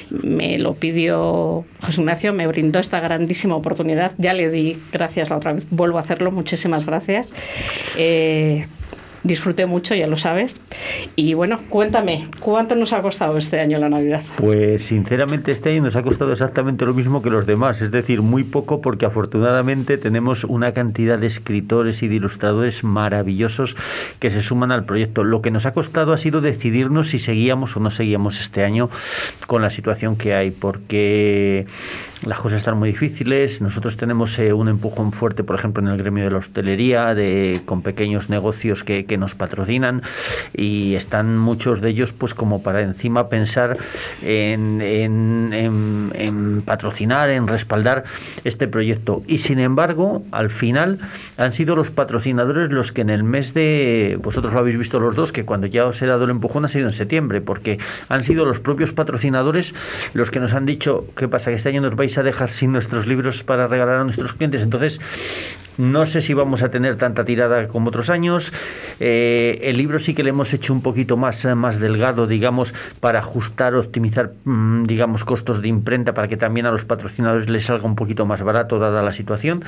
me 0.09 0.57
lo 0.57 0.75
pidió 0.75 1.65
José 1.81 2.01
Ignacio, 2.01 2.33
me 2.33 2.47
brindó 2.47 2.79
esta 2.79 2.99
grandísima 2.99 3.55
oportunidad. 3.55 4.13
Ya 4.17 4.33
le 4.33 4.49
di 4.49 4.77
gracias 4.91 5.29
la 5.29 5.37
otra 5.37 5.53
vez. 5.53 5.67
Vuelvo 5.69 5.97
a 5.97 6.01
hacerlo. 6.01 6.31
Muchísimas 6.31 6.85
gracias. 6.85 7.33
Eh, 7.97 8.67
disfruté 9.23 9.65
mucho, 9.65 9.95
ya 9.95 10.07
lo 10.07 10.17
sabes. 10.17 10.61
Y 11.15 11.33
bueno, 11.33 11.59
cuéntame, 11.69 12.27
¿cuánto 12.39 12.75
nos 12.75 12.93
ha 12.93 13.01
costado 13.01 13.37
este 13.37 13.59
año 13.59 13.77
la 13.79 13.89
Navidad? 13.89 14.21
Pues 14.37 14.85
sinceramente 14.85 15.51
este 15.51 15.71
año 15.71 15.83
nos 15.83 15.95
ha 15.95 16.03
costado 16.03 16.31
exactamente 16.31 16.85
lo 16.85 16.93
mismo 16.93 17.21
que 17.21 17.29
los 17.29 17.45
demás, 17.45 17.81
es 17.81 17.91
decir, 17.91 18.21
muy 18.21 18.43
poco 18.43 18.81
porque 18.81 19.05
afortunadamente 19.05 19.97
tenemos 19.97 20.43
una 20.43 20.73
cantidad 20.73 21.19
de 21.19 21.27
escritores 21.27 22.03
y 22.03 22.07
de 22.07 22.15
ilustradores 22.15 22.83
maravillosos 22.83 23.75
que 24.19 24.29
se 24.29 24.41
suman 24.41 24.71
al 24.71 24.85
proyecto. 24.85 25.23
Lo 25.23 25.41
que 25.41 25.51
nos 25.51 25.65
ha 25.65 25.73
costado 25.73 26.13
ha 26.13 26.17
sido 26.17 26.41
decidirnos 26.41 27.09
si 27.09 27.19
seguíamos 27.19 27.75
o 27.75 27.79
no 27.79 27.91
seguíamos 27.91 28.39
este 28.39 28.63
año 28.63 28.89
con 29.47 29.61
la 29.61 29.69
situación 29.69 30.15
que 30.15 30.33
hay, 30.33 30.51
porque 30.51 31.65
las 32.25 32.39
cosas 32.39 32.57
están 32.57 32.77
muy 32.77 32.89
difíciles. 32.89 33.61
Nosotros 33.61 33.97
tenemos 33.97 34.37
eh, 34.39 34.53
un 34.53 34.67
empujón 34.67 35.13
fuerte, 35.13 35.43
por 35.43 35.55
ejemplo, 35.57 35.81
en 35.83 35.89
el 35.89 35.97
gremio 35.97 36.25
de 36.25 36.31
la 36.31 36.37
hostelería, 36.37 37.15
de, 37.15 37.61
con 37.65 37.81
pequeños 37.81 38.29
negocios 38.29 38.83
que, 38.83 39.05
que 39.09 39.17
nos 39.17 39.35
patrocinan 39.35 40.03
y 40.55 40.93
están 40.95 41.37
muchos 41.37 41.81
de 41.81 41.89
ellos 41.89 42.13
pues 42.13 42.33
como 42.33 42.63
para 42.63 42.81
encima 42.81 43.27
pensar 43.27 43.77
en, 44.21 44.79
en- 44.81 46.11
en- 46.15 46.61
patrocinar, 46.61 47.29
en 47.31 47.47
respaldar 47.47 48.03
este 48.43 48.67
proyecto. 48.67 49.23
Y 49.27 49.39
sin 49.39 49.59
embargo, 49.59 50.23
al 50.31 50.49
final 50.51 50.99
han 51.37 51.51
sido 51.53 51.75
los 51.75 51.89
patrocinadores 51.89 52.71
los 52.71 52.91
que 52.91 53.01
en 53.01 53.09
el 53.09 53.23
mes 53.23 53.53
de, 53.53 54.19
vosotros 54.21 54.53
lo 54.53 54.59
habéis 54.59 54.77
visto 54.77 54.99
los 54.99 55.15
dos, 55.15 55.31
que 55.31 55.43
cuando 55.45 55.65
ya 55.67 55.85
os 55.85 55.99
he 56.01 56.05
dado 56.05 56.25
el 56.25 56.29
empujón 56.29 56.65
ha 56.65 56.67
sido 56.67 56.87
en 56.87 56.93
septiembre, 56.93 57.41
porque 57.41 57.79
han 58.07 58.23
sido 58.23 58.45
los 58.45 58.59
propios 58.59 58.91
patrocinadores 58.91 59.73
los 60.13 60.29
que 60.29 60.39
nos 60.39 60.53
han 60.53 60.65
dicho, 60.67 61.05
¿qué 61.17 61.27
pasa? 61.27 61.49
Que 61.49 61.55
este 61.57 61.69
año 61.69 61.81
nos 61.81 61.95
vais 61.95 62.15
a 62.19 62.23
dejar 62.23 62.49
sin 62.51 62.71
nuestros 62.71 63.07
libros 63.07 63.41
para 63.43 63.67
regalar 63.67 63.95
a 63.95 64.03
nuestros 64.03 64.33
clientes. 64.33 64.61
Entonces, 64.61 64.99
no 65.79 66.05
sé 66.05 66.19
si 66.19 66.33
vamos 66.33 66.61
a 66.61 66.69
tener 66.69 66.97
tanta 66.97 67.23
tirada 67.23 67.69
como 67.69 67.87
otros 67.87 68.09
años. 68.09 68.51
Eh, 68.99 69.61
el 69.63 69.77
libro 69.77 69.97
sí 69.97 70.13
que 70.13 70.23
le 70.23 70.31
hemos 70.31 70.53
hecho 70.53 70.73
un 70.73 70.81
poquito 70.81 71.15
más, 71.15 71.45
eh, 71.45 71.55
más 71.55 71.79
delgado, 71.79 72.27
digamos, 72.27 72.73
para 72.99 73.19
ajustar, 73.19 73.73
optimizar, 73.75 74.33
mm, 74.43 74.83
digamos, 74.83 75.23
costos 75.23 75.61
de 75.61 75.69
imprenta 75.69 76.13
para 76.13 76.27
que 76.27 76.35
también 76.35 76.65
a 76.65 76.71
los 76.71 76.83
patrocinadores 76.83 77.49
les 77.49 77.65
salga 77.65 77.85
un 77.85 77.95
poquito 77.95 78.25
más 78.25 78.43
barato 78.43 78.77
dada 78.77 79.01
la 79.01 79.13
situación. 79.13 79.63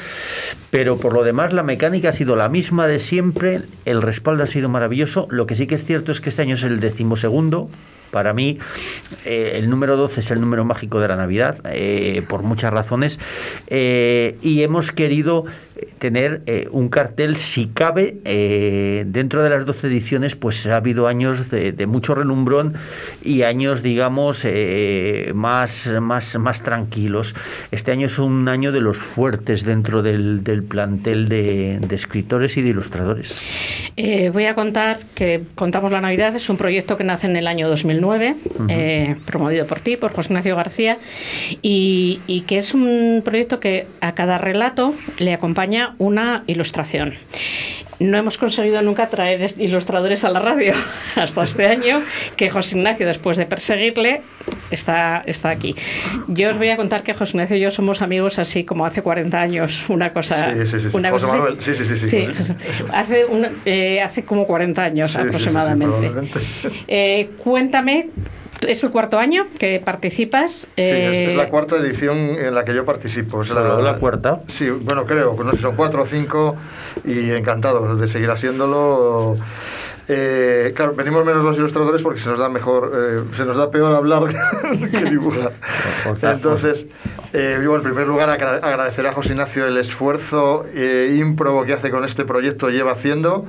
Pero 0.70 0.98
por 0.98 1.14
lo 1.14 1.24
demás, 1.24 1.54
la 1.54 1.64
mecánica 1.64 2.10
ha 2.10 2.14
sido 2.14 2.36
la 2.36 2.50
misma 2.50 2.88
de 2.88 3.00
siempre. 3.00 3.62
El 3.86 4.02
respaldo 4.02 4.44
ha 4.44 4.48
sido 4.48 4.68
maravilloso. 4.68 5.28
Lo 5.32 5.46
que 5.46 5.56
sí 5.56 5.66
que 5.66 5.76
es 5.76 5.86
cierto 5.86 6.12
es 6.12 6.20
que 6.20 6.28
este 6.28 6.42
año 6.42 6.56
es 6.56 6.64
el 6.64 6.82
decimosegundo 6.82 7.70
Para 8.12 8.34
mí, 8.34 8.58
eh, 9.26 9.54
el 9.56 9.70
número 9.70 9.98
12 9.98 10.20
es 10.20 10.32
el 10.32 10.42
número 10.42 10.66
mágico 10.66 11.00
de 11.00 11.08
la 11.08 11.16
Navidad, 11.16 11.60
eh, 11.66 12.24
por 12.28 12.44
muchas 12.44 12.72
razones, 12.72 13.20
eh, 13.68 14.38
y 14.42 14.62
hemos 14.64 14.92
querido 14.92 15.46
tener 15.98 16.44
un 16.70 16.90
cartel, 16.90 17.38
si 17.38 17.66
cabe, 17.66 18.18
dentro 19.08 19.42
de 19.42 19.50
las 19.50 19.66
12 19.66 19.88
ediciones, 19.88 20.36
pues 20.36 20.68
ha 20.68 20.76
habido 20.76 21.08
años 21.08 21.50
de, 21.50 21.86
mucho 21.88 22.14
relumbrón 22.14 22.76
y 23.24 23.42
años, 23.42 23.82
digamos, 23.82 24.46
más, 25.34 25.92
más, 26.00 26.38
más 26.38 26.62
tranquilos. 26.62 27.34
Este 27.72 27.92
año 27.92 28.06
es 28.06 28.20
un 28.20 28.48
año 28.48 28.72
de 28.72 28.80
los 28.80 29.00
fuertes 29.00 29.64
dentro 29.64 30.04
del, 30.04 30.44
del 30.44 30.62
plantel 30.62 31.28
de, 31.28 31.80
de 31.82 31.96
escritores 31.96 32.58
y 32.58 32.62
de 32.62 32.70
ilustradores. 32.70 33.34
Voy 34.32 34.46
a 34.46 34.54
contar 34.54 35.00
que 35.16 35.42
Contamos 35.56 35.92
la 35.92 36.02
Navidad 36.02 36.36
es 36.36 36.50
un 36.50 36.58
proyecto 36.58 36.98
que 36.98 37.04
nace 37.04 37.28
en 37.28 37.36
el 37.36 37.48
año 37.48 37.70
2009, 37.70 38.01
eh, 38.70 39.16
promovido 39.26 39.68
por 39.68 39.80
ti, 39.80 39.98
por 39.98 40.12
José 40.14 40.30
Ignacio 40.30 40.56
García, 40.56 40.98
y, 41.62 42.22
y 42.28 42.42
que 42.42 42.58
es 42.58 42.74
un 42.74 43.22
proyecto 43.24 43.60
que 43.60 43.88
a 44.02 44.14
cada 44.14 44.38
relato 44.38 44.94
le 45.20 45.34
acompaña 45.34 45.96
una 45.98 46.44
ilustración. 46.48 47.14
No 48.02 48.18
hemos 48.18 48.38
conseguido 48.38 48.82
nunca 48.82 49.10
traer 49.10 49.54
ilustradores 49.58 50.24
a 50.24 50.30
la 50.30 50.40
radio 50.40 50.74
hasta 51.16 51.44
este 51.44 51.68
año, 51.68 52.02
que 52.36 52.50
José 52.50 52.78
Ignacio, 52.78 53.06
después 53.06 53.38
de 53.38 53.46
perseguirle, 53.46 54.22
está, 54.72 55.24
está 55.26 55.50
aquí. 55.50 55.76
Yo 56.28 56.50
os 56.50 56.58
voy 56.58 56.70
a 56.70 56.78
contar 56.78 57.04
que 57.04 57.14
José 57.14 57.32
Ignacio 57.38 57.58
y 57.58 57.60
yo 57.60 57.70
somos 57.72 58.02
amigos 58.02 58.40
así 58.40 58.64
como 58.64 58.86
hace 58.86 59.02
40 59.02 59.40
años, 59.40 59.88
una 59.90 60.12
cosa... 60.14 60.52
Sí, 60.54 60.68
sí, 60.68 60.80
sí, 60.90 60.98
una 60.98 61.12
José 61.12 61.26
cosa. 61.28 61.38
Manuel, 61.38 61.58
sí, 61.62 61.76
sí, 61.76 61.86
sí, 61.86 61.96
sí, 61.96 62.26
José. 62.26 62.56
José- 62.56 62.56
hace, 62.92 63.26
un- 63.26 63.48
eh, 63.66 64.02
hace 64.02 64.24
como 64.24 64.46
40 64.48 64.84
años 64.84 65.16
aproximadamente. 65.16 66.12
Eh, 66.88 67.30
cuéntame, 67.38 68.08
es 68.68 68.84
el 68.84 68.92
cuarto 68.92 69.20
año 69.20 69.48
que 69.60 69.82
participas. 69.84 70.52
Sí, 70.52 70.68
es, 70.78 70.92
eh, 70.92 71.32
es 71.32 71.36
la 71.36 71.50
cuarta 71.50 71.78
edición 71.78 72.18
en 72.18 72.54
la 72.54 72.66
que 72.66 72.74
yo 72.74 72.86
participo. 72.86 73.42
Es 73.42 73.50
¿Solo 73.50 73.82
la 73.82 73.96
cuarta? 73.96 74.42
Sí, 74.48 74.70
bueno, 74.70 75.06
creo, 75.06 75.36
no 75.42 75.52
sé, 75.52 75.58
son 75.58 75.76
cuatro 75.76 76.04
o 76.04 76.06
cinco 76.06 76.56
y 77.06 77.32
encantado 77.32 77.96
de 77.96 78.08
seguir 78.08 78.30
haciéndolo. 78.30 79.38
Eh, 80.14 80.74
claro, 80.76 80.94
venimos 80.94 81.24
menos 81.26 81.42
los 81.42 81.58
ilustradores 81.58 82.02
porque 82.02 82.20
se 82.20 82.28
nos 82.30 82.38
da 82.38 82.50
mejor, 82.50 82.92
eh, 82.94 83.24
se 83.34 83.46
nos 83.46 83.56
da 83.56 83.72
peor 83.72 83.96
hablar 83.96 84.24
que 84.92 85.06
dibujar. 85.10 85.54
Entonces, 86.22 86.86
eh, 87.32 87.60
yo 87.64 87.74
en 87.78 87.82
primer 87.82 88.08
lugar 88.08 88.30
agra- 88.30 88.58
agradecer 88.62 89.08
a 89.08 89.14
José 89.14 89.30
Ignacio 89.32 89.66
el 89.66 89.78
esfuerzo 89.78 90.66
eh, 90.76 91.16
ímprobo 91.18 91.64
que 91.64 91.72
hace 91.74 91.90
con 91.92 92.04
este 92.04 92.26
proyecto, 92.26 92.70
lleva 92.70 92.92
haciendo, 92.92 93.46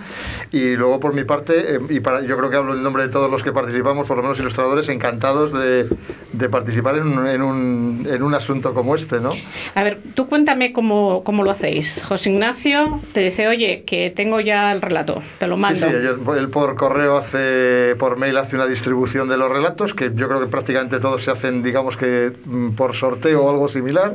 y 0.53 0.77
luego 0.77 1.01
por 1.01 1.15
mi 1.15 1.25
parte, 1.25 1.75
eh, 1.77 1.81
y 1.89 1.99
para, 1.99 2.21
yo 2.23 2.37
creo 2.37 2.49
que 2.49 2.57
hablo 2.57 2.75
en 2.75 2.83
nombre 2.85 3.03
de 3.03 3.09
todos 3.09 3.29
los 3.29 3.43
que 3.43 3.51
participamos, 3.51 4.07
por 4.07 4.17
lo 4.19 4.23
menos 4.23 4.39
ilustradores, 4.39 4.89
encantados 4.89 5.53
de, 5.53 5.89
de 6.33 6.49
participar 6.49 6.97
en 6.99 7.09
un, 7.09 7.27
en, 7.27 7.43
un, 7.43 8.07
en 8.09 8.23
un 8.23 8.35
asunto 8.35 8.73
como 8.73 8.95
este, 8.95 9.19
¿no? 9.19 9.31
A 9.75 9.83
ver, 9.83 9.99
tú 10.15 10.29
cuéntame 10.29 10.73
cómo, 10.73 11.25
cómo 11.25 11.43
lo 11.43 11.51
hacéis. 11.51 12.03
José 12.05 12.31
Ignacio 12.31 13.01
te 13.13 13.19
dice, 13.21 13.49
oye, 13.49 13.83
que 13.85 14.13
tengo 14.15 14.39
ya 14.39 14.71
el 14.71 14.81
relato, 14.81 15.21
te 15.39 15.49
lo 15.49 15.57
mando. 15.57 15.81
Sí, 15.81 15.87
sí, 15.91 15.93
él, 15.97 16.17
él 16.39 16.49
por 16.53 16.77
correo 16.77 17.17
hace, 17.17 17.97
por 17.99 18.17
mail 18.17 18.37
hace 18.37 18.55
una 18.55 18.67
distribución 18.67 19.29
de 19.29 19.37
los 19.37 19.51
relatos, 19.51 19.95
que 19.95 20.13
yo 20.15 20.29
creo 20.29 20.39
que 20.39 20.47
prácticamente 20.47 21.01
todos 21.01 21.25
se 21.25 21.33
hacen, 21.33 21.63
digamos 21.63 21.97
que 21.97 22.33
mm, 22.45 22.73
por 22.73 22.95
sorteo 22.95 23.43
o 23.43 23.51
algo 23.51 23.67
similar. 23.67 24.15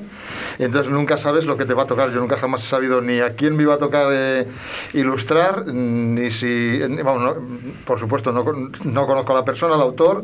Entonces 0.57 0.89
nunca 0.89 1.17
sabes 1.17 1.45
lo 1.45 1.57
que 1.57 1.65
te 1.65 1.73
va 1.73 1.83
a 1.83 1.87
tocar. 1.87 2.11
Yo 2.11 2.21
nunca 2.21 2.37
jamás 2.37 2.63
he 2.63 2.67
sabido 2.67 3.01
ni 3.01 3.19
a 3.19 3.31
quién 3.31 3.57
me 3.57 3.63
iba 3.63 3.73
a 3.73 3.77
tocar 3.77 4.07
eh, 4.11 4.47
ilustrar, 4.93 5.65
mm, 5.65 6.15
ni 6.15 6.31
si, 6.31 6.47
eh, 6.47 7.03
vamos, 7.03 7.35
por 7.83 7.99
supuesto, 7.99 8.31
no, 8.31 8.45
no 8.85 9.07
conozco 9.07 9.31
a 9.33 9.35
la 9.35 9.43
persona, 9.43 9.75
al 9.75 9.81
autor, 9.81 10.23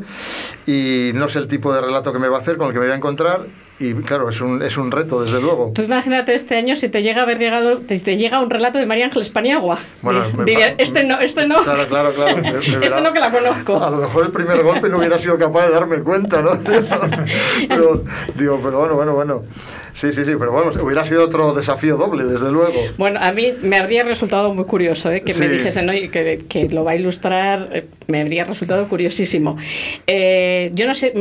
y 0.66 1.10
no 1.14 1.28
sé 1.28 1.40
el 1.40 1.48
tipo 1.48 1.74
de 1.74 1.82
relato 1.82 2.12
que 2.12 2.18
me 2.18 2.28
va 2.28 2.38
a 2.38 2.40
hacer, 2.40 2.56
con 2.56 2.68
el 2.68 2.72
que 2.72 2.78
me 2.78 2.86
voy 2.86 2.92
a 2.92 2.96
encontrar. 2.96 3.63
Y 3.80 3.92
claro, 3.94 4.28
es 4.28 4.40
un, 4.40 4.62
es 4.62 4.76
un 4.76 4.92
reto, 4.92 5.22
desde 5.24 5.40
luego. 5.40 5.72
Tú 5.74 5.82
imagínate 5.82 6.32
este 6.34 6.56
año 6.56 6.76
si 6.76 6.88
te 6.88 7.02
llega 7.02 7.20
a 7.20 7.22
haber 7.24 7.38
llegado, 7.40 7.78
te, 7.78 7.98
te 7.98 8.16
llega 8.16 8.40
un 8.40 8.48
relato 8.48 8.78
de 8.78 8.86
María 8.86 9.06
Ángeles 9.06 9.30
Paniagua. 9.30 9.78
Bueno, 10.00 10.28
Di- 10.28 10.36
me- 10.36 10.44
dirías, 10.44 10.74
este 10.78 11.02
no, 11.02 11.18
este 11.20 11.48
no. 11.48 11.62
Claro, 11.64 11.88
claro, 11.88 12.12
claro. 12.12 12.40
de 12.40 12.48
este 12.58 13.00
no 13.02 13.12
que 13.12 13.18
la 13.18 13.30
conozco. 13.32 13.82
A 13.82 13.90
lo 13.90 13.96
mejor 13.96 14.26
el 14.26 14.30
primer 14.30 14.62
golpe 14.62 14.88
no 14.88 14.98
hubiera 14.98 15.18
sido 15.18 15.36
capaz 15.38 15.66
de 15.66 15.72
darme 15.72 15.98
cuenta, 16.02 16.40
¿no? 16.40 16.52
pero, 17.68 18.04
digo, 18.36 18.60
pero 18.62 18.78
bueno, 18.78 18.94
bueno, 18.94 19.14
bueno. 19.14 19.42
Sí, 19.92 20.12
sí, 20.12 20.24
sí, 20.24 20.32
pero 20.36 20.50
bueno, 20.50 20.72
hubiera 20.82 21.04
sido 21.04 21.22
otro 21.24 21.52
desafío 21.54 21.96
doble, 21.96 22.24
desde 22.24 22.50
luego. 22.50 22.74
Bueno, 22.98 23.20
a 23.22 23.30
mí 23.30 23.54
me 23.62 23.76
habría 23.76 24.02
resultado 24.02 24.52
muy 24.52 24.64
curioso 24.64 25.10
¿eh? 25.12 25.20
que 25.20 25.34
me 25.34 25.46
dijesen 25.48 25.88
oye, 25.88 26.10
que, 26.10 26.42
que 26.48 26.68
lo 26.68 26.82
va 26.82 26.92
a 26.92 26.96
ilustrar, 26.96 27.68
eh, 27.72 27.86
me 28.08 28.20
habría 28.20 28.42
resultado 28.42 28.88
curiosísimo. 28.88 29.56
Eh, 30.08 30.70
yo 30.74 30.88
no 30.88 30.94
sé, 30.94 31.14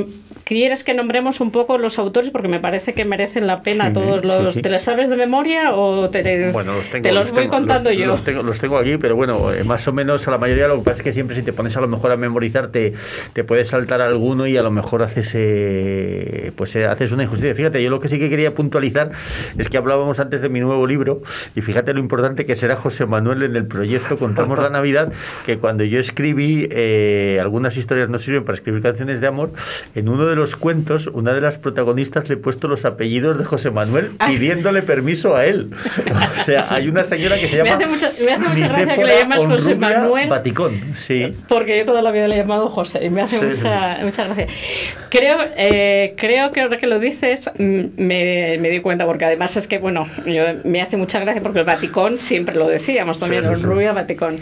¿quieres 0.43 0.83
que 0.83 0.93
nombremos 0.93 1.39
un 1.41 1.51
poco 1.51 1.77
los 1.77 1.97
autores? 1.99 2.29
Porque 2.31 2.47
me 2.47 2.59
parece 2.59 2.93
que 2.93 3.05
merecen 3.05 3.47
la 3.47 3.63
pena 3.63 3.87
Sí, 3.87 3.93
todos 3.93 4.23
los... 4.25 4.53
sí. 4.53 4.61
¿Te 4.61 4.69
los 4.69 4.83
sabes 4.83 5.09
de 5.09 5.15
memoria 5.17 5.73
o 5.75 6.09
te, 6.09 6.51
Bueno, 6.51 6.73
los 6.75 6.89
tengo, 6.89 7.03
te 7.03 7.11
los, 7.11 7.31
voy 7.31 7.41
tengo, 7.43 7.53
contando 7.55 7.89
los- 7.89 7.99
yo? 7.99 8.05
Los 8.07 8.23
tengo, 8.23 8.43
los 8.43 8.59
tengo 8.59 8.77
aquí, 8.77 8.97
pero 8.97 9.15
bueno, 9.15 9.53
eh, 9.53 9.63
más 9.63 9.87
o 9.87 9.93
menos 9.93 10.27
a 10.27 10.31
la 10.31 10.37
mayoría 10.37 10.67
lo 10.67 10.77
que 10.77 10.83
pasa 10.83 10.97
es 10.97 11.03
que 11.03 11.11
siempre 11.13 11.35
si 11.35 11.43
te 11.43 11.53
pones 11.53 11.75
a 11.77 11.81
lo 11.81 11.87
mejor 11.87 12.11
a 12.11 12.17
memorizar 12.17 12.67
te, 12.67 12.93
te 13.33 13.43
puedes 13.43 13.67
saltar 13.69 14.01
alguno 14.01 14.47
y 14.47 14.57
a 14.57 14.63
lo 14.63 14.71
mejor 14.71 15.01
haces 15.03 15.31
eh, 15.35 16.51
pues 16.55 16.75
eh, 16.75 16.85
haces 16.85 17.11
una 17.11 17.23
injusticia. 17.23 17.55
Fíjate, 17.55 17.81
yo 17.83 17.89
lo 17.89 17.99
que 17.99 18.07
sí 18.07 18.19
que 18.19 18.29
quería 18.29 18.53
puntualizar 18.53 19.11
es 19.57 19.69
que 19.69 19.77
hablábamos 19.77 20.19
antes 20.19 20.41
de 20.41 20.49
mi 20.49 20.59
nuevo 20.59 20.85
libro 20.87 21.21
y 21.55 21.61
fíjate 21.61 21.93
lo 21.93 21.99
importante 21.99 22.45
que 22.45 22.55
será 22.55 22.75
José 22.75 23.05
Manuel 23.05 23.43
en 23.43 23.55
el 23.55 23.65
proyecto 23.65 24.17
Contamos 24.17 24.59
la 24.59 24.69
Navidad, 24.69 25.11
que 25.45 25.57
cuando 25.57 25.83
yo 25.83 25.99
escribí 25.99 26.67
eh, 26.71 27.37
algunas 27.41 27.77
historias 27.77 28.09
no 28.09 28.17
sirven 28.17 28.43
para 28.45 28.55
escribir 28.57 28.81
canciones 28.81 29.21
de 29.21 29.27
amor, 29.27 29.51
en 29.95 30.09
uno 30.09 30.25
de 30.25 30.32
los 30.35 30.55
cuentos, 30.55 31.07
una 31.07 31.33
de 31.33 31.41
las 31.41 31.57
protagonistas 31.57 32.27
le 32.29 32.35
he 32.35 32.37
puesto 32.37 32.67
los 32.67 32.85
apellidos 32.85 33.37
de 33.37 33.45
José 33.45 33.71
Manuel 33.71 34.11
pidiéndole 34.25 34.81
permiso 34.81 35.35
a 35.35 35.45
él. 35.45 35.69
O 36.41 36.43
sea, 36.43 36.65
hay 36.69 36.87
una 36.87 37.03
señora 37.03 37.37
que 37.37 37.47
se 37.47 37.61
Me 37.61 37.69
llama 37.69 37.75
hace 37.75 37.85
mucha, 37.87 38.11
me 38.23 38.31
hace 38.31 38.47
mucha 38.47 38.67
gracia 38.67 38.95
que 38.95 39.03
le 39.03 39.17
llamas 39.17 39.45
José 39.45 39.75
Manuel. 39.75 40.29
Baticón, 40.29 40.81
sí. 40.93 41.33
Porque 41.47 41.77
yo 41.77 41.85
toda 41.85 42.01
la 42.01 42.11
vida 42.11 42.27
le 42.27 42.35
he 42.35 42.37
llamado 42.39 42.69
José 42.69 43.05
y 43.05 43.09
me 43.09 43.21
hace 43.21 43.39
Sí, 43.39 43.45
mucha, 43.45 43.97
mucha 44.03 44.25
gracia. 44.25 44.47
Creo, 45.09 45.37
eh, 45.55 46.13
creo 46.17 46.51
que 46.51 46.61
ahora 46.61 46.77
que 46.77 46.87
lo 46.87 46.99
dices 46.99 47.49
mm, 47.57 47.81
me, 47.97 48.57
me 48.59 48.69
di 48.69 48.79
cuenta, 48.79 49.05
porque 49.05 49.25
además 49.25 49.55
es 49.57 49.67
que, 49.67 49.77
bueno, 49.79 50.05
yo, 50.25 50.43
me 50.63 50.81
hace 50.81 50.97
mucha 50.97 51.19
gracia 51.19 51.41
porque 51.41 51.59
el 51.59 51.65
Vaticón 51.65 52.19
siempre 52.19 52.55
lo 52.55 52.67
decíamos 52.67 53.19
también, 53.19 53.43
Sí, 53.43 53.49
sí, 53.55 53.61
sí. 53.61 53.65
Rubia 53.65 53.93
Vaticón. 53.93 54.39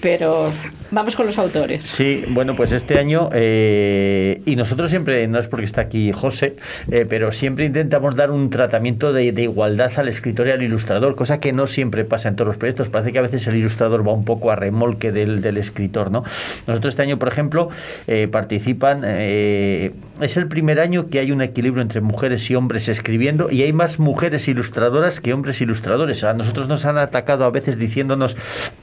Pero 0.00 0.50
vamos 0.90 1.14
con 1.14 1.26
los 1.26 1.36
autores. 1.38 1.84
Sí, 1.84 2.24
bueno, 2.28 2.54
pues 2.56 2.72
este 2.72 2.98
año, 2.98 3.28
eh, 3.32 4.40
y 4.46 4.56
nosotros 4.56 4.90
siempre, 4.90 5.19
no 5.28 5.38
es 5.38 5.46
porque 5.48 5.66
está 5.66 5.82
aquí 5.82 6.12
José, 6.12 6.56
eh, 6.90 7.06
pero 7.08 7.32
siempre 7.32 7.64
intentamos 7.64 8.16
dar 8.16 8.30
un 8.30 8.50
tratamiento 8.50 9.12
de, 9.12 9.24
igualdad 9.24 9.92
al 9.96 10.08
escritor 10.08 10.48
y 10.48 10.50
al 10.50 10.62
ilustrador, 10.62 11.14
cosa 11.14 11.40
que 11.40 11.52
no 11.52 11.66
siempre 11.66 12.04
pasa 12.04 12.28
en 12.28 12.36
todos 12.36 12.48
los 12.48 12.56
proyectos. 12.56 12.88
Parece 12.88 13.12
que 13.12 13.18
a 13.18 13.22
veces 13.22 13.46
el 13.46 13.56
ilustrador 13.56 14.06
va 14.06 14.12
un 14.12 14.24
poco 14.24 14.50
a 14.50 14.56
remolque 14.56 15.12
del, 15.12 15.40
del 15.40 15.56
escritor, 15.56 16.10
¿no? 16.10 16.24
Nosotros 16.66 16.92
este 16.92 17.02
año, 17.02 17.18
por 17.18 17.28
ejemplo, 17.28 17.70
eh, 18.06 18.28
participan, 18.30 19.02
eh, 19.04 19.92
es 20.20 20.36
el 20.36 20.48
primer 20.48 20.80
año 20.80 21.08
que 21.08 21.18
hay 21.18 21.32
un 21.32 21.42
equilibrio 21.42 21.82
entre 21.82 22.00
mujeres 22.00 22.50
y 22.50 22.54
hombres 22.54 22.88
escribiendo, 22.88 23.50
y 23.50 23.62
hay 23.62 23.72
más 23.72 23.98
mujeres 23.98 24.46
ilustradoras 24.48 25.20
que 25.20 25.32
hombres 25.32 25.60
ilustradores. 25.60 26.22
Nosotros 26.34 26.68
nos 26.68 26.84
han 26.84 26.98
atacado 26.98 27.44
a 27.44 27.50
veces 27.50 27.78
diciéndonos 27.78 28.36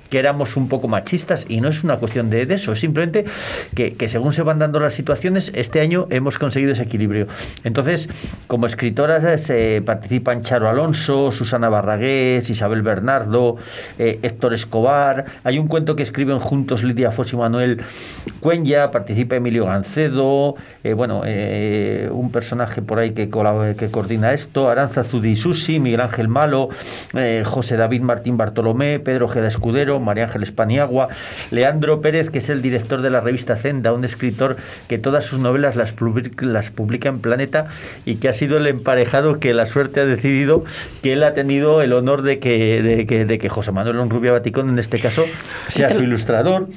que 0.09 0.19
éramos 0.19 0.55
un 0.55 0.69
poco 0.69 0.87
machistas 0.87 1.45
y 1.49 1.61
no 1.61 1.69
es 1.69 1.83
una 1.83 1.97
cuestión 1.97 2.29
de, 2.29 2.45
de 2.45 2.55
eso, 2.55 2.71
es 2.71 2.79
simplemente 2.79 3.25
que, 3.75 3.93
que 3.93 4.07
según 4.07 4.33
se 4.33 4.41
van 4.41 4.59
dando 4.59 4.79
las 4.79 4.93
situaciones, 4.93 5.51
este 5.55 5.81
año 5.81 6.07
hemos 6.09 6.26
conseguido 6.37 6.73
ese 6.73 6.83
equilibrio. 6.83 7.27
Entonces, 7.63 8.09
como 8.47 8.65
escritoras 8.65 9.49
eh, 9.49 9.81
participan 9.85 10.41
Charo 10.41 10.69
Alonso, 10.69 11.31
Susana 11.31 11.69
Barragués, 11.69 12.49
Isabel 12.49 12.81
Bernardo, 12.81 13.57
eh, 13.97 14.19
Héctor 14.21 14.53
Escobar, 14.53 15.25
hay 15.43 15.59
un 15.59 15.67
cuento 15.67 15.95
que 15.95 16.03
escriben 16.03 16.39
juntos 16.39 16.83
Lidia 16.83 17.11
Fox 17.11 17.33
y 17.33 17.37
Manuel 17.37 17.81
Cuenya, 18.39 18.91
participa 18.91 19.35
Emilio 19.35 19.65
Gancedo, 19.65 20.55
eh, 20.83 20.93
bueno, 20.93 21.21
eh, 21.25 22.09
un 22.11 22.31
personaje 22.31 22.81
por 22.81 22.99
ahí 22.99 23.11
que, 23.11 23.29
coordina 23.29 24.33
esto, 24.33 24.69
Aranza 24.69 25.03
Zudisusi, 25.03 25.79
Miguel 25.79 26.01
Ángel 26.01 26.27
Malo, 26.27 26.69
eh, 27.13 27.43
José 27.45 27.77
David 27.77 28.01
Martín 28.01 28.37
Bartolomé, 28.37 28.99
Pedro 28.99 29.25
Ojeda 29.25 29.47
Escudero, 29.47 29.99
María 29.99 30.25
Ángeles 30.25 30.51
Paniagua, 30.51 31.09
Leandro 31.51 32.01
Pérez, 32.01 32.29
que 32.29 32.39
es 32.39 32.49
el 32.49 32.61
director 32.61 33.01
de 33.01 33.09
la 33.09 33.21
revista 33.21 33.55
Zenda, 33.55 33.93
un 33.93 34.05
escritor 34.05 34.57
que 34.87 34.97
todas 34.97 35.25
sus 35.25 35.39
novelas 35.39 35.75
las, 35.75 35.93
las 36.39 36.69
publica 36.71 37.09
en 37.09 37.19
Planeta 37.19 37.67
y 38.05 38.15
que 38.15 38.29
ha 38.29 38.33
sido 38.33 38.57
el 38.57 38.67
emparejado 38.67 39.39
que 39.39 39.53
la 39.53 39.65
suerte 39.65 40.01
ha 40.01 40.05
decidido 40.05 40.63
que 41.01 41.13
él 41.13 41.23
ha 41.23 41.33
tenido 41.33 41.81
el 41.81 41.93
honor 41.93 42.21
de 42.21 42.39
que, 42.39 42.81
de 42.81 43.05
que, 43.05 43.25
de 43.25 43.37
que 43.37 43.49
José 43.49 43.71
Manuel 43.71 43.97
Onrubia 43.97 44.31
Baticón, 44.31 44.69
en 44.69 44.79
este 44.79 44.99
caso, 44.99 45.25
sea 45.67 45.89
su 45.89 46.03
ilustrador. 46.03 46.67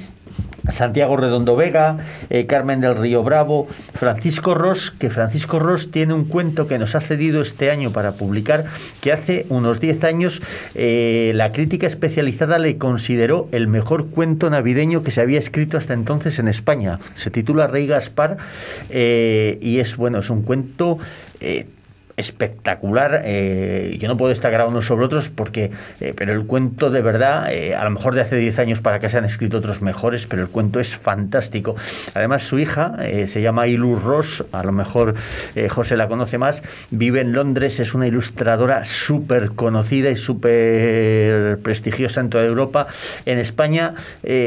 Santiago 0.69 1.17
Redondo 1.17 1.55
Vega, 1.55 1.97
eh, 2.29 2.45
Carmen 2.45 2.81
del 2.81 2.95
Río 2.95 3.23
Bravo, 3.23 3.67
Francisco 3.93 4.53
Ross, 4.53 4.91
que 4.91 5.09
Francisco 5.09 5.59
Ross 5.59 5.91
tiene 5.91 6.13
un 6.13 6.25
cuento 6.25 6.67
que 6.67 6.77
nos 6.77 6.95
ha 6.95 7.01
cedido 7.01 7.41
este 7.41 7.71
año 7.71 7.91
para 7.91 8.13
publicar, 8.13 8.65
que 9.01 9.11
hace 9.11 9.45
unos 9.49 9.79
10 9.79 10.03
años 10.03 10.41
eh, 10.75 11.31
la 11.35 11.51
crítica 11.51 11.87
especializada 11.87 12.59
le 12.59 12.77
consideró 12.77 13.47
el 13.51 13.67
mejor 13.67 14.07
cuento 14.07 14.49
navideño 14.49 15.03
que 15.03 15.11
se 15.11 15.21
había 15.21 15.39
escrito 15.39 15.77
hasta 15.77 15.93
entonces 15.93 16.39
en 16.39 16.47
España. 16.47 16.99
Se 17.15 17.31
titula 17.31 17.67
Rey 17.67 17.87
Gaspar 17.87 18.37
eh, 18.89 19.57
y 19.61 19.79
es 19.79 19.97
bueno, 19.97 20.19
es 20.19 20.29
un 20.29 20.43
cuento 20.43 20.99
espectacular. 22.21 23.21
Eh, 23.25 23.97
yo 23.99 24.07
no 24.07 24.15
puedo 24.15 24.29
destacar 24.29 24.65
unos 24.65 24.85
sobre 24.85 25.05
otros 25.05 25.29
porque, 25.29 25.71
eh, 25.99 26.13
pero 26.15 26.33
el 26.33 26.45
cuento 26.45 26.89
de 26.89 27.01
verdad, 27.01 27.51
eh, 27.51 27.75
a 27.75 27.83
lo 27.83 27.89
mejor 27.89 28.15
de 28.15 28.21
hace 28.21 28.37
10 28.37 28.59
años 28.59 28.79
para 28.79 28.99
que 28.99 29.09
se 29.09 29.17
han 29.17 29.25
escrito 29.25 29.57
otros 29.57 29.81
mejores, 29.81 30.27
pero 30.27 30.41
el 30.41 30.49
cuento 30.49 30.79
es 30.79 30.95
fantástico. 30.95 31.75
Además, 32.13 32.43
su 32.43 32.59
hija 32.59 32.95
se 33.25 33.41
llama 33.41 33.67
Ilu 33.67 33.95
Ross, 33.95 34.45
a 34.51 34.63
lo 34.63 34.71
mejor 34.71 35.15
José 35.69 35.97
la 35.97 36.07
conoce 36.07 36.37
más, 36.37 36.61
vive 36.91 37.21
en 37.21 37.33
Londres, 37.33 37.79
es 37.79 37.93
una 37.93 38.07
ilustradora 38.07 38.85
súper 38.85 39.51
conocida 39.51 40.09
y 40.09 40.15
súper 40.15 41.57
prestigiosa 41.59 42.21
en 42.21 42.29
toda 42.29 42.45
Europa. 42.45 42.87
En 43.25 43.39
España 43.39 43.95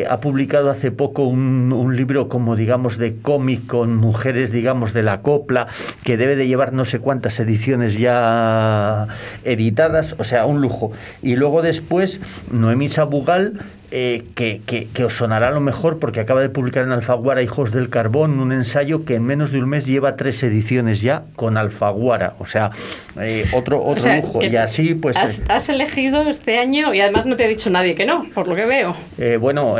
ha 0.08 0.20
publicado 0.20 0.70
hace 0.70 0.90
poco 0.90 1.24
un, 1.24 1.72
un 1.72 1.96
libro 1.96 2.28
como 2.28 2.56
digamos 2.56 2.96
de 2.98 3.16
cómic 3.16 3.66
con 3.66 3.96
mujeres, 3.96 4.52
digamos, 4.52 4.92
de 4.92 5.02
la 5.02 5.20
copla, 5.22 5.66
que 6.04 6.16
debe 6.16 6.36
de 6.36 6.46
llevar 6.46 6.72
no 6.72 6.84
sé 6.84 7.00
cuántas 7.00 7.38
ediciones 7.40 7.63
ya 7.66 9.08
editadas, 9.44 10.14
o 10.18 10.24
sea, 10.24 10.46
un 10.46 10.60
lujo. 10.60 10.92
Y 11.22 11.36
luego 11.36 11.62
después, 11.62 12.20
Noemí 12.50 12.88
Sabugal, 12.88 13.60
eh, 13.96 14.24
que, 14.34 14.60
que, 14.64 15.04
os 15.04 15.16
sonará 15.16 15.48
a 15.48 15.50
lo 15.52 15.60
mejor 15.60 16.00
porque 16.00 16.18
acaba 16.18 16.40
de 16.40 16.48
publicar 16.48 16.82
en 16.82 16.90
Alfaguara 16.90 17.42
Hijos 17.42 17.70
del 17.70 17.90
Carbón 17.90 18.40
un 18.40 18.50
ensayo 18.50 19.04
que 19.04 19.14
en 19.14 19.22
menos 19.22 19.52
de 19.52 19.60
un 19.60 19.68
mes 19.68 19.86
lleva 19.86 20.16
tres 20.16 20.42
ediciones 20.42 21.00
ya 21.00 21.22
con 21.36 21.56
Alfaguara, 21.56 22.34
o 22.40 22.44
sea, 22.44 22.72
eh, 23.20 23.44
otro, 23.52 23.84
otro 23.84 24.16
lujo. 24.16 24.44
Y 24.44 24.56
así 24.56 24.94
pues... 24.94 25.16
Has, 25.16 25.38
eh, 25.38 25.44
has, 25.48 25.68
elegido 25.68 26.28
este 26.28 26.58
año 26.58 26.92
y 26.92 27.00
además 27.00 27.24
no 27.26 27.36
te 27.36 27.44
ha 27.44 27.48
dicho 27.48 27.70
nadie 27.70 27.94
que 27.94 28.04
no, 28.04 28.26
por 28.34 28.48
lo 28.48 28.56
que 28.56 28.64
veo. 28.64 28.96
bueno, 29.38 29.76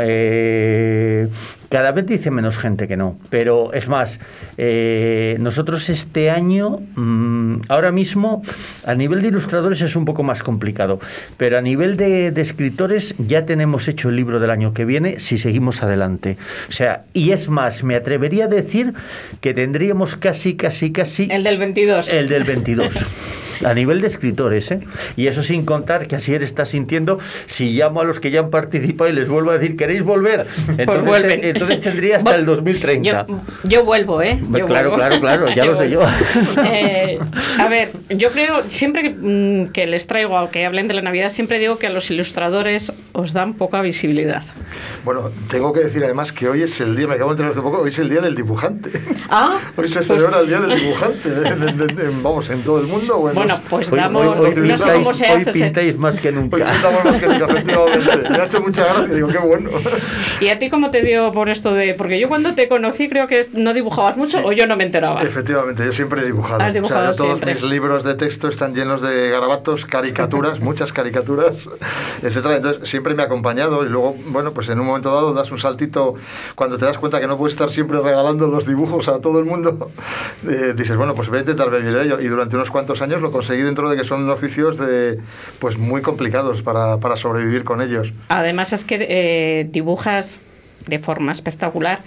cada 1.75 1.91
vez 1.91 2.05
dice 2.05 2.31
menos 2.31 2.57
gente 2.57 2.87
que 2.87 2.95
no, 2.95 3.19
pero 3.29 3.73
es 3.73 3.89
más, 3.89 4.21
nosotros 5.39 5.89
este 5.89 6.29
año, 6.29 6.79
mm, 6.95 7.63
ahora 7.67 7.91
mismo, 7.91 8.43
a 8.85 8.95
nivel 8.95 9.21
de 9.21 9.27
ilustradores 9.27 9.81
es 9.81 9.97
un 9.97 10.05
poco 10.05 10.23
más 10.23 10.41
complicado, 10.41 11.01
pero 11.35 11.57
a 11.57 11.61
nivel 11.61 11.97
de, 11.97 12.31
de 12.31 12.41
escritores 12.41 13.13
ya 13.17 13.45
tenemos 13.45 13.89
hecho 13.89 14.07
el 14.07 14.15
libro 14.15 14.39
del 14.39 14.51
año 14.51 14.73
que 14.73 14.85
viene 14.85 15.19
si 15.19 15.37
seguimos 15.37 15.83
adelante. 15.83 16.37
O 16.69 16.71
sea, 16.71 17.03
y 17.11 17.31
es 17.31 17.49
más, 17.49 17.83
me 17.83 17.95
atrevería 17.95 18.45
a 18.45 18.47
decir 18.47 18.93
que 19.41 19.53
tendríamos 19.53 20.15
casi, 20.15 20.55
casi, 20.55 20.93
casi... 20.93 21.27
El 21.29 21.43
del 21.43 21.57
22. 21.57 22.13
El 22.13 22.29
del 22.29 22.45
22. 22.45 22.93
a 23.63 23.73
nivel 23.73 24.01
de 24.01 24.07
escritores, 24.07 24.71
¿eh? 24.71 24.79
Y 25.15 25.27
eso 25.27 25.43
sin 25.43 25.65
contar 25.65 26.07
que 26.07 26.15
así 26.15 26.33
él 26.33 26.43
está 26.43 26.65
sintiendo, 26.65 27.19
si 27.45 27.71
llamo 27.71 28.01
a 28.01 28.03
los 28.03 28.19
que 28.19 28.31
ya 28.31 28.41
han 28.41 28.49
participado 28.49 29.09
y 29.09 29.13
les 29.13 29.29
vuelvo 29.29 29.51
a 29.51 29.57
decir, 29.57 29.77
¿queréis 29.77 30.03
volver? 30.03 30.45
Pues 30.85 31.23
entonces, 31.23 31.39
entonces 31.43 31.81
tendría 31.81 32.17
hasta 32.17 32.35
el 32.35 32.45
2030. 32.45 33.25
Yo, 33.63 33.83
vuelvo, 33.83 34.21
¿eh? 34.21 34.39
claro, 34.67 34.93
claro, 34.93 35.19
claro, 35.19 35.49
ya 35.53 35.65
lo 35.65 35.75
sé 35.75 35.89
yo. 35.89 36.01
Eh, 36.65 37.19
a 37.59 37.67
ver, 37.67 37.91
yo 38.09 38.31
creo, 38.31 38.63
siempre 38.63 39.03
que, 39.03 39.09
mm, 39.09 39.71
que 39.71 39.87
les 39.87 40.07
traigo 40.07 40.37
a 40.37 40.49
que 40.49 40.65
hablen 40.65 40.87
de 40.87 40.93
la 40.93 41.01
Navidad, 41.01 41.29
siempre 41.29 41.59
digo 41.59 41.77
que 41.77 41.87
a 41.87 41.89
los 41.89 42.09
ilustradores 42.11 42.93
os 43.13 43.33
dan 43.33 43.53
poca 43.53 43.81
visibilidad. 43.81 44.43
Bueno, 45.03 45.29
tengo 45.49 45.71
que 45.73 45.81
decir 45.81 46.03
además 46.03 46.31
que 46.31 46.47
hoy 46.47 46.63
es 46.63 46.81
el 46.81 46.95
día, 46.95 47.07
me 47.07 47.15
acabo 47.15 47.31
de 47.31 47.33
enterar 47.35 47.51
hace 47.51 47.61
poco, 47.61 47.81
hoy 47.81 47.89
es 47.89 47.99
el 47.99 48.09
día 48.09 48.21
del 48.21 48.35
dibujante. 48.35 48.91
Ah, 49.29 49.59
hoy 49.75 49.87
se 49.87 50.03
celebra 50.03 50.31
pues 50.31 50.41
el 50.41 50.47
día 50.47 50.59
del 50.59 50.79
dibujante, 50.79 51.29
vamos, 52.23 52.49
en 52.49 52.63
todo 52.63 52.79
el 52.79 52.87
mundo. 52.87 53.19
Bueno, 53.19 53.44
bueno 53.47 53.61
pues 53.69 53.91
damos, 53.91 54.39
hoy, 54.39 54.55
no 54.55 54.77
sé 54.77 54.93
cómo 54.93 55.13
se 55.13 55.25
hace. 55.25 55.49
Hoy 55.49 55.53
pintáis 55.53 55.97
más 55.97 56.19
que 56.19 56.31
nunca. 56.31 56.57
Hoy 56.57 56.63
pintamos 56.63 57.05
más 57.05 57.19
que 57.19 57.27
nunca, 57.27 57.45
efectivamente. 57.45 58.29
Me 58.29 58.37
ha 58.37 58.45
hecho 58.45 58.61
mucha 58.61 58.83
gracia, 58.83 59.15
digo, 59.15 59.27
qué 59.27 59.37
bueno. 59.37 59.69
¿Y 60.39 60.47
a 60.49 60.59
ti 60.59 60.69
cómo 60.69 60.91
te 60.91 61.01
dio 61.01 61.31
por 61.31 61.49
esto 61.49 61.73
de...? 61.73 61.93
Porque 61.93 62.19
yo 62.19 62.27
cuando 62.27 62.55
te 62.55 62.67
conocí 62.67 63.09
creo 63.09 63.27
que 63.27 63.45
no 63.53 63.73
dibujabas 63.73 64.17
mucho 64.17 64.39
o 64.43 64.51
yo 64.51 64.67
no 64.67 64.75
me 64.75 64.83
enteraba. 64.83 65.21
Efectivamente, 65.23 65.85
yo 65.85 65.91
siempre 65.91 66.21
he 66.21 66.25
dibujado. 66.25 66.61
Has 66.61 66.73
dibujado 66.73 67.11
o 67.11 67.13
sea, 67.13 67.25
todos 67.25 67.45
mis 67.45 67.61
libros 67.63 68.03
de 68.03 68.15
texto 68.15 68.47
están 68.47 68.73
llenos 68.73 69.01
de 69.01 69.29
garabatos, 69.29 69.85
caricaturas, 69.85 70.59
muchas 70.61 70.91
caricaturas, 70.93 71.69
etcétera. 72.21 72.57
Entonces 72.57 72.89
siempre 72.89 73.13
me 73.15 73.23
ha 73.23 73.25
acompañado 73.25 73.85
y 73.85 73.89
luego, 73.89 74.15
bueno, 74.27 74.51
pues 74.53 74.69
en 74.69 74.79
un 74.79 74.87
momento 74.87 75.13
dado 75.13 75.33
das 75.33 75.51
un 75.51 75.57
saltito 75.57 76.15
cuando 76.55 76.77
te 76.77 76.85
das 76.85 76.97
cuenta 76.97 77.19
que 77.19 77.27
no 77.27 77.37
puedes 77.37 77.53
estar 77.53 77.69
siempre 77.69 77.99
regalando 77.99 78.47
los 78.47 78.65
dibujos 78.65 79.07
a 79.07 79.19
todo 79.19 79.39
el 79.39 79.45
mundo. 79.45 79.91
Eh, 80.47 80.73
dices, 80.75 80.97
bueno, 80.97 81.13
pues 81.15 81.29
voy 81.29 81.37
a 81.37 81.41
intentar 81.41 81.69
vivir 81.69 81.93
de 81.93 82.03
ello. 82.03 82.19
Y 82.19 82.27
durante 82.27 82.55
unos 82.55 82.71
cuantos 82.71 83.01
años 83.01 83.21
lo 83.21 83.31
conseguí 83.35 83.63
dentro 83.63 83.89
de 83.89 83.97
que 83.97 84.05
son 84.05 84.29
oficios 84.29 84.77
de, 84.77 85.19
pues 85.59 85.77
muy 85.77 86.01
complicados 86.01 86.61
para, 86.61 87.01
para 87.01 87.17
sobrevivir 87.17 87.65
con 87.65 87.81
ellos. 87.81 88.13
Además 88.29 88.71
es 88.71 88.85
que 88.85 88.95
eh, 89.09 89.67
dibujas 89.69 90.39
de 90.87 90.99
forma 90.99 91.33
espectacular 91.33 91.99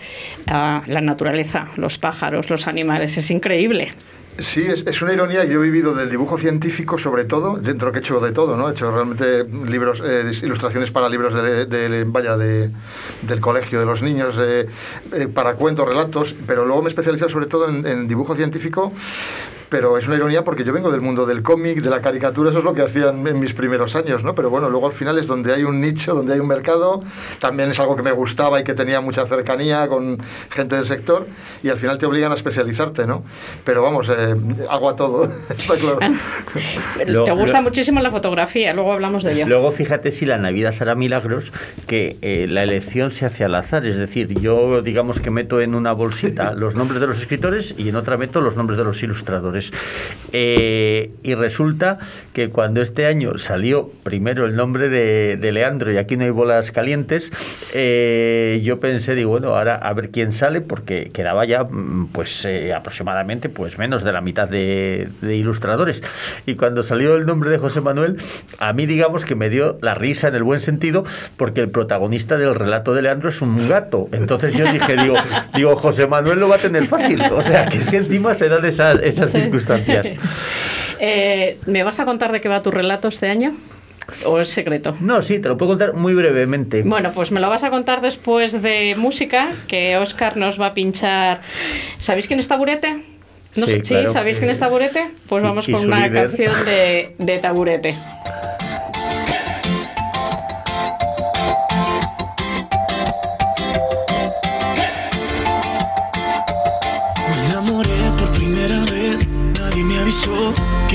la 0.46 1.00
naturaleza, 1.02 1.66
los 1.76 1.98
pájaros, 1.98 2.48
los 2.48 2.66
animales, 2.66 3.18
es 3.18 3.30
increíble. 3.30 3.92
Sí, 4.38 4.62
es, 4.62 4.86
es, 4.86 5.02
una 5.02 5.12
ironía. 5.12 5.44
Yo 5.44 5.60
he 5.60 5.64
vivido 5.64 5.94
del 5.94 6.08
dibujo 6.10 6.38
científico, 6.38 6.96
sobre 6.96 7.24
todo, 7.24 7.56
dentro 7.56 7.90
que 7.90 7.98
he 7.98 8.00
hecho 8.00 8.20
de 8.20 8.30
todo, 8.30 8.56
¿no? 8.56 8.68
He 8.68 8.72
hecho 8.72 8.90
realmente 8.90 9.44
libros, 9.68 10.00
eh, 10.02 10.30
ilustraciones 10.42 10.92
para 10.92 11.08
libros 11.08 11.34
de, 11.34 12.04
vaya, 12.06 12.36
de, 12.36 12.70
del 13.22 13.40
colegio 13.40 13.80
de 13.80 13.86
los 13.86 14.00
niños, 14.00 14.36
eh, 14.40 14.68
para 15.34 15.54
cuentos, 15.54 15.86
relatos, 15.88 16.36
pero 16.46 16.64
luego 16.64 16.82
me 16.82 16.86
he 16.86 16.90
especializado 16.90 17.28
sobre 17.28 17.46
todo 17.46 17.68
en, 17.68 17.84
en 17.84 18.06
dibujo 18.06 18.36
científico 18.36 18.92
pero 19.68 19.98
es 19.98 20.06
una 20.06 20.16
ironía 20.16 20.44
porque 20.44 20.64
yo 20.64 20.72
vengo 20.72 20.90
del 20.90 21.00
mundo 21.00 21.26
del 21.26 21.42
cómic, 21.42 21.80
de 21.80 21.90
la 21.90 22.00
caricatura, 22.00 22.50
eso 22.50 22.60
es 22.60 22.64
lo 22.64 22.74
que 22.74 22.82
hacían 22.82 23.26
en 23.26 23.40
mis 23.40 23.54
primeros 23.54 23.96
años, 23.96 24.24
¿no? 24.24 24.34
Pero 24.34 24.50
bueno, 24.50 24.70
luego 24.70 24.86
al 24.86 24.92
final 24.92 25.18
es 25.18 25.26
donde 25.26 25.54
hay 25.54 25.64
un 25.64 25.80
nicho, 25.80 26.14
donde 26.14 26.34
hay 26.34 26.40
un 26.40 26.48
mercado, 26.48 27.02
también 27.40 27.70
es 27.70 27.80
algo 27.80 27.96
que 27.96 28.02
me 28.02 28.12
gustaba 28.12 28.60
y 28.60 28.64
que 28.64 28.74
tenía 28.74 29.00
mucha 29.00 29.26
cercanía 29.26 29.88
con 29.88 30.18
gente 30.50 30.76
del 30.76 30.84
sector 30.84 31.26
y 31.62 31.68
al 31.68 31.78
final 31.78 31.98
te 31.98 32.06
obligan 32.06 32.32
a 32.32 32.34
especializarte, 32.34 33.06
¿no? 33.06 33.24
Pero 33.64 33.82
vamos, 33.82 34.08
eh, 34.08 34.34
hago 34.70 34.88
a 34.88 34.96
todo, 34.96 35.24
está 35.50 35.74
claro. 35.76 35.98
te 37.24 37.32
gusta 37.32 37.60
muchísimo 37.60 38.00
la 38.00 38.10
fotografía, 38.10 38.72
luego 38.72 38.92
hablamos 38.92 39.22
de 39.22 39.32
ello. 39.32 39.46
Luego 39.46 39.72
fíjate 39.72 40.10
si 40.10 40.26
la 40.26 40.38
Navidad 40.38 40.74
hará 40.80 40.94
milagros, 40.94 41.52
que 41.86 42.16
eh, 42.22 42.46
la 42.48 42.62
elección 42.62 43.10
se 43.10 43.26
hace 43.26 43.44
al 43.44 43.54
azar, 43.54 43.84
es 43.86 43.96
decir, 43.96 44.38
yo 44.40 44.82
digamos 44.82 45.20
que 45.20 45.30
meto 45.30 45.60
en 45.60 45.74
una 45.74 45.92
bolsita 45.92 46.52
los 46.56 46.76
nombres 46.76 47.00
de 47.00 47.06
los 47.06 47.18
escritores 47.18 47.74
y 47.76 47.88
en 47.88 47.96
otra 47.96 48.16
meto 48.16 48.40
los 48.40 48.56
nombres 48.56 48.78
de 48.78 48.84
los 48.84 49.02
ilustradores. 49.02 49.57
Eh, 50.32 51.11
y 51.22 51.34
resulta 51.34 51.98
que 52.32 52.50
cuando 52.50 52.82
este 52.82 53.06
año 53.06 53.38
salió 53.38 53.90
primero 54.02 54.46
el 54.46 54.54
nombre 54.54 54.88
de, 54.88 55.52
Leandro 55.52 55.90
y 55.90 55.96
aquí 55.96 56.16
no 56.16 56.24
hay 56.24 56.30
bolas 56.30 56.70
calientes, 56.72 57.32
eh, 57.72 58.61
yo 58.62 58.80
pensé, 58.80 59.14
digo, 59.14 59.30
bueno, 59.30 59.56
ahora 59.56 59.76
a 59.76 59.92
ver 59.94 60.11
quién 60.11 60.32
sale, 60.32 60.61
porque 60.61 61.11
quedaba 61.12 61.46
ya 61.46 61.64
mm, 61.64 62.11
pues 62.12 62.44
eh, 62.44 62.74
aproximadamente 62.74 63.48
pues 63.48 63.78
menos 63.78 64.04
de 64.04 64.12
la 64.12 64.20
mitad 64.20 64.48
de, 64.48 65.09
ilustradores. 65.22 66.02
Y 66.46 66.54
cuando 66.54 66.82
salió 66.82 67.14
el 67.16 67.24
nombre 67.24 67.50
de 67.50 67.59
José 67.59 67.80
Manuel, 67.80 68.18
a 68.59 68.72
mí 68.72 68.86
digamos 68.86 69.24
que 69.24 69.34
me 69.34 69.48
dio 69.48 69.78
la 69.80 69.94
risa 69.94 70.28
en 70.28 70.34
el 70.34 70.42
buen 70.42 70.61
sentido, 70.61 71.04
porque 71.36 71.61
el 71.61 71.70
protagonista 71.70 72.36
del 72.36 72.54
relato 72.54 72.94
de 72.94 73.02
Leandro 73.02 73.30
es 73.30 73.40
un 73.40 73.68
gato. 73.68 74.09
Entonces 74.12 74.54
yo 74.54 74.70
dije, 74.70 74.96
digo, 74.96 75.16
digo 75.54 75.76
José 75.76 76.06
Manuel 76.06 76.40
lo 76.40 76.48
va 76.48 76.56
a 76.56 76.61
tener 76.61 76.86
fácil. 76.86 77.22
O 77.32 77.42
sea, 77.42 77.66
que 77.66 77.78
es 77.78 77.88
que 77.88 77.96
encima 77.98 78.34
se 78.34 78.48
dan 78.48 78.64
esas, 78.64 79.00
esas 79.02 79.34
circunstancias. 79.51 80.09
Eh, 81.01 81.59
¿Me 81.66 81.84
vas 81.84 82.01
a 82.01 82.05
contar 82.05 82.32
de 82.32 82.40
qué 82.40 82.49
va 82.49 82.61
tu 82.61 82.72
relato 82.72 83.07
este 83.07 83.28
año? 83.28 83.55
¿O 84.24 84.40
es 84.40 84.49
secreto? 84.49 84.96
No, 85.01 85.22
sí, 85.22 85.38
te 85.38 85.49
lo 85.49 85.57
puedo 85.57 85.72
contar 85.72 85.92
muy 85.94 86.14
brevemente. 86.14 86.82
Bueno, 86.82 87.12
pues 87.12 87.30
me 87.30 87.38
lo 87.38 87.49
vas 87.49 87.62
a 87.62 87.70
contar 87.70 88.01
después 88.01 88.62
de 88.62 88.96
música, 88.96 89.53
que 89.68 89.96
Oscar 89.96 90.36
nos 90.36 90.61
va 90.61 90.66
a 90.66 90.74
pinchar. 90.74 91.42
¿Sabéis 92.01 92.26
quién 92.26 92.40
es 92.40 92.49
Taburete? 92.49 93.05
No, 93.55 93.66
sí, 93.66 93.80
¿sabéis 94.12 94.38
quién 94.38 94.51
es 94.51 94.59
Taburete? 94.59 95.11
Pues 95.28 95.42
vamos 95.42 95.66
con 95.66 95.84
una 95.86 96.11
canción 96.11 96.64
de, 96.64 97.14
de 97.18 97.38
Taburete. 97.38 97.96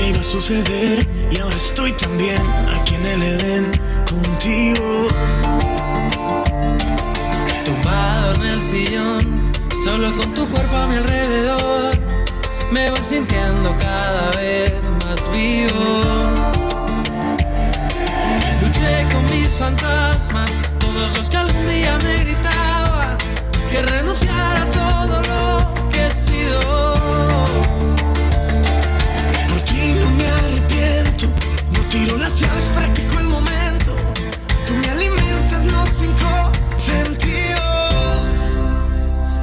Iba 0.08 0.20
a 0.20 0.24
suceder 0.24 1.06
y 1.30 1.40
ahora 1.40 1.56
estoy 1.56 1.92
también 1.92 2.42
aquí 2.68 2.94
en 2.94 3.06
el 3.06 3.22
Edén 3.22 3.70
contigo. 4.10 5.08
Tumbado 7.64 8.34
en 8.44 8.50
el 8.50 8.60
sillón, 8.60 9.52
solo 9.84 10.14
con 10.14 10.34
tu 10.34 10.48
cuerpo 10.48 10.76
a 10.76 10.86
mi 10.86 10.96
alrededor, 10.96 11.90
me 12.70 12.90
voy 12.90 13.00
sintiendo 13.08 13.74
cada 13.78 14.30
vez 14.32 14.72
más 15.04 15.20
vivo. 15.32 16.02
Luché 18.60 19.08
con 19.12 19.24
mis 19.30 19.48
fantasmas, 19.58 20.50
todos 20.78 21.16
los 21.16 21.30
que 21.30 21.36
algún 21.36 21.68
día 21.68 21.98
me 22.04 22.24
gritaban, 22.24 23.16
que 23.70 23.82
renunciar 23.82 24.33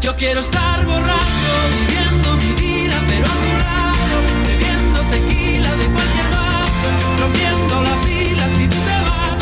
Yo 0.01 0.15
quiero 0.15 0.39
estar 0.39 0.83
borracho, 0.85 1.53
viviendo 1.77 2.35
mi 2.37 2.51
vida, 2.59 2.95
pero 3.07 3.25
a 3.25 3.35
tu 3.43 3.51
lado, 3.63 4.17
bebiendo 4.47 4.99
tequila 5.11 5.75
de 5.75 5.85
cualquier 5.85 6.27
vaso, 6.31 6.87
rompiendo 7.19 7.81
la 7.83 7.95
fila 8.03 8.47
si 8.57 8.67
tú 8.67 8.77
te 8.77 8.97
vas. 9.07 9.39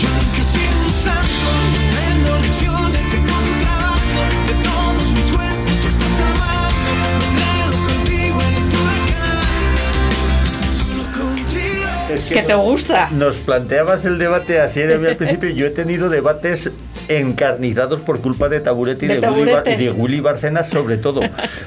Yo 0.00 0.08
nunca 0.10 0.38
he 0.38 0.44
sido 0.44 0.76
un 0.86 0.94
santo, 0.94 1.50
vendo 1.96 2.30
lecciones 2.38 3.04
de 3.12 3.18
contrato, 3.18 4.18
de 4.46 4.54
todos 4.62 5.06
mis 5.16 5.28
huesos 5.36 5.76
tú 5.82 5.88
estás 5.88 6.16
amando, 6.30 6.80
me 7.18 7.26
enredo 7.26 7.76
contigo 7.90 8.38
en 8.46 8.54
este 8.62 8.76
huracán, 8.78 9.42
solo 10.78 11.04
contigo. 11.18 11.88
Es 12.14 12.20
¿Qué 12.32 12.42
te 12.42 12.54
gusta? 12.54 13.08
Nos 13.10 13.36
planteabas 13.38 14.04
el 14.04 14.18
debate 14.18 14.60
así 14.60 14.80
era 14.80 14.94
al 14.94 15.16
principio. 15.18 15.50
Yo 15.50 15.66
he 15.66 15.70
tenido 15.70 16.08
debates 16.08 16.70
encarnizados 17.18 18.00
por 18.00 18.20
culpa 18.20 18.48
de 18.48 18.60
Taburete 18.60 19.06
y 19.06 19.08
¿De 19.08 19.20
de, 19.20 19.28
Willy, 19.28 19.50
Bar- 19.52 19.62
Taburete? 19.64 19.82
y 19.82 19.86
de 19.86 19.90
Willy 19.92 20.20
Bárcenas 20.20 20.68
sobre 20.68 20.96
todo. 20.96 21.20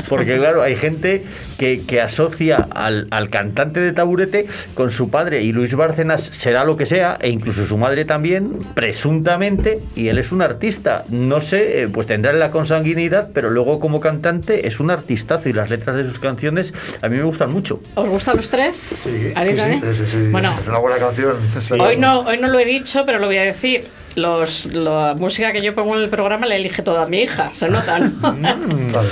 Porque 0.10 0.38
claro, 0.38 0.62
hay 0.62 0.76
gente 0.76 1.24
que, 1.58 1.82
que 1.82 2.02
asocia 2.02 2.68
al, 2.72 3.08
al 3.12 3.30
cantante 3.30 3.80
de 3.80 3.92
Taburete 3.92 4.48
con 4.74 4.92
su 4.92 5.10
padre 5.10 5.42
y 5.44 5.52
Luis 5.52 5.76
Bárcenas 5.76 6.30
será 6.34 6.64
lo 6.64 6.78
que 6.78 6.86
sea, 6.86 7.18
e 7.22 7.30
incluso 7.30 7.66
su 7.66 7.78
madre 7.78 8.06
también, 8.06 8.58
presuntamente, 8.74 9.80
y 9.96 10.08
él 10.08 10.18
es 10.18 10.32
un 10.32 10.42
artista. 10.42 11.04
No 11.10 11.42
sé, 11.42 11.84
eh, 11.84 11.88
pues 11.88 12.08
tendrá 12.08 12.32
la 12.34 12.52
consanguinidad, 12.52 13.30
pero 13.34 13.50
luego 13.50 13.80
como 13.80 14.00
cantante 14.00 14.68
es 14.68 14.80
un 14.80 14.92
artistazo 14.92 15.50
y 15.50 15.54
las 15.54 15.70
letras 15.70 15.96
de 15.98 16.04
sus 16.06 16.20
canciones 16.20 16.74
a 17.02 17.10
mí 17.10 17.18
me 17.18 17.24
gustan 17.24 17.52
mucho. 17.52 17.80
¿Os 17.96 18.08
gustan 18.10 18.38
los 18.38 18.50
tres? 18.50 18.78
Sí, 18.96 19.32
¿A 19.36 19.44
sí, 19.46 19.56
sí, 19.58 19.94
sí, 19.94 20.06
sí. 20.06 20.18
Bueno, 20.32 20.56
Es 20.62 20.68
una 20.68 20.78
buena 20.80 20.98
canción. 20.98 21.36
Hoy 21.80 21.98
no, 21.98 22.22
hoy 22.22 22.38
no 22.38 22.48
lo 22.48 22.60
he 22.60 22.66
dicho, 22.66 23.04
pero 23.06 23.20
lo 23.20 23.28
voy 23.28 23.38
a 23.38 23.44
decir. 23.44 23.86
Los, 24.16 24.68
la 24.74 25.16
música 25.18 25.52
que 25.52 25.62
yo 25.62 25.74
pongo 25.74 25.98
en 25.98 26.04
el 26.04 26.10
programa 26.10 26.46
la 26.46 26.56
elige 26.56 26.82
toda 26.84 27.06
mi 27.08 27.22
hija, 27.24 27.50
se 27.54 27.68
nota, 27.70 28.00
¿no? 28.00 28.12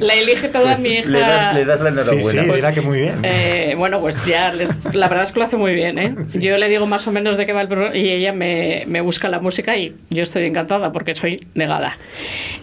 la 0.00 0.14
elige 0.14 0.48
toda 0.48 0.76
mi 0.76 0.90
hija. 0.94 1.08
Le 1.08 1.20
das, 1.20 1.54
le 1.54 1.64
das 1.64 1.80
la 1.80 1.90
Sí, 2.02 2.10
sí, 2.10 2.14
enhorabuena. 2.30 2.54
dirá 2.54 2.72
que 2.72 2.80
muy 2.80 3.00
bien. 3.00 3.14
Eh, 3.22 3.74
bueno, 3.78 4.00
pues 4.00 4.16
ya, 4.26 4.52
les- 4.52 4.94
la 4.94 5.08
verdad 5.08 5.24
es 5.26 5.32
que 5.32 5.38
lo 5.40 5.46
hace 5.46 5.56
muy 5.56 5.74
bien, 5.74 5.98
¿eh? 5.98 6.14
Yo 6.34 6.56
le 6.56 6.68
digo 6.68 6.86
más 6.86 7.06
o 7.06 7.12
menos 7.12 7.36
de 7.36 7.46
qué 7.46 7.52
va 7.52 7.62
el 7.62 7.68
programa 7.68 7.96
y 7.96 8.08
ella 8.10 8.32
me, 8.32 8.84
me 8.86 9.00
busca 9.00 9.28
la 9.28 9.40
música 9.40 9.76
y 9.76 9.94
yo 10.10 10.22
estoy 10.22 10.44
encantada 10.46 10.92
porque 10.92 11.14
soy 11.14 11.40
negada. 11.54 11.98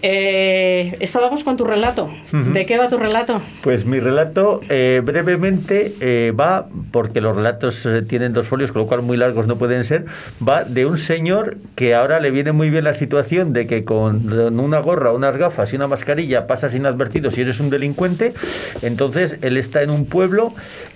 Eh, 0.01 0.95
estábamos 0.99 1.43
con 1.43 1.57
tu 1.57 1.65
relato. 1.65 2.09
¿De 2.31 2.65
qué 2.65 2.77
va 2.77 2.87
tu 2.87 2.97
relato? 2.97 3.41
Pues 3.61 3.85
mi 3.85 3.99
relato 3.99 4.61
eh, 4.69 5.01
brevemente 5.03 5.93
eh, 6.01 6.33
va, 6.37 6.67
porque 6.91 7.21
los 7.21 7.35
relatos 7.35 7.85
eh, 7.85 8.01
tienen 8.01 8.33
dos 8.33 8.47
folios, 8.47 8.71
con 8.71 8.81
lo 8.81 8.87
cual 8.87 9.01
muy 9.01 9.17
largos 9.17 9.47
no 9.47 9.57
pueden 9.57 9.85
ser, 9.85 10.05
va 10.47 10.63
de 10.63 10.85
un 10.85 10.96
señor 10.97 11.57
que 11.75 11.95
ahora 11.95 12.19
le 12.19 12.31
viene 12.31 12.51
muy 12.51 12.69
bien 12.69 12.83
la 12.83 12.93
situación 12.93 13.53
de 13.53 13.67
que 13.67 13.83
con 13.83 14.31
una 14.59 14.79
gorra, 14.79 15.11
unas 15.13 15.37
gafas 15.37 15.71
y 15.73 15.75
una 15.75 15.87
mascarilla 15.87 16.47
pasas 16.47 16.73
inadvertido 16.75 17.31
si 17.31 17.41
eres 17.41 17.59
un 17.59 17.69
delincuente. 17.69 18.33
Entonces 18.81 19.37
él 19.41 19.57
está 19.57 19.81
en 19.81 19.89
un 19.89 20.05
pueblo 20.05 20.53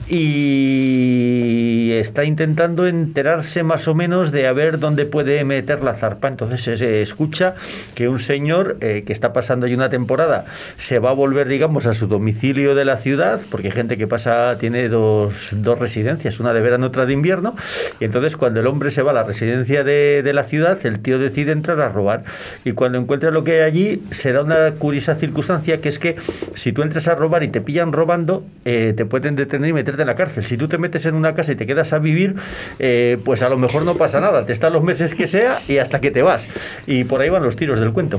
y 0.09 1.91
está 1.93 2.23
intentando 2.25 2.87
enterarse 2.87 3.63
más 3.63 3.87
o 3.87 3.95
menos 3.95 4.31
de 4.31 4.47
a 4.47 4.53
ver 4.53 4.79
dónde 4.79 5.05
puede 5.05 5.43
meter 5.45 5.83
la 5.83 5.93
zarpa. 5.93 6.27
Entonces 6.27 6.61
se- 6.79 7.01
escucha 7.01 7.55
que 7.95 8.07
un 8.07 8.19
señor 8.19 8.77
eh, 8.81 9.03
que 9.05 9.13
está 9.13 9.33
pasando 9.33 9.65
ahí 9.65 9.73
una 9.73 9.89
temporada 9.89 10.45
se 10.77 10.99
va 10.99 11.11
a 11.11 11.13
volver, 11.13 11.47
digamos, 11.47 11.85
a 11.85 11.93
su 11.93 12.07
domicilio 12.07 12.75
de 12.75 12.85
la 12.85 12.97
ciudad, 12.97 13.41
porque 13.49 13.71
gente 13.71 13.97
que 13.97 14.07
pasa, 14.07 14.57
tiene 14.57 14.89
dos, 14.89 15.33
dos 15.51 15.79
residencias, 15.79 16.39
una 16.39 16.53
de 16.53 16.61
verano, 16.61 16.87
otra 16.87 17.05
de 17.05 17.13
invierno, 17.13 17.55
y 17.99 18.05
entonces 18.05 18.37
cuando 18.37 18.59
el 18.59 18.67
hombre 18.67 18.91
se 18.91 19.01
va 19.01 19.11
a 19.11 19.13
la 19.13 19.23
residencia 19.23 19.83
de, 19.83 19.90
de 19.91 20.33
la 20.33 20.43
ciudad, 20.45 20.79
el 20.85 20.99
tío 20.99 21.19
decide 21.19 21.51
entrar 21.51 21.79
a 21.81 21.89
robar, 21.89 22.23
y 22.65 22.71
cuando 22.71 22.97
encuentra 22.97 23.31
lo 23.31 23.43
que 23.43 23.53
hay 23.53 23.61
allí, 23.61 24.03
se 24.11 24.31
da 24.31 24.43
una 24.43 24.71
curiosa 24.73 25.15
circunstancia, 25.15 25.81
que 25.81 25.89
es 25.89 25.99
que 25.99 26.15
si 26.53 26.71
tú 26.71 26.81
entras 26.81 27.07
a 27.07 27.15
robar 27.15 27.43
y 27.43 27.47
te 27.49 27.61
pillan 27.61 27.91
robando, 27.91 28.43
eh, 28.65 28.93
te 28.95 29.05
pueden 29.05 29.35
detener 29.35 29.69
y 29.69 29.73
meterte 29.73 30.01
en 30.01 30.07
la 30.07 30.15
cárcel. 30.15 30.45
Si 30.45 30.57
tú 30.57 30.67
te 30.67 30.77
metes 30.77 31.05
en 31.05 31.15
una 31.15 31.35
casa 31.35 31.51
y 31.51 31.55
te 31.55 31.65
quedas 31.65 31.93
a 31.93 31.99
vivir, 31.99 32.35
eh, 32.79 33.17
pues 33.23 33.41
a 33.41 33.49
lo 33.49 33.57
mejor 33.57 33.83
no 33.83 33.95
pasa 33.95 34.19
nada, 34.19 34.45
te 34.45 34.53
están 34.53 34.73
los 34.73 34.83
meses 34.83 35.13
que 35.15 35.27
sea 35.27 35.61
y 35.67 35.77
hasta 35.77 36.01
que 36.01 36.11
te 36.11 36.21
vas. 36.21 36.47
Y 36.87 37.03
por 37.03 37.21
ahí 37.21 37.29
van 37.29 37.43
los 37.43 37.55
tiros 37.55 37.79
del 37.79 37.91
cuento. 37.91 38.17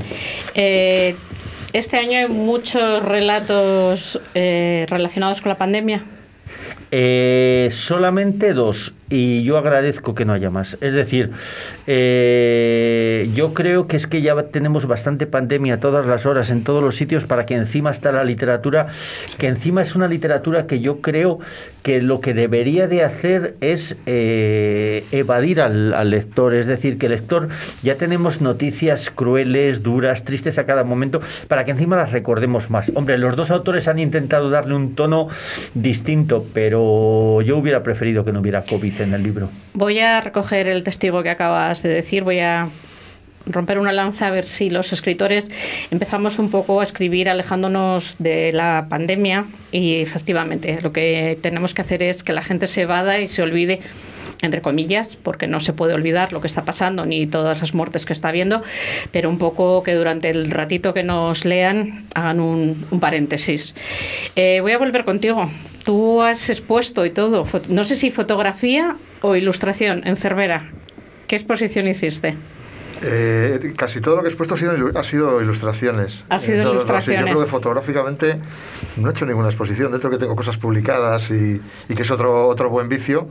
Eh, 0.53 1.15
este 1.73 1.97
año 1.97 2.19
hay 2.19 2.27
muchos 2.27 3.03
relatos 3.03 4.19
relacionados 4.33 5.41
con 5.41 5.49
la 5.49 5.57
pandemia. 5.57 6.03
Solamente 7.71 8.53
dos 8.53 8.93
y 9.13 9.43
yo 9.43 9.59
agradezco 9.59 10.15
que 10.15 10.25
no 10.25 10.33
haya 10.33 10.49
más. 10.49 10.75
Es 10.81 10.93
decir, 10.93 11.29
eh, 11.85 13.29
yo 13.35 13.53
creo 13.53 13.85
que 13.85 13.95
es 13.95 14.07
que 14.07 14.23
ya 14.23 14.41
tenemos 14.47 14.87
bastante 14.87 15.27
pandemia 15.27 15.75
a 15.75 15.79
todas 15.79 16.07
las 16.07 16.25
horas, 16.25 16.49
en 16.49 16.63
todos 16.63 16.83
los 16.83 16.95
sitios, 16.95 17.27
para 17.27 17.45
que 17.45 17.53
encima 17.53 17.91
está 17.91 18.11
la 18.11 18.23
literatura, 18.23 18.87
que 19.37 19.45
encima 19.45 19.83
es 19.83 19.93
una 19.93 20.07
literatura 20.07 20.65
que 20.65 20.79
yo 20.79 20.99
creo 20.99 21.37
que 21.83 22.01
lo 22.01 22.21
que 22.21 22.33
debería 22.33 22.87
de 22.87 23.03
hacer 23.03 23.55
es 23.61 23.97
eh, 24.07 25.05
evadir 25.11 25.61
al, 25.61 25.93
al 25.93 26.09
lector. 26.09 26.55
Es 26.55 26.65
decir, 26.65 26.97
que 26.97 27.05
el 27.05 27.11
lector 27.11 27.49
ya 27.83 27.97
tenemos 27.97 28.41
noticias 28.41 29.11
crueles, 29.11 29.83
duras, 29.83 30.23
tristes 30.23 30.57
a 30.57 30.65
cada 30.65 30.83
momento, 30.83 31.21
para 31.47 31.65
que 31.65 31.71
encima 31.71 31.97
las 31.97 32.11
recordemos 32.11 32.71
más. 32.71 32.91
Hombre, 32.95 33.19
los 33.19 33.35
dos 33.35 33.51
autores 33.51 33.87
han 33.87 33.99
intentado 33.99 34.49
darle 34.49 34.73
un 34.73 34.95
tono 34.95 35.27
distinto, 35.75 36.47
pero 36.51 37.41
yo 37.41 37.57
hubiera 37.57 37.83
preferido 37.83 38.25
que 38.25 38.31
no 38.31 38.39
hubiera 38.39 38.63
COVID 38.63 39.02
en 39.03 39.13
el 39.13 39.23
libro. 39.23 39.49
Voy 39.73 39.99
a 39.99 40.21
recoger 40.21 40.67
el 40.67 40.83
testigo 40.83 41.23
que 41.23 41.29
acabas 41.29 41.83
de 41.83 41.89
decir, 41.89 42.23
voy 42.23 42.39
a 42.39 42.69
romper 43.45 43.77
una 43.77 43.91
lanza 43.91 44.27
a 44.27 44.31
ver 44.31 44.45
si 44.45 44.69
los 44.69 44.93
escritores 44.93 45.49
empezamos 45.91 46.39
un 46.39 46.49
poco 46.49 46.79
a 46.79 46.83
escribir 46.83 47.29
alejándonos 47.29 48.15
de 48.19 48.53
la 48.53 48.87
pandemia 48.89 49.45
y 49.71 49.95
efectivamente 49.95 50.79
lo 50.81 50.93
que 50.93 51.37
tenemos 51.41 51.73
que 51.73 51.81
hacer 51.81 52.03
es 52.03 52.23
que 52.23 52.33
la 52.33 52.41
gente 52.41 52.67
se 52.67 52.81
evada 52.81 53.19
y 53.19 53.27
se 53.27 53.41
olvide 53.41 53.81
entre 54.43 54.61
comillas, 54.61 55.15
porque 55.17 55.47
no 55.47 55.59
se 55.59 55.73
puede 55.73 55.93
olvidar 55.93 56.33
lo 56.33 56.41
que 56.41 56.47
está 56.47 56.63
pasando 56.65 57.05
ni 57.05 57.25
todas 57.27 57.59
las 57.59 57.73
muertes 57.73 58.05
que 58.05 58.13
está 58.13 58.29
habiendo, 58.29 58.61
pero 59.11 59.29
un 59.29 59.37
poco 59.37 59.81
que 59.83 59.93
durante 59.95 60.29
el 60.29 60.51
ratito 60.51 60.93
que 60.93 61.03
nos 61.03 61.45
lean 61.45 62.05
hagan 62.13 62.39
un, 62.39 62.85
un 62.91 62.99
paréntesis. 62.99 63.73
Eh, 64.35 64.59
voy 64.61 64.73
a 64.73 64.77
volver 64.77 65.05
contigo. 65.05 65.49
Tú 65.83 66.21
has 66.21 66.49
expuesto 66.49 67.05
y 67.05 67.09
todo, 67.09 67.45
no 67.69 67.83
sé 67.83 67.95
si 67.95 68.11
fotografía 68.11 68.95
o 69.21 69.35
ilustración 69.35 70.05
en 70.05 70.15
Cervera. 70.15 70.69
¿Qué 71.27 71.35
exposición 71.35 71.87
hiciste? 71.87 72.35
Eh, 73.05 73.73
casi 73.75 73.99
todo 73.99 74.15
lo 74.15 74.21
que 74.21 74.27
he 74.27 74.31
expuesto 74.31 74.53
ha 74.53 74.57
sido, 74.57 74.77
ilu- 74.77 74.97
ha 74.97 75.03
sido 75.03 75.41
ilustraciones. 75.41 76.23
Ha 76.29 76.39
sido 76.39 76.59
no, 76.59 76.63
no, 76.63 76.69
sí, 76.69 76.73
ilustraciones. 76.75 77.19
yo 77.21 77.25
creo 77.35 77.45
que 77.45 77.51
fotográficamente 77.51 78.37
no 78.95 79.09
he 79.09 79.11
hecho 79.11 79.25
ninguna 79.25 79.49
exposición. 79.49 79.91
Dentro 79.91 80.09
que 80.09 80.17
tengo 80.17 80.35
cosas 80.37 80.55
publicadas 80.57 81.29
y, 81.31 81.59
y 81.89 81.95
que 81.95 82.01
es 82.03 82.11
otro, 82.11 82.47
otro 82.47 82.69
buen 82.69 82.87
vicio. 82.87 83.27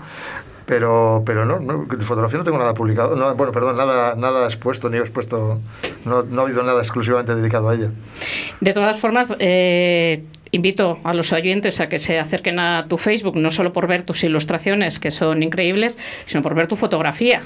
Pero, 0.66 1.22
pero 1.26 1.44
no, 1.44 1.58
no, 1.58 1.86
fotografía 2.04 2.38
no 2.38 2.44
tengo 2.44 2.58
nada 2.58 2.74
publicado. 2.74 3.16
No, 3.16 3.34
bueno, 3.34 3.52
perdón, 3.52 3.76
nada, 3.76 4.14
nada 4.14 4.46
expuesto, 4.46 4.88
ni 4.88 4.98
expuesto. 4.98 5.60
No, 6.04 6.22
no 6.22 6.40
ha 6.40 6.44
habido 6.44 6.62
nada 6.62 6.80
exclusivamente 6.80 7.34
dedicado 7.34 7.68
a 7.68 7.74
ella. 7.74 7.90
De 8.60 8.72
todas 8.72 8.98
formas, 9.00 9.34
eh, 9.38 10.24
invito 10.52 10.98
a 11.02 11.14
los 11.14 11.32
oyentes 11.32 11.80
a 11.80 11.88
que 11.88 11.98
se 11.98 12.18
acerquen 12.18 12.58
a 12.58 12.86
tu 12.88 12.98
Facebook, 12.98 13.36
no 13.36 13.50
solo 13.50 13.72
por 13.72 13.86
ver 13.86 14.04
tus 14.04 14.22
ilustraciones, 14.22 15.00
que 15.00 15.10
son 15.10 15.42
increíbles, 15.42 15.98
sino 16.26 16.42
por 16.42 16.54
ver 16.54 16.68
tu 16.68 16.76
fotografía. 16.76 17.42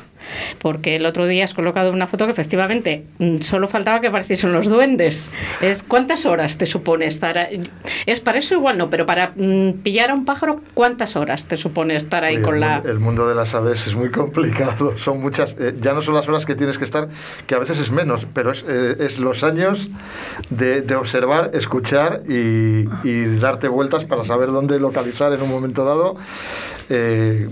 Porque 0.60 0.96
el 0.96 1.06
otro 1.06 1.26
día 1.26 1.44
has 1.44 1.54
colocado 1.54 1.92
una 1.92 2.06
foto 2.06 2.26
que 2.26 2.32
efectivamente 2.32 3.04
mm, 3.18 3.38
solo 3.38 3.68
faltaba 3.68 4.00
que 4.00 4.08
apareciesen 4.08 4.52
los 4.52 4.68
duendes. 4.68 5.30
Es, 5.60 5.82
¿Cuántas 5.82 6.26
horas 6.26 6.58
te 6.58 6.66
supone 6.66 7.06
estar 7.06 7.38
ahí? 7.38 7.62
Es 8.06 8.20
para 8.20 8.38
eso 8.38 8.54
igual 8.54 8.78
no, 8.78 8.90
pero 8.90 9.06
para 9.06 9.32
mm, 9.36 9.72
pillar 9.82 10.10
a 10.10 10.14
un 10.14 10.24
pájaro, 10.24 10.56
¿cuántas 10.74 11.16
horas 11.16 11.44
te 11.46 11.56
supone 11.56 11.96
estar 11.96 12.24
ahí 12.24 12.36
Oye, 12.36 12.44
con 12.44 12.54
el, 12.54 12.60
la... 12.60 12.82
el 12.84 12.98
mundo 12.98 13.28
de 13.28 13.34
las 13.34 13.54
aves 13.54 13.86
es 13.86 13.94
muy 13.94 14.10
complicado. 14.10 14.96
Son 15.06 15.20
muchas. 15.20 15.56
eh, 15.58 15.74
ya 15.80 15.92
no 15.92 16.00
son 16.02 16.14
las 16.14 16.28
horas 16.28 16.46
que 16.46 16.54
tienes 16.54 16.78
que 16.78 16.84
estar, 16.84 17.08
que 17.46 17.54
a 17.54 17.58
veces 17.58 17.78
es 17.78 17.90
menos, 17.90 18.26
pero 18.32 18.50
es, 18.50 18.64
eh, 18.68 18.96
es 19.00 19.18
los 19.18 19.44
años 19.44 19.88
de, 20.50 20.82
de 20.82 20.94
observar, 20.96 21.50
escuchar 21.54 22.22
y, 22.28 22.88
y 23.04 23.36
darte 23.38 23.68
vueltas 23.68 24.04
para 24.04 24.24
saber 24.24 24.50
dónde 24.50 24.78
localizar 24.80 25.32
en 25.32 25.42
un 25.42 25.50
momento 25.50 25.84
dado 25.84 26.16
eh, 26.88 27.48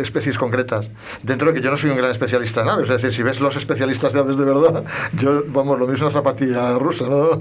especies 0.00 0.38
concretas. 0.38 0.88
Dentro 1.22 1.48
de 1.48 1.54
que 1.54 1.64
yo 1.64 1.70
no 1.70 1.76
soy 1.76 1.90
un 1.90 1.96
gran 1.96 2.10
especialista 2.10 2.62
en 2.62 2.68
aves, 2.68 2.90
es 2.90 3.02
decir, 3.02 3.12
si 3.12 3.22
ves 3.22 3.40
los 3.40 3.56
especialistas 3.56 4.12
de 4.12 4.20
aves 4.20 4.36
de 4.36 4.44
verdad, 4.44 4.84
yo, 5.18 5.42
vamos, 5.46 5.78
lo 5.78 5.86
mismo 5.86 6.08
es 6.08 6.12
una 6.14 6.20
zapatilla 6.20 6.78
rusa, 6.78 7.06
¿no? 7.06 7.40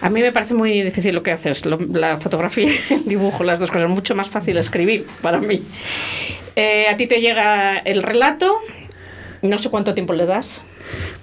A 0.00 0.10
mí 0.10 0.20
me 0.20 0.32
parece 0.32 0.54
muy 0.54 0.82
difícil 0.82 1.14
lo 1.14 1.22
que 1.22 1.32
haces, 1.32 1.64
la 1.66 2.16
fotografía 2.16 2.70
el 2.90 3.04
dibujo, 3.04 3.42
las 3.44 3.58
dos 3.58 3.70
cosas. 3.70 3.88
Mucho 3.88 4.14
más 4.14 4.28
fácil 4.28 4.56
escribir 4.58 5.06
para 5.22 5.38
mí. 5.38 5.62
Eh, 6.56 6.86
a 6.88 6.96
ti 6.96 7.06
te 7.06 7.20
llega 7.20 7.78
el 7.78 8.02
relato, 8.02 8.54
no 9.42 9.58
sé 9.58 9.70
cuánto 9.70 9.94
tiempo 9.94 10.12
le 10.12 10.26
das. 10.26 10.62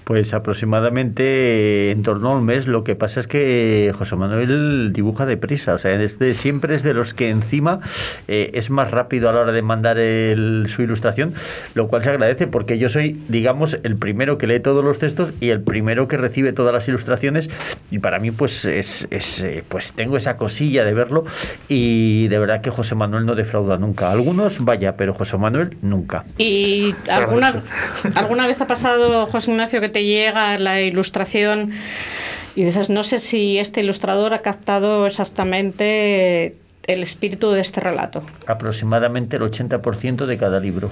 Pues 0.04 0.34
aproximadamente 0.34 1.92
en 1.92 2.04
torno 2.04 2.30
a 2.30 2.38
un 2.38 2.46
mes. 2.46 2.68
Lo 2.68 2.84
que 2.84 2.96
pasa 2.96 3.20
es 3.20 3.28
que 3.28 3.94
José 3.96 4.16
Manuel 4.16 4.92
dibuja 4.94 5.26
deprisa. 5.26 5.74
O 5.74 5.78
sea, 5.78 5.98
siempre 6.34 6.76
es 6.76 6.84
de 6.84 6.94
los 6.94 7.14
que 7.14 7.30
encima 7.30 7.80
eh, 8.28 8.52
es 8.54 8.70
más 8.70 8.92
rápido 8.92 9.30
a 9.30 9.34
la 9.34 9.42
hora 9.42 9.52
de 9.52 9.62
mandar 9.62 9.98
el, 9.98 10.68
su 10.70 10.82
ilustración, 10.82 11.34
lo 11.74 11.88
cual 11.88 12.04
se 12.04 12.10
agradece 12.10 12.48
porque 12.48 12.78
yo 12.78 12.90
soy, 12.90 13.20
digamos, 13.30 13.78
el 13.84 13.96
primero 13.96 14.38
que 14.38 14.48
lee 14.48 14.60
todos 14.60 14.84
los 14.84 15.00
textos 15.00 15.34
y 15.40 15.50
el 15.50 15.62
primero 15.62 16.08
que 16.08 16.18
recibe 16.18 16.54
todas 16.54 16.74
las 16.74 16.88
ilustraciones. 16.88 17.50
Y 17.90 18.00
para 18.00 18.20
mí, 18.20 18.32
pues, 18.32 18.66
es, 18.66 19.08
es 19.12 19.44
eh, 19.44 19.64
pues 19.68 19.94
tengo 19.94 20.18
esa 20.18 20.38
cosilla 20.38 20.84
de 20.84 20.94
verlo 20.94 21.26
y 21.68 22.28
de 22.28 22.40
verdad 22.40 22.62
que 22.62 22.70
José 22.70 22.96
Manuel 22.96 23.26
no 23.26 23.36
defrauda 23.36 23.78
nunca. 23.78 24.12
Algunos, 24.12 24.64
vaya, 24.64 24.96
pero 24.98 25.14
José 25.14 25.38
Manuel 25.38 25.78
nunca. 25.82 26.24
¿Y 26.38 26.96
alguna, 27.10 27.64
alguna 28.16 28.48
vez 28.48 28.62
ha 28.62 28.68
pasado, 28.68 29.26
José 29.28 29.52
Que 29.70 29.90
te 29.90 30.04
llega 30.04 30.58
la 30.58 30.82
ilustración 30.82 31.72
y 32.56 32.64
dices, 32.64 32.90
no 32.90 33.04
sé 33.04 33.20
si 33.20 33.58
este 33.58 33.82
ilustrador 33.82 34.34
ha 34.34 34.42
captado 34.42 35.06
exactamente 35.06 36.56
el 36.88 37.04
espíritu 37.04 37.52
de 37.52 37.62
este 37.62 37.80
relato? 37.80 38.24
Aproximadamente 38.48 39.38
el 39.38 39.44
80% 39.44 40.26
de 40.26 40.38
cada 40.38 40.60
libro. 40.60 40.90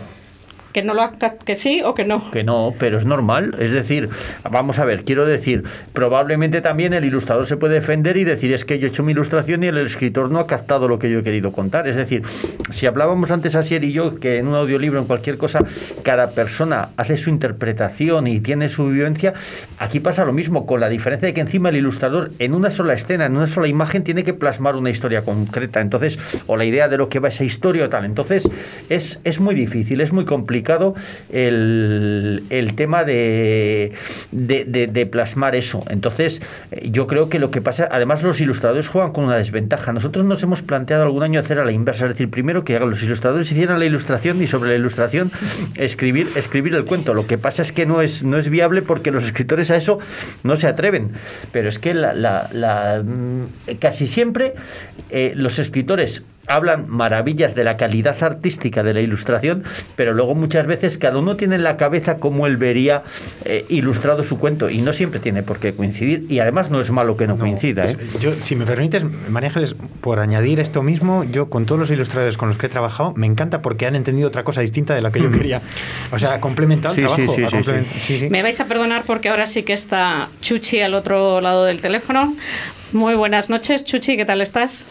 ¿Que, 0.71 0.83
no 0.83 0.93
lo 0.93 1.01
¿Que 1.45 1.55
sí 1.55 1.81
o 1.83 1.95
que 1.95 2.05
no? 2.05 2.29
Que 2.31 2.43
no, 2.43 2.75
pero 2.77 2.99
es 2.99 3.05
normal. 3.05 3.55
Es 3.57 3.71
decir, 3.71 4.09
vamos 4.49 4.77
a 4.77 4.85
ver, 4.85 5.03
quiero 5.03 5.25
decir, 5.25 5.63
probablemente 5.93 6.61
también 6.61 6.93
el 6.93 7.05
ilustrador 7.05 7.47
se 7.47 7.57
puede 7.57 7.75
defender 7.75 8.17
y 8.17 8.23
decir 8.23 8.53
es 8.53 8.65
que 8.65 8.77
yo 8.77 8.87
he 8.87 8.89
hecho 8.89 9.01
mi 9.01 9.13
ilustración 9.13 9.63
y 9.63 9.67
el 9.67 9.79
escritor 9.79 10.29
no 10.29 10.37
ha 10.37 10.45
captado 10.45 10.87
lo 10.87 10.99
que 10.99 11.09
yo 11.09 11.19
he 11.19 11.23
querido 11.23 11.51
contar. 11.51 11.87
Es 11.87 11.95
decir, 11.95 12.21
si 12.69 12.85
hablábamos 12.85 13.31
antes 13.31 13.55
Asier 13.55 13.83
y 13.83 13.93
yo 13.93 14.19
que 14.19 14.37
en 14.37 14.47
un 14.47 14.55
audiolibro, 14.55 14.99
en 14.99 15.05
cualquier 15.05 15.37
cosa, 15.37 15.59
cada 16.03 16.31
persona 16.31 16.89
hace 16.97 17.17
su 17.17 17.31
interpretación 17.31 18.27
y 18.27 18.39
tiene 18.39 18.69
su 18.69 18.89
vivencia, 18.89 19.33
aquí 19.79 19.99
pasa 19.99 20.23
lo 20.23 20.33
mismo, 20.33 20.67
con 20.67 20.79
la 20.79 20.89
diferencia 20.89 21.25
de 21.25 21.33
que 21.33 21.41
encima 21.41 21.69
el 21.69 21.77
ilustrador 21.77 22.31
en 22.37 22.53
una 22.53 22.69
sola 22.69 22.93
escena, 22.93 23.25
en 23.25 23.35
una 23.35 23.47
sola 23.47 23.67
imagen, 23.67 24.03
tiene 24.03 24.23
que 24.23 24.35
plasmar 24.35 24.75
una 24.75 24.91
historia 24.91 25.23
concreta. 25.23 25.81
Entonces, 25.81 26.19
o 26.45 26.57
la 26.57 26.65
idea 26.65 26.87
de 26.87 26.97
lo 26.97 27.09
que 27.09 27.17
va 27.17 27.29
esa 27.29 27.43
historia 27.43 27.85
o 27.85 27.89
tal. 27.89 28.05
Entonces, 28.05 28.49
es, 28.89 29.19
es 29.23 29.39
muy 29.39 29.55
difícil, 29.55 30.01
es 30.01 30.13
muy 30.13 30.25
complicado 30.25 30.58
el, 31.29 32.73
tema 32.75 33.03
de, 33.03 33.93
de, 34.31 35.05
plasmar 35.05 35.55
eso. 35.55 35.83
Entonces, 35.89 36.41
eh, 36.71 36.89
yo 36.91 37.07
creo 37.07 37.29
que 37.29 37.39
lo 37.39 37.51
que 37.51 37.61
pasa, 37.61 37.87
además 37.91 38.23
los 38.23 38.39
ilustradores 38.41 38.87
juegan 38.87 39.11
con 39.11 39.25
una 39.25 39.35
desventaja. 39.35 39.93
Nosotros 39.93 40.25
nos 40.25 40.41
hemos 40.43 40.61
planteado 40.61 41.03
algún 41.03 41.23
año 41.23 41.39
hacer 41.39 41.59
a 41.59 41.65
la 41.65 41.71
inversa, 41.71 42.05
es 42.05 42.11
decir, 42.11 42.29
primero 42.29 42.63
que 42.63 42.79
los 42.79 43.01
ilustradores 43.03 43.51
hicieran 43.51 43.79
la 43.79 43.85
ilustración 43.85 44.41
y 44.41 44.47
sobre 44.47 44.71
la 44.71 44.75
ilustración 44.75 45.31
escribir, 45.77 46.29
escribir 46.35 46.75
el 46.75 46.85
cuento. 46.85 47.13
Lo 47.13 47.27
que 47.27 47.37
pasa 47.37 47.61
es 47.61 47.71
que 47.71 47.85
no 47.85 48.01
es, 48.01 48.23
no 48.23 48.37
es 48.37 48.49
viable 48.49 48.81
porque 48.81 49.11
los 49.11 49.23
escritores 49.23 49.71
a 49.71 49.75
eso 49.75 49.99
no 50.43 50.55
se 50.55 50.67
atreven. 50.67 51.11
Pero 51.51 51.69
es 51.69 51.79
que 51.79 51.93
la, 51.93 52.13
la, 52.13 53.01
mm, 53.03 53.75
casi 53.79 54.07
siempre 54.07 54.53
eh, 55.09 55.33
los 55.35 55.59
escritores 55.59 56.23
hablan 56.49 56.89
maravillas 56.89 57.55
de 57.55 57.63
la 57.63 57.77
calidad 57.77 58.21
artística 58.21 58.83
de 58.83 58.93
la 58.93 59.01
ilustración, 59.01 59.63
pero 59.95 60.13
luego 60.13 60.35
muchas 60.35 60.65
veces 60.65 60.97
cada 60.97 61.19
uno 61.19 61.37
tiene 61.37 61.55
en 61.55 61.63
la 61.63 61.77
cabeza 61.77 62.17
cómo 62.17 62.47
él 62.47 62.57
vería 62.57 63.03
eh, 63.45 63.65
ilustrado 63.69 64.23
su 64.23 64.39
cuento 64.39 64.69
y 64.69 64.81
no 64.81 64.91
siempre 64.91 65.19
tiene 65.19 65.43
por 65.43 65.59
qué 65.59 65.73
coincidir 65.73 66.25
y 66.27 66.39
además 66.39 66.71
no 66.71 66.81
es 66.81 66.89
malo 66.91 67.15
que 67.15 67.27
no, 67.27 67.37
coincida. 67.37 67.85
¿eh? 67.85 67.97
Yo, 68.19 68.31
si 68.41 68.55
me 68.55 68.65
permites, 68.65 69.03
María 69.29 69.49
Ángeles, 69.49 69.75
por 70.01 70.19
añadir 70.19 70.59
esto 70.59 70.81
mismo, 70.81 71.23
yo 71.23 71.49
con 71.49 71.65
todos 71.65 71.79
los 71.79 71.91
ilustradores 71.91 72.35
con 72.35 72.49
los 72.49 72.57
que 72.57 72.65
he 72.65 72.69
trabajado 72.69 73.13
me 73.15 73.27
encanta 73.27 73.61
porque 73.61 73.85
han 73.85 73.95
entendido 73.95 74.27
otra 74.27 74.43
cosa 74.43 74.61
distinta 74.61 74.95
de 74.95 75.01
la 75.01 75.11
que 75.11 75.21
yo 75.21 75.29
mm. 75.29 75.33
quería. 75.33 75.61
O 76.11 76.17
sea, 76.17 76.33
ha 76.33 76.39
complementado 76.41 76.95
el 76.95 77.05
trabajo. 77.05 77.35
me 78.29 78.41
vais 78.41 78.59
a 78.59 78.65
perdonar 78.65 79.03
porque 79.05 79.29
ahora 79.29 79.45
sí 79.45 79.61
que 79.61 79.73
está 79.73 80.29
Chuchi 80.41 80.81
al 80.81 80.95
otro 80.95 81.41
lado 81.41 81.65
del 81.65 81.81
teléfono. 81.81 82.35
Muy 82.91 83.13
buenas 83.13 83.51
noches, 83.51 83.83
Chuchi, 83.83 84.17
¿qué 84.17 84.25
tal 84.25 84.41
estás? 84.41 84.87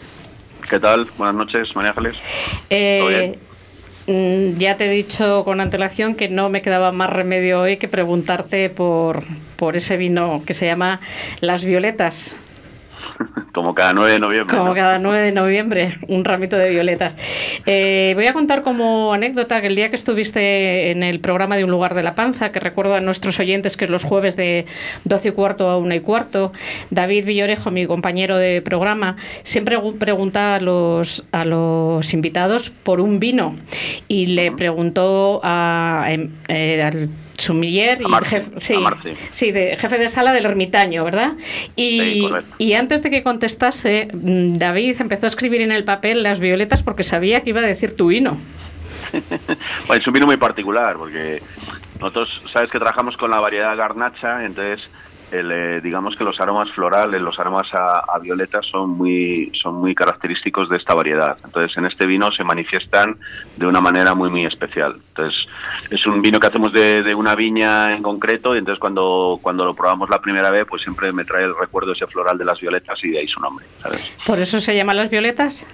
¿Qué 0.69 0.79
tal? 0.79 1.07
Buenas 1.17 1.35
noches, 1.35 1.75
María 1.75 1.89
Ángeles. 1.89 2.17
Eh, 2.69 3.39
mm, 4.05 4.59
ya 4.59 4.77
te 4.77 4.85
he 4.85 4.89
dicho 4.91 5.43
con 5.43 5.61
antelación 5.61 6.13
que 6.13 6.29
no 6.29 6.49
me 6.49 6.61
quedaba 6.61 6.91
más 6.91 7.09
remedio 7.09 7.61
hoy 7.61 7.77
que 7.77 7.87
preguntarte 7.87 8.69
por, 8.69 9.23
por 9.55 9.75
ese 9.75 9.97
vino 9.97 10.43
que 10.45 10.53
se 10.53 10.67
llama 10.67 11.01
Las 11.41 11.65
Violetas. 11.65 12.35
Como 13.53 13.73
cada 13.73 13.93
9 13.93 14.11
de 14.11 14.19
noviembre. 14.19 14.57
Como 14.57 14.73
cada 14.73 14.99
9 14.99 15.19
de 15.19 15.31
noviembre, 15.31 15.97
un 16.07 16.23
ramito 16.23 16.57
de 16.57 16.69
violetas. 16.69 17.17
Eh, 17.65 18.13
voy 18.15 18.27
a 18.27 18.33
contar 18.33 18.61
como 18.61 19.13
anécdota 19.13 19.59
que 19.61 19.67
el 19.67 19.75
día 19.75 19.89
que 19.89 19.95
estuviste 19.95 20.91
en 20.91 21.03
el 21.03 21.19
programa 21.19 21.57
de 21.57 21.63
Un 21.63 21.71
lugar 21.71 21.95
de 21.95 22.03
la 22.03 22.15
panza, 22.15 22.51
que 22.51 22.59
recuerdo 22.59 22.93
a 22.95 23.01
nuestros 23.01 23.39
oyentes 23.39 23.75
que 23.75 23.85
es 23.85 23.91
los 23.91 24.03
jueves 24.03 24.35
de 24.35 24.65
12 25.05 25.29
y 25.29 25.31
cuarto 25.31 25.69
a 25.69 25.77
1 25.77 25.95
y 25.95 25.99
cuarto, 25.99 26.53
David 26.89 27.25
Villorejo, 27.25 27.71
mi 27.71 27.85
compañero 27.85 28.37
de 28.37 28.61
programa, 28.61 29.15
siempre 29.43 29.77
pregunta 29.97 30.55
a 30.55 30.59
los, 30.59 31.25
a 31.31 31.45
los 31.45 32.13
invitados 32.13 32.69
por 32.69 33.01
un 33.01 33.19
vino 33.19 33.55
y 34.07 34.27
le 34.27 34.51
preguntó 34.51 35.41
a, 35.43 36.05
em, 36.09 36.31
eh, 36.47 36.81
al 36.83 37.09
Sumiller 37.39 38.01
y 38.01 38.25
jefe, 38.25 38.51
sí, 39.29 39.51
de, 39.51 39.77
jefe 39.77 39.97
de 39.97 40.07
sala 40.09 40.31
del 40.31 40.45
ermitaño, 40.45 41.03
¿verdad? 41.03 41.33
Y, 41.75 42.27
y, 42.57 42.73
antes 42.73 43.01
de 43.01 43.09
que 43.09 43.23
contestase, 43.23 44.09
mm, 44.13 44.57
David 44.57 44.97
empezó 44.99 45.25
a 45.25 45.29
escribir 45.29 45.61
en 45.61 45.71
el 45.71 45.83
papel 45.83 46.23
las 46.23 46.39
violetas 46.39 46.83
porque 46.83 47.03
sabía 47.03 47.41
que 47.41 47.51
iba 47.51 47.61
a 47.61 47.63
decir 47.63 47.95
tu 47.95 48.07
vino. 48.07 48.37
es 49.95 50.07
un 50.07 50.13
vino 50.13 50.25
muy 50.25 50.37
particular 50.37 50.97
porque 50.97 51.41
nosotros, 51.99 52.41
sabes 52.51 52.69
que 52.69 52.77
trabajamos 52.77 53.17
con 53.17 53.31
la 53.31 53.39
variedad 53.39 53.75
garnacha, 53.75 54.45
entonces 54.45 54.79
eh, 55.31 55.79
digamos 55.83 56.15
que 56.15 56.23
los 56.23 56.39
aromas 56.39 56.71
florales, 56.71 57.21
los 57.21 57.37
aromas 57.39 57.67
a, 57.73 58.17
violeta 58.19 58.61
son 58.61 58.91
muy, 58.91 59.51
son 59.61 59.75
muy 59.75 59.93
característicos 59.93 60.69
de 60.69 60.77
esta 60.77 60.93
variedad. 60.93 61.37
Entonces, 61.43 61.77
en 61.77 61.85
este 61.85 62.05
vino 62.05 62.31
se 62.31 62.43
manifiestan 62.43 63.15
de 63.55 63.65
una 63.65 63.79
manera 63.79 64.13
muy, 64.15 64.29
muy 64.29 64.45
especial. 64.45 64.95
Entonces, 65.09 65.35
es 65.89 66.05
un 66.07 66.21
vino 66.21 66.39
que 66.39 66.47
hacemos 66.47 66.73
de, 66.73 67.13
una 67.15 67.35
viña 67.35 67.93
en 67.93 68.01
concreto 68.01 68.55
y 68.55 68.59
entonces 68.59 68.79
cuando, 68.79 69.39
cuando 69.41 69.65
lo 69.65 69.73
probamos 69.73 70.09
la 70.09 70.19
primera 70.19 70.51
vez, 70.51 70.65
pues 70.67 70.81
siempre 70.81 71.11
me 71.11 71.25
trae 71.25 71.43
el 71.43 71.55
recuerdo 71.57 71.93
ese 71.93 72.07
floral 72.07 72.37
de 72.37 72.45
las 72.45 72.59
violetas 72.59 72.97
y 73.03 73.09
de 73.09 73.19
ahí 73.19 73.27
su 73.27 73.39
nombre. 73.39 73.65
¿Por 74.25 74.39
eso 74.39 74.59
se 74.59 74.75
llaman 74.75 74.97
las 74.97 75.09
violetas? 75.09 75.67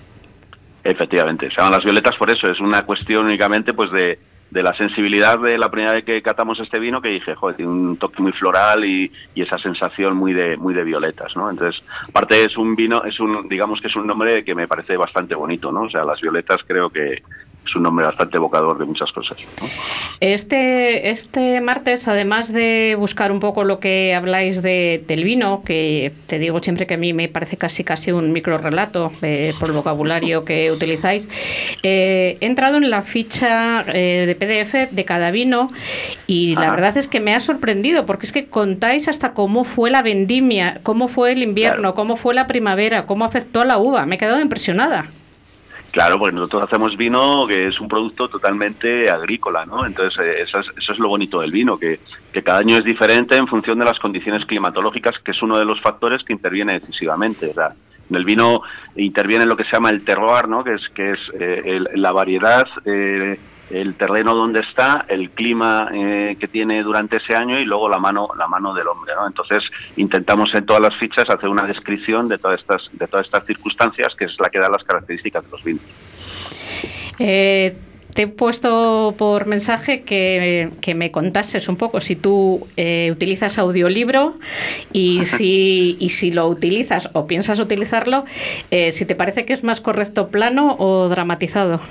Efectivamente, 0.84 1.50
se 1.50 1.56
llaman 1.58 1.74
las 1.74 1.84
violetas 1.84 2.16
por 2.16 2.30
eso. 2.34 2.50
Es 2.50 2.60
una 2.60 2.84
cuestión 2.84 3.26
únicamente 3.26 3.74
pues 3.74 3.92
de 3.92 4.20
de 4.56 4.64
la 4.64 4.74
sensibilidad 4.74 5.38
de 5.38 5.58
la 5.58 5.70
primera 5.70 5.92
vez 5.92 6.06
que 6.06 6.22
catamos 6.22 6.58
este 6.62 6.80
vino 6.80 7.02
que 7.02 7.10
dije, 7.10 7.36
joder, 7.36 7.58
tiene 7.58 7.74
un 7.74 7.98
toque 7.98 8.22
muy 8.22 8.32
floral 8.32 8.86
y, 8.86 9.12
y, 9.36 9.42
esa 9.42 9.58
sensación 9.58 10.16
muy 10.16 10.32
de 10.32 10.56
muy 10.56 10.74
de 10.74 10.86
violetas, 10.86 11.36
¿no? 11.36 11.50
Entonces, 11.50 11.84
aparte 12.08 12.42
es 12.42 12.56
un 12.56 12.74
vino, 12.74 13.04
es 13.04 13.20
un 13.20 13.50
digamos 13.50 13.82
que 13.82 13.90
es 13.90 13.96
un 13.98 14.08
nombre 14.08 14.46
que 14.46 14.56
me 14.56 14.66
parece 14.66 14.96
bastante 14.96 15.36
bonito, 15.36 15.74
¿no? 15.74 15.82
O 15.82 15.90
sea, 15.90 16.06
las 16.06 16.22
violetas 16.22 16.60
creo 16.66 16.90
que 16.90 17.22
es 17.66 17.76
un 17.76 17.84
nombre 17.84 18.06
bastante 18.06 18.38
evocador 18.38 18.78
de 18.78 18.86
muchas 18.86 19.12
cosas. 19.12 19.38
Este, 20.20 21.10
este 21.10 21.62
martes, 21.62 22.08
además 22.08 22.54
de 22.54 22.96
buscar 22.98 23.32
un 23.32 23.40
poco 23.40 23.64
lo 23.64 23.80
que 23.80 24.14
habláis 24.14 24.62
de, 24.62 25.04
del 25.08 25.24
vino, 25.24 25.64
que 25.64 26.14
te 26.28 26.40
digo 26.40 26.60
siempre 26.60 26.86
que 26.86 26.94
a 26.94 26.98
mí 26.98 27.14
me 27.14 27.28
parece 27.28 27.58
casi 27.58 27.84
casi 27.84 28.12
un 28.12 28.32
micro 28.32 28.58
relato 28.58 29.12
eh, 29.22 29.54
por 29.60 29.70
el 29.70 29.76
vocabulario 29.76 30.46
que 30.46 30.72
utilizáis, 30.72 31.30
eh, 31.84 32.38
he 32.40 32.46
entrado 32.46 32.78
en 32.78 32.90
la 32.90 33.02
ficha 33.02 33.84
eh, 33.88 34.26
de 34.28 34.36
PDF 34.36 34.92
de 34.92 35.06
cada 35.06 35.32
vino 35.32 35.70
y 36.28 36.56
la 36.56 36.72
verdad 36.72 36.98
es 36.98 37.08
que 37.08 37.20
me 37.20 37.34
ha 37.34 37.40
sorprendido 37.40 38.06
porque 38.06 38.26
es 38.26 38.32
que 38.32 38.46
contáis 38.46 39.08
hasta 39.08 39.34
cómo 39.34 39.64
fue 39.64 39.90
la 39.90 40.02
vendimia, 40.02 40.80
cómo 40.84 41.08
fue 41.08 41.32
el 41.32 41.42
invierno, 41.42 41.96
cómo 41.96 42.16
fue 42.16 42.34
la 42.34 42.48
primavera, 42.48 43.06
cómo 43.06 43.26
afectó 43.26 43.62
a 43.62 43.66
la 43.66 43.78
uva. 43.78 44.06
Me 44.06 44.16
he 44.16 44.18
quedado 44.18 44.40
impresionada. 44.40 45.08
Claro, 45.96 46.20
porque 46.20 46.36
nosotros 46.36 46.66
hacemos 46.66 46.98
vino 46.98 47.48
que 47.48 47.70
es 47.70 47.80
un 47.80 47.88
producto 47.88 48.28
totalmente 48.28 49.10
agrícola, 49.10 49.66
¿no? 49.66 49.86
Entonces, 49.86 50.20
eh, 50.20 50.42
eso 50.42 50.60
es, 50.60 50.68
eso 50.78 50.92
es 50.92 51.00
lo 51.00 51.08
bonito 51.08 51.40
del 51.40 51.54
vino, 51.54 51.78
que, 51.78 52.02
que, 52.34 52.44
cada 52.44 52.60
año 52.60 52.76
es 52.76 52.84
diferente 52.84 53.38
en 53.38 53.48
función 53.48 53.80
de 53.80 53.86
las 53.86 53.98
condiciones 54.00 54.46
climatológicas, 54.46 55.18
que 55.24 55.32
es 55.32 55.42
uno 55.42 55.58
de 55.58 55.64
los 55.64 55.80
factores 55.80 56.22
que 56.26 56.34
interviene 56.34 56.82
decisivamente. 56.82 57.54
O 57.56 57.62
en 58.10 58.16
el 58.18 58.26
vino 58.26 58.62
interviene 58.98 59.46
lo 59.46 59.56
que 59.56 59.64
se 59.64 59.72
llama 59.72 59.90
el 59.90 60.04
terroir, 60.04 60.50
¿no? 60.50 60.66
Que 60.66 60.74
es, 60.74 60.82
que 60.94 61.12
es 61.12 61.20
eh, 61.40 61.80
la 61.94 62.12
variedad... 62.12 62.68
Eh, 62.84 63.40
el 63.70 63.96
terreno 63.96 64.36
donde 64.36 64.60
está, 64.60 65.06
el 65.08 65.32
clima 65.32 65.90
eh, 65.94 66.38
que 66.40 66.48
tiene 66.48 66.84
durante 66.84 67.18
ese 67.18 67.36
año 67.36 67.60
y 67.60 67.66
luego 67.66 67.90
la 67.90 67.98
mano 67.98 68.30
la 68.38 68.48
mano 68.48 68.74
del 68.74 68.88
hombre, 68.88 69.14
¿no? 69.16 69.26
Entonces 69.28 69.64
intentamos 69.96 70.54
en 70.54 70.66
todas 70.66 70.82
las 70.82 70.96
fichas 70.98 71.26
hacer 71.30 71.50
una 71.50 71.66
descripción 71.66 72.28
de 72.28 72.38
todas 72.38 72.60
estas 72.60 72.82
de 72.94 73.08
todas 73.08 73.26
estas 73.26 73.46
circunstancias 73.46 74.10
que 74.18 74.26
es 74.26 74.36
la 74.40 74.50
que 74.50 74.60
da 74.60 74.70
las 74.70 74.84
características 74.84 75.46
de 75.46 75.52
los 75.52 75.64
vinos. 75.64 75.84
Eh, 77.18 77.76
te 78.14 78.22
he 78.22 78.28
puesto 78.28 79.14
por 79.18 79.46
mensaje 79.46 80.04
que, 80.04 80.70
me 80.96 81.12
contases 81.12 81.68
un 81.68 81.76
poco 81.76 82.00
si 82.00 82.16
tú 82.16 82.66
eh, 82.78 83.10
utilizas 83.12 83.58
audiolibro 83.58 84.36
y 84.94 85.26
si, 85.26 85.98
y 86.00 86.10
si 86.10 86.32
lo 86.32 86.48
utilizas 86.48 87.10
o 87.14 87.28
piensas 87.28 87.60
utilizarlo, 87.60 88.24
si 88.70 89.06
te 89.06 89.16
parece 89.16 89.44
que 89.44 89.52
es 89.52 89.66
más 89.66 89.82
correcto 89.82 90.30
plano 90.30 90.78
o 90.80 91.10
dramatizado. 91.10 91.82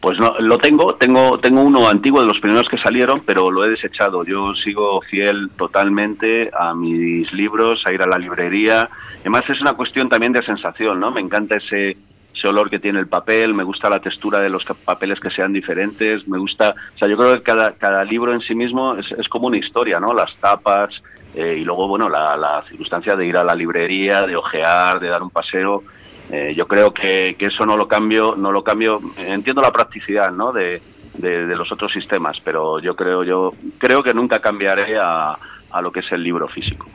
Pues 0.00 0.18
no, 0.18 0.34
lo 0.38 0.56
tengo, 0.56 0.94
tengo, 0.94 1.38
tengo 1.38 1.60
uno 1.60 1.86
antiguo 1.88 2.22
de 2.22 2.26
los 2.26 2.40
primeros 2.40 2.68
que 2.70 2.78
salieron, 2.78 3.20
pero 3.24 3.50
lo 3.50 3.64
he 3.64 3.70
desechado. 3.70 4.24
Yo 4.24 4.54
sigo 4.54 5.02
fiel 5.02 5.50
totalmente 5.58 6.50
a 6.58 6.74
mis 6.74 7.30
libros, 7.34 7.82
a 7.86 7.92
ir 7.92 8.02
a 8.02 8.06
la 8.06 8.16
librería. 8.16 8.88
Además 9.20 9.42
es 9.50 9.60
una 9.60 9.74
cuestión 9.74 10.08
también 10.08 10.32
de 10.32 10.42
sensación, 10.42 10.98
¿no? 10.98 11.10
Me 11.10 11.20
encanta 11.20 11.58
ese, 11.58 11.98
ese 12.34 12.48
olor 12.48 12.70
que 12.70 12.78
tiene 12.78 12.98
el 12.98 13.08
papel, 13.08 13.52
me 13.52 13.62
gusta 13.62 13.90
la 13.90 14.00
textura 14.00 14.40
de 14.40 14.48
los 14.48 14.64
papeles 14.64 15.20
que 15.20 15.30
sean 15.30 15.52
diferentes, 15.52 16.26
me 16.26 16.38
gusta, 16.38 16.74
o 16.94 16.98
sea, 16.98 17.06
yo 17.06 17.18
creo 17.18 17.34
que 17.34 17.42
cada, 17.42 17.72
cada 17.72 18.02
libro 18.02 18.32
en 18.32 18.40
sí 18.40 18.54
mismo 18.54 18.96
es, 18.96 19.12
es 19.12 19.28
como 19.28 19.48
una 19.48 19.58
historia, 19.58 20.00
¿no? 20.00 20.14
Las 20.14 20.34
tapas 20.36 20.88
eh, 21.34 21.58
y 21.60 21.64
luego, 21.64 21.86
bueno, 21.86 22.08
la, 22.08 22.36
la 22.38 22.64
circunstancia 22.68 23.14
de 23.14 23.26
ir 23.26 23.36
a 23.36 23.44
la 23.44 23.54
librería, 23.54 24.22
de 24.22 24.36
ojear, 24.36 24.98
de 24.98 25.08
dar 25.08 25.22
un 25.22 25.30
paseo 25.30 25.84
eh, 26.32 26.54
yo 26.56 26.66
creo 26.66 26.92
que, 26.92 27.34
que, 27.38 27.46
eso 27.46 27.64
no 27.66 27.76
lo 27.76 27.88
cambio, 27.88 28.34
no 28.36 28.52
lo 28.52 28.62
cambio. 28.62 29.00
Entiendo 29.16 29.62
la 29.62 29.72
practicidad, 29.72 30.30
¿no? 30.30 30.52
De, 30.52 30.80
de, 31.14 31.46
de, 31.46 31.56
los 31.56 31.70
otros 31.72 31.92
sistemas, 31.92 32.40
pero 32.44 32.78
yo 32.78 32.94
creo, 32.94 33.24
yo 33.24 33.52
creo 33.78 34.02
que 34.02 34.14
nunca 34.14 34.38
cambiaré 34.40 34.98
a, 34.98 35.36
a 35.70 35.80
lo 35.80 35.90
que 35.90 36.00
es 36.00 36.12
el 36.12 36.22
libro 36.22 36.48
físico. 36.48 36.86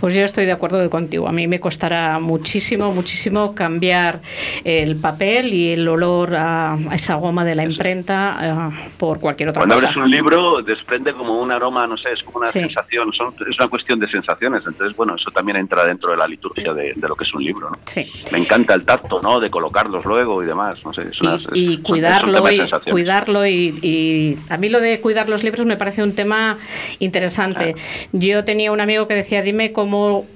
Pues 0.00 0.14
yo 0.14 0.22
estoy 0.22 0.46
de 0.46 0.52
acuerdo 0.52 0.88
contigo. 0.90 1.28
A 1.28 1.32
mí 1.32 1.46
me 1.46 1.60
costará 1.60 2.18
muchísimo, 2.18 2.92
muchísimo 2.92 3.54
cambiar 3.54 4.20
el 4.64 4.96
papel 4.96 5.52
y 5.52 5.72
el 5.72 5.88
olor 5.88 6.34
a, 6.36 6.76
esa 6.92 7.16
goma 7.16 7.44
de 7.44 7.54
la 7.54 7.64
imprenta 7.64 8.70
uh, 8.70 8.96
por 8.96 9.20
cualquier 9.20 9.50
otra 9.50 9.60
Cuando 9.60 9.74
cosa. 9.74 9.92
Cuando 9.92 10.00
abres 10.00 10.04
un 10.04 10.10
libro 10.10 10.62
desprende 10.62 11.12
como 11.12 11.40
un 11.40 11.50
aroma, 11.50 11.86
no 11.86 11.96
sé, 11.96 12.12
es 12.12 12.22
como 12.22 12.38
una 12.38 12.46
sí. 12.46 12.60
sensación, 12.60 13.12
son, 13.12 13.34
es 13.50 13.58
una 13.58 13.68
cuestión 13.68 13.98
de 13.98 14.08
sensaciones. 14.08 14.62
Entonces, 14.66 14.96
bueno, 14.96 15.16
eso 15.16 15.30
también 15.30 15.58
entra 15.58 15.84
dentro 15.84 16.10
de 16.12 16.16
la 16.16 16.28
liturgia 16.28 16.72
de, 16.72 16.92
de 16.94 17.08
lo 17.08 17.16
que 17.16 17.24
es 17.24 17.34
un 17.34 17.42
libro. 17.42 17.70
¿no? 17.70 17.78
Sí. 17.86 18.06
Me 18.32 18.38
encanta 18.38 18.74
el 18.74 18.84
tacto, 18.84 19.20
¿no? 19.20 19.40
De 19.40 19.50
colocarlos 19.50 20.04
luego 20.04 20.42
y 20.42 20.46
demás. 20.46 20.78
No 20.84 20.92
sé, 20.92 21.02
es 21.02 21.20
una, 21.20 21.38
y, 21.54 21.60
y 21.60 21.74
es, 21.74 21.80
cuidarlo, 21.80 22.50
y, 22.50 22.90
cuidarlo 22.90 23.46
y, 23.46 23.74
y, 23.82 24.38
a 24.48 24.56
mí 24.56 24.68
lo 24.68 24.80
de 24.80 25.00
cuidar 25.00 25.28
los 25.28 25.42
libros 25.42 25.66
me 25.66 25.76
parece 25.76 26.02
un 26.02 26.14
tema 26.14 26.58
interesante. 26.98 27.74
Ah. 27.76 28.08
Yo 28.12 28.44
tenía 28.44 28.70
un 28.70 28.80
amigo 28.80 29.08
que 29.08 29.14
decía, 29.14 29.42
dime 29.42 29.72
cómo, 29.72 29.87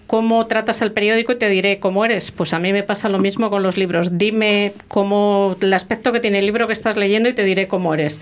cómo 0.07 0.46
tratas 0.46 0.82
el 0.82 0.92
periódico 0.92 1.32
y 1.32 1.38
te 1.38 1.48
diré 1.48 1.78
cómo 1.78 2.05
eres. 2.05 2.30
Pues 2.32 2.53
a 2.53 2.59
mí 2.59 2.72
me 2.72 2.82
pasa 2.82 3.09
lo 3.09 3.18
mismo 3.18 3.50
con 3.50 3.62
los 3.62 3.76
libros. 3.76 4.18
Dime 4.18 4.74
cómo 4.88 5.57
el 5.61 5.72
aspecto 5.72 6.12
que 6.12 6.20
tiene 6.20 6.38
el 6.38 6.46
libro 6.46 6.66
que 6.66 6.72
estás 6.72 6.96
leyendo 6.96 7.28
y 7.28 7.34
te 7.34 7.44
diré 7.44 7.68
cómo 7.68 7.94
eres. 7.94 8.20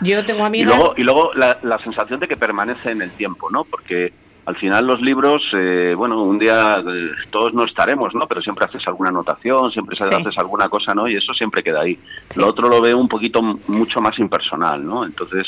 Yo 0.00 0.24
tengo 0.24 0.44
amigas... 0.44 0.74
Y 0.74 0.76
luego, 0.76 0.94
y 0.98 1.02
luego 1.02 1.34
la, 1.34 1.58
la 1.62 1.78
sensación 1.78 2.20
de 2.20 2.28
que 2.28 2.36
permanece 2.36 2.90
en 2.90 3.02
el 3.02 3.10
tiempo, 3.10 3.50
¿no? 3.50 3.64
Porque 3.64 4.12
al 4.44 4.56
final 4.56 4.86
los 4.86 5.00
libros, 5.00 5.40
eh, 5.52 5.94
bueno, 5.96 6.20
un 6.22 6.38
día 6.38 6.76
eh, 6.78 7.10
todos 7.30 7.54
no 7.54 7.64
estaremos, 7.64 8.12
¿no? 8.14 8.26
Pero 8.26 8.42
siempre 8.42 8.64
haces 8.64 8.82
alguna 8.86 9.10
anotación, 9.10 9.70
siempre 9.70 9.96
sí. 9.96 10.04
haces 10.04 10.36
alguna 10.36 10.68
cosa, 10.68 10.94
¿no? 10.94 11.08
Y 11.08 11.16
eso 11.16 11.32
siempre 11.32 11.62
queda 11.62 11.82
ahí. 11.82 11.96
Sí. 12.28 12.40
Lo 12.40 12.48
otro 12.48 12.68
lo 12.68 12.80
veo 12.80 12.98
un 12.98 13.08
poquito 13.08 13.40
mucho 13.40 14.00
más 14.00 14.18
impersonal, 14.18 14.84
¿no? 14.84 15.04
Entonces 15.04 15.46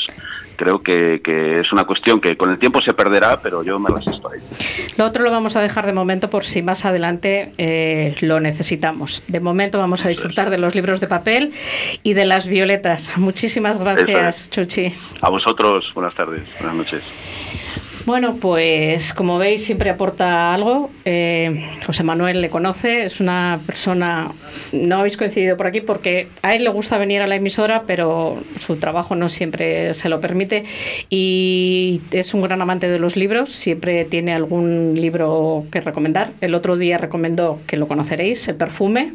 creo 0.55 0.81
que, 0.81 1.21
que, 1.21 1.55
es 1.57 1.73
una 1.73 1.83
cuestión 1.83 2.21
que 2.21 2.37
con 2.37 2.51
el 2.51 2.57
tiempo 2.57 2.79
se 2.85 2.93
perderá, 2.93 3.37
pero 3.41 3.63
yo 3.63 3.77
me 3.79 3.89
resisto 3.89 4.29
a 4.29 4.35
ello. 4.35 4.45
Lo 4.97 5.05
otro 5.05 5.23
lo 5.23 5.31
vamos 5.31 5.57
a 5.57 5.61
dejar 5.61 5.85
de 5.85 5.93
momento 5.93 6.29
por 6.29 6.45
si 6.45 6.61
más 6.61 6.85
adelante 6.85 7.53
eh, 7.57 8.15
lo 8.21 8.39
necesitamos. 8.39 9.23
De 9.27 9.41
momento 9.41 9.77
vamos 9.77 10.05
a 10.05 10.09
disfrutar 10.09 10.49
de 10.49 10.57
los 10.57 10.73
libros 10.73 11.01
de 11.01 11.07
papel 11.07 11.53
y 12.01 12.13
de 12.13 12.23
las 12.23 12.47
violetas. 12.47 13.17
Muchísimas 13.17 13.77
gracias, 13.77 14.39
es. 14.39 14.49
Chuchi. 14.49 14.93
A 15.21 15.29
vosotros, 15.29 15.83
buenas 15.93 16.15
tardes, 16.15 16.43
buenas 16.59 16.77
noches. 16.77 17.03
Bueno, 18.05 18.35
pues 18.35 19.15
como 19.15 19.39
veis 19.39 19.65
siempre 19.65 19.89
aporta 19.89 20.53
algo. 20.53 20.91
Eh, 21.05 21.65
José 21.87 22.03
Manuel 22.03 22.39
le 22.39 22.51
conoce, 22.51 23.05
es 23.05 23.19
una 23.19 23.61
persona, 23.65 24.31
no 24.71 24.97
habéis 24.97 25.17
coincidido 25.17 25.57
por 25.57 25.65
aquí 25.65 25.81
porque 25.81 26.27
a 26.43 26.53
él 26.53 26.63
le 26.63 26.69
gusta 26.69 26.99
venir 26.99 27.23
a 27.23 27.27
la 27.27 27.35
emisora, 27.35 27.85
pero 27.87 28.43
su 28.59 28.75
trabajo 28.75 29.15
no 29.15 29.27
siempre 29.27 29.95
se 29.95 30.07
lo 30.09 30.21
permite 30.21 30.65
y 31.09 32.01
es 32.11 32.35
un 32.35 32.43
gran 32.43 32.61
amante 32.61 32.87
de 32.87 32.99
los 32.99 33.15
libros, 33.15 33.49
siempre 33.49 34.05
tiene 34.05 34.35
algún 34.35 34.93
libro 34.93 35.65
que 35.71 35.81
recomendar. 35.81 36.29
El 36.41 36.53
otro 36.53 36.77
día 36.77 36.99
recomendó, 36.99 37.59
que 37.65 37.75
lo 37.75 37.87
conoceréis, 37.87 38.47
El 38.47 38.55
perfume. 38.55 39.13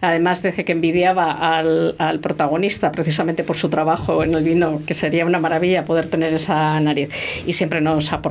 Además 0.00 0.42
dice 0.42 0.64
que 0.64 0.72
envidiaba 0.72 1.30
al, 1.30 1.94
al 1.98 2.20
protagonista 2.20 2.90
precisamente 2.90 3.44
por 3.44 3.58
su 3.58 3.68
trabajo 3.68 4.24
en 4.24 4.32
el 4.32 4.42
vino, 4.42 4.80
que 4.86 4.94
sería 4.94 5.26
una 5.26 5.40
maravilla 5.40 5.84
poder 5.84 6.08
tener 6.08 6.32
esa 6.32 6.80
nariz. 6.80 7.10
Y 7.46 7.52
siempre 7.52 7.82
nos 7.82 8.10
aporta 8.14 8.29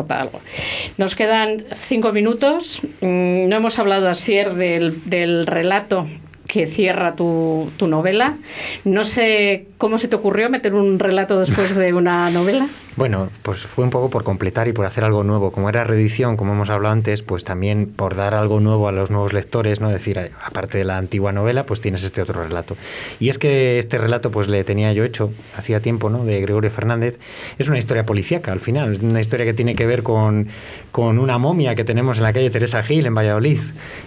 Nos 0.98 1.16
quedan 1.16 1.66
cinco 1.74 2.12
minutos. 2.12 2.82
No 3.02 3.56
hemos 3.56 3.80
hablado 3.80 4.10
ayer 4.10 4.54
del, 4.54 5.10
del 5.10 5.46
relato 5.46 6.08
que 6.50 6.66
cierra 6.66 7.14
tu, 7.14 7.70
tu, 7.78 7.86
novela. 7.88 8.38
No 8.84 9.04
sé 9.04 9.68
cómo 9.78 10.00
se 10.00 10.08
te 10.08 10.16
ocurrió 10.16 10.50
meter 10.50 10.74
un 10.74 10.98
relato 10.98 11.40
después 11.40 11.76
de 11.76 11.94
una 11.94 12.30
novela. 12.32 12.68
Bueno, 12.96 13.30
pues 13.44 13.60
fue 13.60 13.86
un 13.86 13.92
poco 13.92 14.10
por 14.10 14.26
completar 14.26 14.68
y 14.68 14.74
por 14.74 14.86
hacer 14.86 15.06
algo 15.06 15.24
nuevo. 15.24 15.52
Como 15.52 15.70
era 15.70 15.86
reedición, 15.86 16.36
como 16.36 16.52
hemos 16.52 16.70
hablado 16.70 16.92
antes, 16.92 17.22
pues 17.22 17.46
también 17.46 17.86
por 17.86 18.16
dar 18.16 18.34
algo 18.34 18.60
nuevo 18.60 18.90
a 18.90 18.92
los 18.92 19.10
nuevos 19.10 19.32
lectores, 19.32 19.80
¿no? 19.80 19.90
Decir, 19.90 20.32
aparte 20.44 20.80
de 20.80 20.84
la 20.84 20.98
antigua 20.98 21.32
novela, 21.32 21.66
pues 21.66 21.80
tienes 21.80 22.04
este 22.04 22.22
otro 22.22 22.44
relato. 22.44 22.76
Y 23.20 23.30
es 23.30 23.38
que 23.38 23.80
este 23.80 24.00
relato, 24.00 24.32
pues 24.32 24.50
le 24.50 24.64
tenía 24.66 24.92
yo 24.92 25.06
hecho 25.06 25.32
hacía 25.56 25.80
tiempo, 25.82 26.10
¿no? 26.10 26.26
De 26.26 26.42
Gregorio 26.42 26.72
Fernández. 26.72 27.20
Es 27.58 27.70
una 27.70 27.78
historia 27.78 28.06
policíaca, 28.06 28.52
al 28.52 28.60
final. 28.60 28.96
Es 28.96 29.02
una 29.02 29.22
historia 29.22 29.46
que 29.46 29.54
tiene 29.54 29.76
que 29.76 29.86
ver 29.86 30.04
con, 30.04 30.50
con 30.92 31.20
una 31.20 31.38
momia 31.38 31.76
que 31.76 31.86
tenemos 31.86 32.18
en 32.18 32.24
la 32.24 32.34
calle 32.34 32.50
Teresa 32.50 32.84
Gil, 32.84 33.06
en 33.06 33.16
Valladolid, 33.16 33.60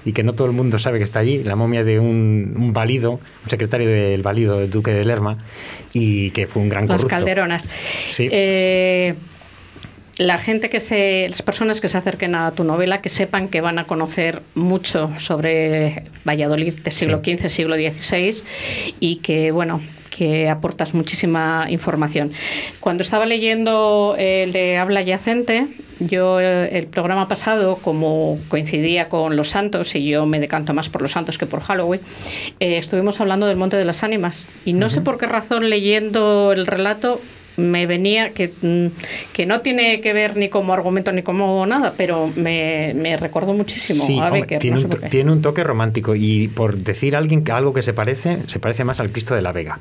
y 0.04 0.12
que 0.12 0.22
no 0.22 0.34
todo 0.34 0.48
el 0.48 0.52
mundo 0.52 0.78
sabe 0.78 0.98
que 0.98 1.04
está 1.04 1.20
allí. 1.20 1.42
La 1.44 1.56
momia 1.56 1.84
de 1.84 1.98
un, 1.98 2.31
un 2.56 2.72
valido, 2.72 3.12
un 3.12 3.50
secretario 3.50 3.88
del 3.88 4.22
valido, 4.22 4.58
del 4.58 4.70
duque 4.70 4.92
de 4.92 5.04
Lerma, 5.04 5.36
y 5.92 6.30
que 6.30 6.46
fue 6.46 6.62
un 6.62 6.68
gran 6.68 6.86
Las 6.86 7.02
corrupto. 7.02 7.16
calderonas. 7.16 7.64
Sí. 8.08 8.28
Eh, 8.30 9.14
la 10.18 10.38
gente 10.38 10.68
que 10.68 10.80
se, 10.80 11.26
las 11.28 11.42
personas 11.42 11.80
que 11.80 11.88
se 11.88 11.98
acerquen 11.98 12.34
a 12.34 12.52
tu 12.52 12.64
novela, 12.64 13.00
que 13.00 13.08
sepan 13.08 13.48
que 13.48 13.60
van 13.60 13.78
a 13.78 13.84
conocer 13.86 14.42
mucho 14.54 15.10
sobre 15.18 16.04
Valladolid 16.26 16.78
de 16.80 16.90
siglo 16.90 17.22
XV, 17.24 17.48
siglo 17.48 17.76
XVI 17.76 18.42
y 19.00 19.16
que, 19.16 19.50
bueno, 19.50 19.80
que 20.10 20.48
aportas 20.50 20.94
muchísima 20.94 21.66
información. 21.70 22.32
Cuando 22.80 23.02
estaba 23.02 23.24
leyendo 23.24 24.14
el 24.18 24.52
de 24.52 24.76
Habla 24.76 25.00
Yacente, 25.02 25.66
yo 26.08 26.40
el 26.40 26.86
programa 26.86 27.28
pasado, 27.28 27.76
como 27.76 28.38
coincidía 28.48 29.08
con 29.08 29.36
los 29.36 29.48
santos, 29.48 29.94
y 29.94 30.06
yo 30.06 30.26
me 30.26 30.40
decanto 30.40 30.74
más 30.74 30.88
por 30.88 31.02
los 31.02 31.12
santos 31.12 31.38
que 31.38 31.46
por 31.46 31.60
Halloween, 31.60 32.00
eh, 32.60 32.78
estuvimos 32.78 33.20
hablando 33.20 33.46
del 33.46 33.56
Monte 33.56 33.76
de 33.76 33.84
las 33.84 34.02
Ánimas. 34.02 34.48
Y 34.64 34.72
no 34.72 34.86
uh 34.86 34.88
-huh. 34.88 34.92
sé 34.92 35.00
por 35.00 35.18
qué 35.18 35.26
razón 35.26 35.68
leyendo 35.70 36.52
el 36.52 36.66
relato 36.66 37.20
me 37.56 37.86
venía 37.86 38.32
que, 38.32 38.52
que 39.32 39.46
no 39.46 39.60
tiene 39.60 40.00
que 40.00 40.12
ver 40.12 40.36
ni 40.36 40.48
como 40.48 40.72
argumento 40.72 41.12
ni 41.12 41.22
como 41.22 41.64
nada, 41.66 41.94
pero 41.96 42.30
me, 42.34 42.92
me 42.94 43.16
recordó 43.16 43.52
muchísimo 43.52 44.04
sí, 44.04 44.18
a 44.18 44.26
hombre, 44.26 44.42
Becker. 44.42 44.58
Tiene, 44.58 44.80
no 44.80 44.86
un, 44.86 45.10
tiene, 45.10 45.32
un, 45.32 45.42
toque 45.42 45.62
romántico 45.62 46.14
y 46.14 46.48
por 46.48 46.78
decir 46.78 47.14
a 47.14 47.18
alguien 47.18 47.44
que 47.44 47.52
algo 47.52 47.72
que 47.72 47.82
se 47.82 47.92
parece, 47.92 48.38
se 48.46 48.58
parece 48.58 48.84
más 48.84 49.00
al 49.00 49.10
Cristo 49.12 49.34
de 49.34 49.42
la 49.42 49.52
Vega, 49.52 49.80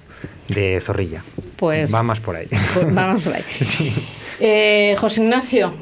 de 0.50 0.80
Zorrilla. 0.82 1.24
Pues 1.56 1.94
va 1.94 2.04
más 2.04 2.20
por 2.20 2.36
ahí. 2.36 2.48
Pues 2.74 2.94
vamos 2.94 3.22
por 3.22 3.34
ahí. 3.34 3.44
sí. 3.50 3.94
eh, 4.40 4.96
José 4.98 5.22
Ignacio, 5.22 5.74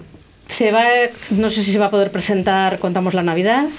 se 0.50 0.72
va, 0.72 0.84
no 1.32 1.50
sé 1.50 1.64
si 1.64 1.72
se 1.72 1.80
va 1.80 1.86
a 1.86 1.91
poder 1.91 2.12
presentar 2.12 2.80
Contamos 2.80 3.14
la 3.14 3.24
Navidad. 3.24 3.70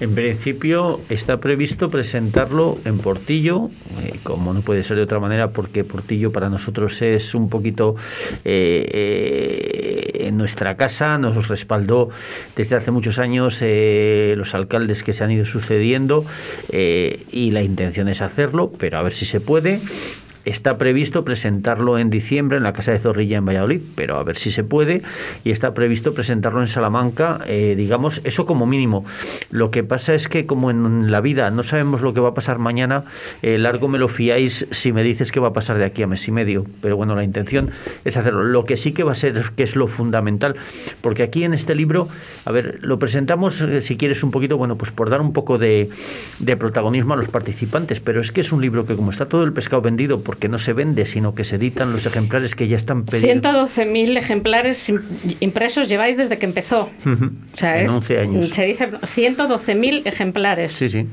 En 0.00 0.16
principio 0.16 1.00
está 1.08 1.38
previsto 1.38 1.88
presentarlo 1.88 2.80
en 2.84 2.98
Portillo, 2.98 3.70
eh, 4.02 4.18
como 4.24 4.52
no 4.52 4.60
puede 4.62 4.82
ser 4.82 4.96
de 4.96 5.04
otra 5.04 5.20
manera, 5.20 5.52
porque 5.52 5.84
Portillo 5.84 6.32
para 6.32 6.48
nosotros 6.48 7.00
es 7.02 7.36
un 7.36 7.48
poquito 7.48 7.94
eh, 8.44 8.84
eh, 8.92 10.26
en 10.26 10.36
nuestra 10.36 10.76
casa, 10.76 11.18
nos 11.18 11.46
respaldó 11.46 12.10
desde 12.56 12.74
hace 12.74 12.90
muchos 12.90 13.20
años 13.20 13.62
los 13.62 14.54
alcaldes 14.56 15.04
que 15.04 15.12
se 15.12 15.22
han 15.22 15.30
ido 15.30 15.44
sucediendo 15.44 16.24
y 16.72 17.50
la 17.52 17.62
intención 17.62 18.08
es 18.08 18.22
hacerlo, 18.22 18.72
pero 18.76 18.98
a 18.98 19.02
ver 19.02 19.12
si 19.12 19.24
se 19.24 19.40
puede. 19.40 19.82
Está 20.44 20.76
previsto 20.76 21.24
presentarlo 21.24 21.98
en 21.98 22.10
diciembre 22.10 22.56
en 22.56 22.64
la 22.64 22.72
Casa 22.72 22.92
de 22.92 22.98
Zorrilla 22.98 23.38
en 23.38 23.46
Valladolid, 23.46 23.80
pero 23.94 24.16
a 24.16 24.24
ver 24.24 24.36
si 24.36 24.50
se 24.50 24.64
puede. 24.64 25.02
Y 25.44 25.50
está 25.50 25.72
previsto 25.74 26.14
presentarlo 26.14 26.60
en 26.60 26.68
Salamanca, 26.68 27.40
eh, 27.46 27.74
digamos, 27.76 28.20
eso 28.24 28.44
como 28.44 28.66
mínimo. 28.66 29.04
Lo 29.50 29.70
que 29.70 29.84
pasa 29.84 30.14
es 30.14 30.28
que 30.28 30.46
como 30.46 30.70
en 30.70 31.10
la 31.10 31.20
vida 31.20 31.50
no 31.50 31.62
sabemos 31.62 32.02
lo 32.02 32.12
que 32.12 32.20
va 32.20 32.30
a 32.30 32.34
pasar 32.34 32.58
mañana, 32.58 33.04
eh, 33.42 33.58
largo 33.58 33.88
me 33.88 33.98
lo 33.98 34.08
fiáis 34.08 34.66
si 34.70 34.92
me 34.92 35.04
dices 35.04 35.30
que 35.30 35.38
va 35.38 35.48
a 35.48 35.52
pasar 35.52 35.78
de 35.78 35.84
aquí 35.84 36.02
a 36.02 36.06
mes 36.06 36.26
y 36.26 36.32
medio. 36.32 36.66
Pero 36.80 36.96
bueno, 36.96 37.14
la 37.14 37.24
intención 37.24 37.70
es 38.04 38.16
hacerlo. 38.16 38.42
Lo 38.42 38.64
que 38.64 38.76
sí 38.76 38.92
que 38.92 39.04
va 39.04 39.12
a 39.12 39.16
ser, 39.16 39.52
que 39.56 39.62
es 39.62 39.76
lo 39.76 39.86
fundamental, 39.86 40.56
porque 41.02 41.22
aquí 41.22 41.44
en 41.44 41.54
este 41.54 41.74
libro, 41.74 42.08
a 42.44 42.52
ver, 42.52 42.80
lo 42.82 42.98
presentamos, 42.98 43.60
eh, 43.60 43.80
si 43.80 43.96
quieres 43.96 44.22
un 44.22 44.32
poquito, 44.32 44.56
bueno, 44.58 44.76
pues 44.76 44.90
por 44.90 45.08
dar 45.08 45.20
un 45.20 45.32
poco 45.32 45.58
de, 45.58 45.90
de 46.40 46.56
protagonismo 46.56 47.14
a 47.14 47.16
los 47.16 47.28
participantes, 47.28 48.00
pero 48.00 48.20
es 48.20 48.32
que 48.32 48.40
es 48.40 48.50
un 48.50 48.60
libro 48.60 48.86
que 48.86 48.96
como 48.96 49.12
está 49.12 49.26
todo 49.26 49.44
el 49.44 49.52
pescado 49.52 49.82
vendido, 49.82 50.20
porque 50.32 50.48
no 50.48 50.58
se 50.58 50.72
vende, 50.72 51.04
sino 51.04 51.34
que 51.34 51.44
se 51.44 51.56
editan 51.56 51.92
los 51.92 52.06
ejemplares 52.06 52.54
que 52.54 52.66
ya 52.66 52.78
están 52.78 53.04
pedidos. 53.04 53.44
112.000 53.44 54.16
ejemplares 54.16 54.90
impresos 55.40 55.90
lleváis 55.90 56.16
desde 56.16 56.38
que 56.38 56.46
empezó. 56.46 56.88
Uh 57.04 57.08
-huh. 57.10 57.30
O 57.52 57.56
sea, 57.58 57.78
en 57.78 57.84
es, 57.84 57.90
11 57.90 58.18
años. 58.18 58.54
se 58.54 58.64
dice 58.64 58.90
112.000 58.92 60.06
ejemplares. 60.06 60.72
Sí, 60.72 60.88
sí. 60.88 61.06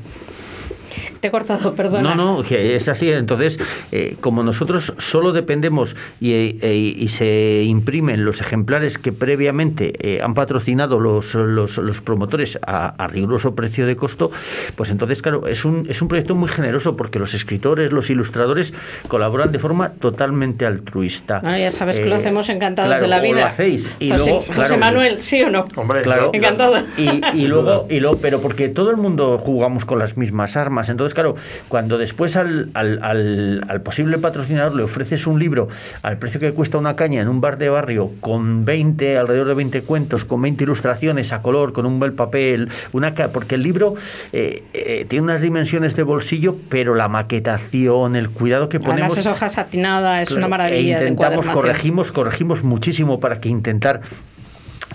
Te 1.19 1.27
he 1.27 1.31
cortado, 1.31 1.73
perdona. 1.75 2.15
No, 2.15 2.41
no, 2.41 2.43
es 2.43 2.87
así. 2.87 3.11
Entonces, 3.11 3.59
eh, 3.91 4.15
como 4.21 4.43
nosotros 4.43 4.93
solo 4.97 5.31
dependemos 5.31 5.95
y, 6.19 6.33
e, 6.33 6.75
y, 6.75 7.07
se 7.09 7.63
imprimen 7.63 8.23
los 8.23 8.39
ejemplares 8.39 8.97
que 8.97 9.11
previamente 9.11 9.93
eh, 9.99 10.21
han 10.21 10.33
patrocinado 10.33 10.99
los, 10.99 11.33
los, 11.33 11.77
los 11.77 12.01
promotores 12.01 12.59
a, 12.65 12.89
a, 13.03 13.07
riguroso 13.07 13.55
precio 13.55 13.85
de 13.87 13.95
costo, 13.95 14.31
pues 14.75 14.91
entonces, 14.91 15.21
claro, 15.21 15.47
es 15.47 15.65
un, 15.65 15.87
es 15.89 16.01
un 16.01 16.07
proyecto 16.07 16.35
muy 16.35 16.49
generoso 16.49 16.95
porque 16.95 17.19
los 17.19 17.33
escritores, 17.33 17.91
los 17.91 18.09
ilustradores 18.09 18.73
colaboran 19.07 19.51
de 19.51 19.59
forma 19.59 19.89
totalmente 19.93 20.65
altruista. 20.65 21.41
Ya 21.57 21.71
sabes 21.71 21.99
que 21.99 22.05
lo 22.05 22.15
eh, 22.15 22.17
hacemos 22.17 22.47
encantados 22.49 22.99
de 23.01 23.07
la 23.07 23.19
vida. 23.19 23.41
Lo 23.41 23.45
hacéis. 23.47 23.91
Y 23.99 24.11
José, 24.11 24.29
luego, 24.29 24.45
José 24.53 24.77
Manuel, 24.77 25.19
¿sí 25.19 25.41
o 25.41 25.49
no? 25.49 25.67
Hombre, 25.75 26.03
claro. 26.03 26.29
Encantado. 26.33 26.77
Y, 26.97 27.21
y 27.33 27.47
luego, 27.47 27.87
y 27.89 27.99
luego, 27.99 28.19
pero 28.21 28.41
porque 28.41 28.69
todo 28.69 28.91
el 28.91 28.97
mundo 28.97 29.37
jugamos 29.37 29.85
con 29.85 29.99
las 29.99 30.17
mismas 30.17 30.55
armas. 30.55 30.89
Entonces, 30.89 31.08
claro, 31.13 31.35
cuando 31.67 31.97
después 31.97 32.35
al, 32.35 32.69
al, 32.73 32.99
al, 33.01 33.65
al 33.67 33.81
posible 33.81 34.17
patrocinador 34.17 34.75
le 34.75 34.83
ofreces 34.83 35.27
un 35.27 35.39
libro 35.39 35.67
al 36.01 36.17
precio 36.17 36.39
que 36.39 36.53
cuesta 36.53 36.77
una 36.77 36.95
caña 36.95 37.21
en 37.21 37.27
un 37.27 37.41
bar 37.41 37.57
de 37.57 37.69
barrio 37.69 38.11
con 38.19 38.65
20, 38.65 39.17
alrededor 39.17 39.47
de 39.47 39.53
20 39.53 39.81
cuentos, 39.83 40.25
con 40.25 40.41
20 40.41 40.63
ilustraciones 40.63 41.33
a 41.33 41.41
color, 41.41 41.73
con 41.73 41.85
un 41.85 41.99
bel 41.99 42.13
papel, 42.13 42.69
una 42.93 43.13
porque 43.27 43.55
el 43.55 43.63
libro 43.63 43.95
eh, 44.31 44.63
eh, 44.73 45.05
tiene 45.09 45.23
unas 45.23 45.41
dimensiones 45.41 45.95
de 45.95 46.03
bolsillo, 46.03 46.55
pero 46.69 46.95
la 46.95 47.09
maquetación, 47.09 48.15
el 48.15 48.29
cuidado 48.29 48.69
que 48.69 48.79
ponemos... 48.79 49.11
Además 49.11 49.17
es 49.17 49.27
hoja 49.27 49.49
satinada, 49.49 50.21
es 50.21 50.31
una 50.31 50.47
maravilla. 50.47 50.99
E 50.99 51.09
intentamos, 51.09 51.49
corregimos, 51.49 52.11
corregimos 52.11 52.63
muchísimo 52.63 53.19
para 53.19 53.41
que 53.41 53.49
intentar 53.49 54.01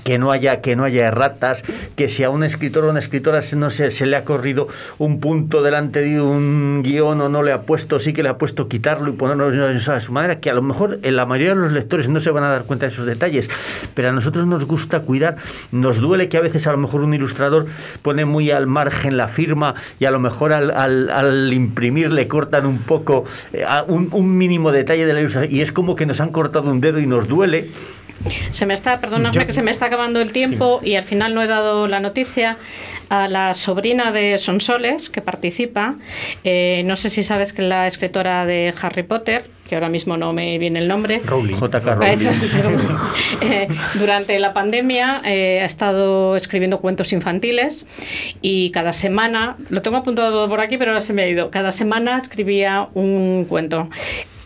que 0.04 0.18
no 0.18 0.30
haya 0.30 0.60
que 0.60 0.76
no 0.76 0.84
haya 0.84 1.08
erratas, 1.08 1.64
que 1.96 2.08
si 2.08 2.22
a 2.22 2.30
un 2.30 2.44
escritor 2.44 2.84
o 2.84 2.90
una 2.90 2.98
escritora 2.98 3.40
no 3.56 3.70
se, 3.70 3.90
se 3.90 4.06
le 4.06 4.16
ha 4.16 4.24
corrido 4.24 4.68
un 4.98 5.18
punto 5.18 5.62
delante 5.62 6.00
de 6.00 6.20
un 6.20 6.82
guion 6.84 7.20
o 7.20 7.28
no 7.28 7.42
le 7.42 7.52
ha 7.52 7.62
puesto, 7.62 7.98
sí 7.98 8.12
que 8.12 8.22
le 8.22 8.28
ha 8.28 8.38
puesto 8.38 8.68
quitarlo 8.68 9.10
y 9.10 9.16
ponerlo 9.16 9.46
a 9.46 10.00
su 10.00 10.12
manera, 10.12 10.40
que 10.40 10.50
a 10.50 10.54
lo 10.54 10.62
mejor 10.62 11.00
en 11.02 11.16
la 11.16 11.26
mayoría 11.26 11.54
de 11.54 11.60
los 11.60 11.72
lectores 11.72 12.08
no 12.08 12.20
se 12.20 12.30
van 12.30 12.44
a 12.44 12.48
dar 12.48 12.64
cuenta 12.64 12.86
de 12.86 12.92
esos 12.92 13.06
detalles, 13.06 13.48
pero 13.94 14.10
a 14.10 14.12
nosotros 14.12 14.46
nos 14.46 14.66
gusta 14.66 15.00
cuidar, 15.00 15.36
nos 15.72 15.98
duele 16.00 16.28
que 16.28 16.36
a 16.36 16.40
veces 16.40 16.66
a 16.66 16.72
lo 16.72 16.78
mejor 16.78 17.02
un 17.02 17.14
ilustrador 17.14 17.66
pone 18.02 18.24
muy 18.24 18.50
al 18.50 18.66
margen 18.66 19.16
la 19.16 19.28
firma 19.28 19.74
y 19.98 20.04
a 20.04 20.10
lo 20.10 20.20
mejor 20.20 20.52
al, 20.52 20.70
al, 20.70 21.10
al 21.10 21.52
imprimir 21.52 22.12
le 22.12 22.28
cortan 22.28 22.66
un 22.66 22.78
poco 22.78 23.24
eh, 23.52 23.64
un, 23.88 24.08
un 24.12 24.36
mínimo 24.36 24.70
detalle 24.70 25.06
de 25.06 25.12
la 25.12 25.20
ilustración 25.20 25.54
y 25.54 25.60
es 25.62 25.72
como 25.72 25.96
que 25.96 26.06
nos 26.06 26.20
han 26.20 26.30
cortado 26.30 26.70
un 26.70 26.80
dedo 26.80 27.00
y 27.00 27.06
nos 27.06 27.28
duele 27.28 27.70
se 28.50 28.66
me 28.66 28.74
está, 28.74 29.00
perdóname 29.00 29.46
que 29.46 29.52
se 29.52 29.62
me 29.62 29.70
está 29.70 29.86
acabando 29.86 30.20
el 30.20 30.32
tiempo 30.32 30.80
y 30.82 30.94
al 30.94 31.04
final 31.04 31.34
no 31.34 31.42
he 31.42 31.46
dado 31.46 31.86
la 31.86 32.00
noticia 32.00 32.56
a 33.08 33.28
la 33.28 33.54
sobrina 33.54 34.12
de 34.12 34.38
Sonsoles 34.38 35.10
que 35.10 35.20
participa. 35.20 35.96
Eh, 36.42 36.82
no 36.86 36.96
sé 36.96 37.10
si 37.10 37.22
sabes 37.22 37.52
que 37.52 37.62
la 37.62 37.86
escritora 37.86 38.46
de 38.46 38.72
Harry 38.80 39.02
Potter, 39.02 39.50
que 39.68 39.74
ahora 39.74 39.88
mismo 39.88 40.16
no 40.16 40.32
me 40.32 40.58
viene 40.58 40.78
el 40.78 40.88
nombre, 40.88 41.20
Rowling. 41.24 41.54
J.K. 41.54 41.94
Rowling. 41.94 42.28
eh, 43.40 43.68
durante 43.94 44.38
la 44.38 44.52
pandemia 44.52 45.22
eh, 45.24 45.60
ha 45.62 45.66
estado 45.66 46.36
escribiendo 46.36 46.80
cuentos 46.80 47.12
infantiles 47.12 47.86
y 48.40 48.70
cada 48.70 48.92
semana, 48.92 49.56
lo 49.70 49.82
tengo 49.82 49.98
apuntado 49.98 50.48
por 50.48 50.60
aquí, 50.60 50.78
pero 50.78 50.92
ahora 50.92 51.00
se 51.00 51.12
me 51.12 51.22
ha 51.22 51.28
ido, 51.28 51.50
cada 51.50 51.72
semana 51.72 52.18
escribía 52.18 52.88
un 52.94 53.46
cuento. 53.48 53.88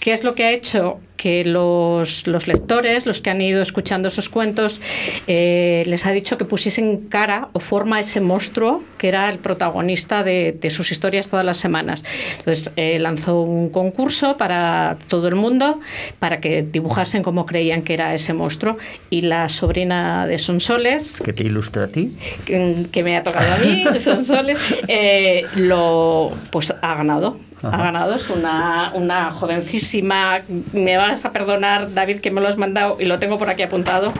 ¿Qué 0.01 0.13
es 0.13 0.25
lo 0.25 0.35
que 0.35 0.45
ha 0.45 0.53
hecho? 0.53 1.01
que 1.19 1.45
los, 1.45 2.27
los, 2.27 2.47
lectores, 2.47 3.05
los 3.05 3.21
que 3.21 3.29
han 3.29 3.41
ido 3.43 3.61
escuchando 3.61 4.09
esos 4.09 4.31
cuentos, 4.31 4.81
eh, 5.27 5.83
les 5.87 6.07
ha 6.07 6.13
dicho 6.13 6.39
que 6.39 6.47
pusiesen 6.47 7.09
cara 7.09 7.49
o 7.53 7.61
forma 7.61 7.97
a 7.97 8.01
ese 8.01 8.21
monstruo 8.21 8.83
que 8.97 9.09
era 9.09 9.29
el 9.29 9.39
protagonista 9.39 10.23
de, 10.23 10.57
de 10.59 10.71
sus 10.71 10.93
historias 10.93 11.29
todas 11.29 11.45
las 11.45 11.59
semanas. 11.59 12.05
Entonces 12.39 12.71
eh, 12.77 12.99
lanzó 13.01 13.43
un 13.43 13.69
concurso 13.69 14.37
para 14.37 14.97
todo 15.09 15.27
el 15.27 15.35
mundo 15.35 15.81
para 16.21 16.41
que 16.41 16.63
dibujasen 16.63 17.23
como 17.25 17.45
creían 17.45 17.83
que 17.83 17.95
era 17.95 18.15
ese 18.15 18.33
monstruo 18.33 18.79
y 19.11 19.23
la 19.23 19.49
sobrina 19.49 20.25
de 20.27 20.39
Sonsoles, 20.39 21.21
que 21.21 21.33
te 21.33 21.43
ilustra 21.43 21.85
a 21.85 21.89
ti, 21.89 22.17
que, 22.45 22.87
que 22.93 23.03
me 23.03 23.17
ha 23.17 23.25
tocado 23.25 23.55
a 23.55 23.59
mí, 23.59 23.85
Sonsoles, 23.99 24.59
eh, 24.87 25.47
lo 25.57 26.33
pues 26.53 26.73
ha 26.81 26.95
ganado 26.95 27.48
Ha 27.63 27.77
ganado. 27.77 28.15
Es 28.15 28.31
una, 28.31 28.93
una 28.95 29.31
jovencísima, 29.31 30.43
me 30.73 30.97
vas 30.97 31.25
a 31.25 31.33
perdonar, 31.33 31.93
David, 31.93 32.21
que 32.21 32.31
me 32.31 32.41
lo 32.41 32.49
has 32.49 32.57
mandado 32.57 32.97
y 33.01 33.05
lo 33.05 33.19
tengo 33.19 33.39
por 33.39 33.51
aquí 33.51 33.63
apuntado. 33.63 34.13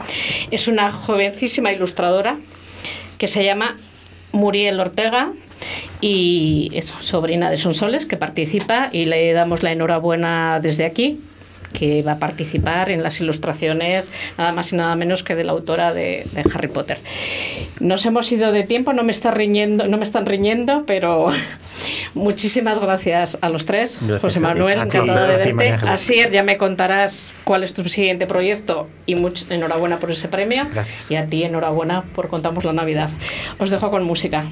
Es 0.51 0.67
una 0.67 0.91
jovencísima 0.91 1.71
ilustradora 1.71 2.37
que 3.17 3.27
se 3.27 3.43
llama 3.43 3.77
Muriel 4.31 4.79
Ortega 4.79 5.31
y 6.01 6.69
es 6.73 6.87
sobrina 6.99 7.49
de 7.49 7.57
Sonsoles 7.57 8.05
que 8.05 8.17
participa 8.17 8.89
y 8.91 9.05
le 9.05 9.33
damos 9.33 9.63
la 9.63 9.71
enhorabuena 9.71 10.59
desde 10.61 10.85
aquí 10.85 11.19
que 11.73 12.01
va 12.01 12.13
a 12.13 12.19
participar 12.19 12.89
en 12.89 13.03
las 13.03 13.19
ilustraciones 13.21 14.09
nada 14.37 14.51
más 14.51 14.73
y 14.73 14.75
nada 14.75 14.95
menos 14.95 15.23
que 15.23 15.35
de 15.35 15.43
la 15.43 15.51
autora 15.51 15.93
de, 15.93 16.27
de, 16.31 16.43
Harry 16.53 16.67
Potter. 16.67 16.99
Nos 17.79 18.05
hemos 18.05 18.31
ido 18.31 18.51
de 18.51 18.63
tiempo, 18.63 18.93
no 18.93 19.03
me 19.03 19.11
está 19.11 19.31
riñendo, 19.31 19.87
no 19.87 19.97
me 19.97 20.03
están 20.03 20.25
riñendo, 20.25 20.83
pero 20.85 21.29
muchísimas 22.13 22.79
gracias 22.79 23.37
a 23.41 23.49
los 23.49 23.65
tres. 23.65 23.97
Gracias 24.01 24.21
José 24.21 24.39
Manuel, 24.39 24.79
encantado 24.79 25.27
de 25.27 25.37
verte. 25.37 25.87
Asier, 25.87 26.31
ya 26.31 26.43
me 26.43 26.57
contarás 26.57 27.27
cuál 27.43 27.63
es 27.63 27.73
tu 27.73 27.83
siguiente 27.85 28.27
proyecto 28.27 28.87
y 29.05 29.15
mucho, 29.15 29.45
enhorabuena 29.49 29.99
por 29.99 30.11
ese 30.11 30.27
premio. 30.27 30.67
Gracias. 30.71 31.09
Y 31.09 31.15
a 31.15 31.25
ti 31.25 31.43
enhorabuena 31.43 32.03
por 32.15 32.29
Contamos 32.29 32.63
la 32.63 32.73
Navidad. 32.73 33.09
Os 33.57 33.69
dejo 33.69 33.89
con 33.89 34.03
música. 34.03 34.45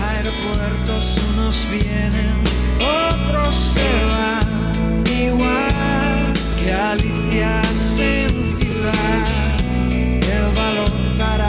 Aeropuertos 0.00 1.18
unos 1.30 1.68
vienen, 1.70 2.42
otros 2.80 3.54
se 3.54 4.04
van 4.06 4.43
igual 5.26 6.32
que 6.58 6.72
Alicias 6.72 7.98
en 7.98 8.56
ciudad. 8.58 9.24
El 9.90 10.46
valor 10.56 10.92
para 11.18 11.48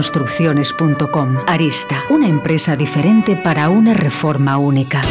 aristaconstrucciones.com. 0.00 1.36
Arista, 1.46 2.04
una 2.08 2.26
empresa 2.28 2.76
diferente 2.76 3.36
para 3.36 3.68
una 3.68 3.92
reforma 3.94 4.56
única. 4.56 5.02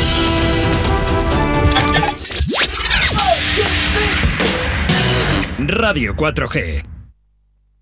Radio 5.60 6.16
4G. 6.16 6.89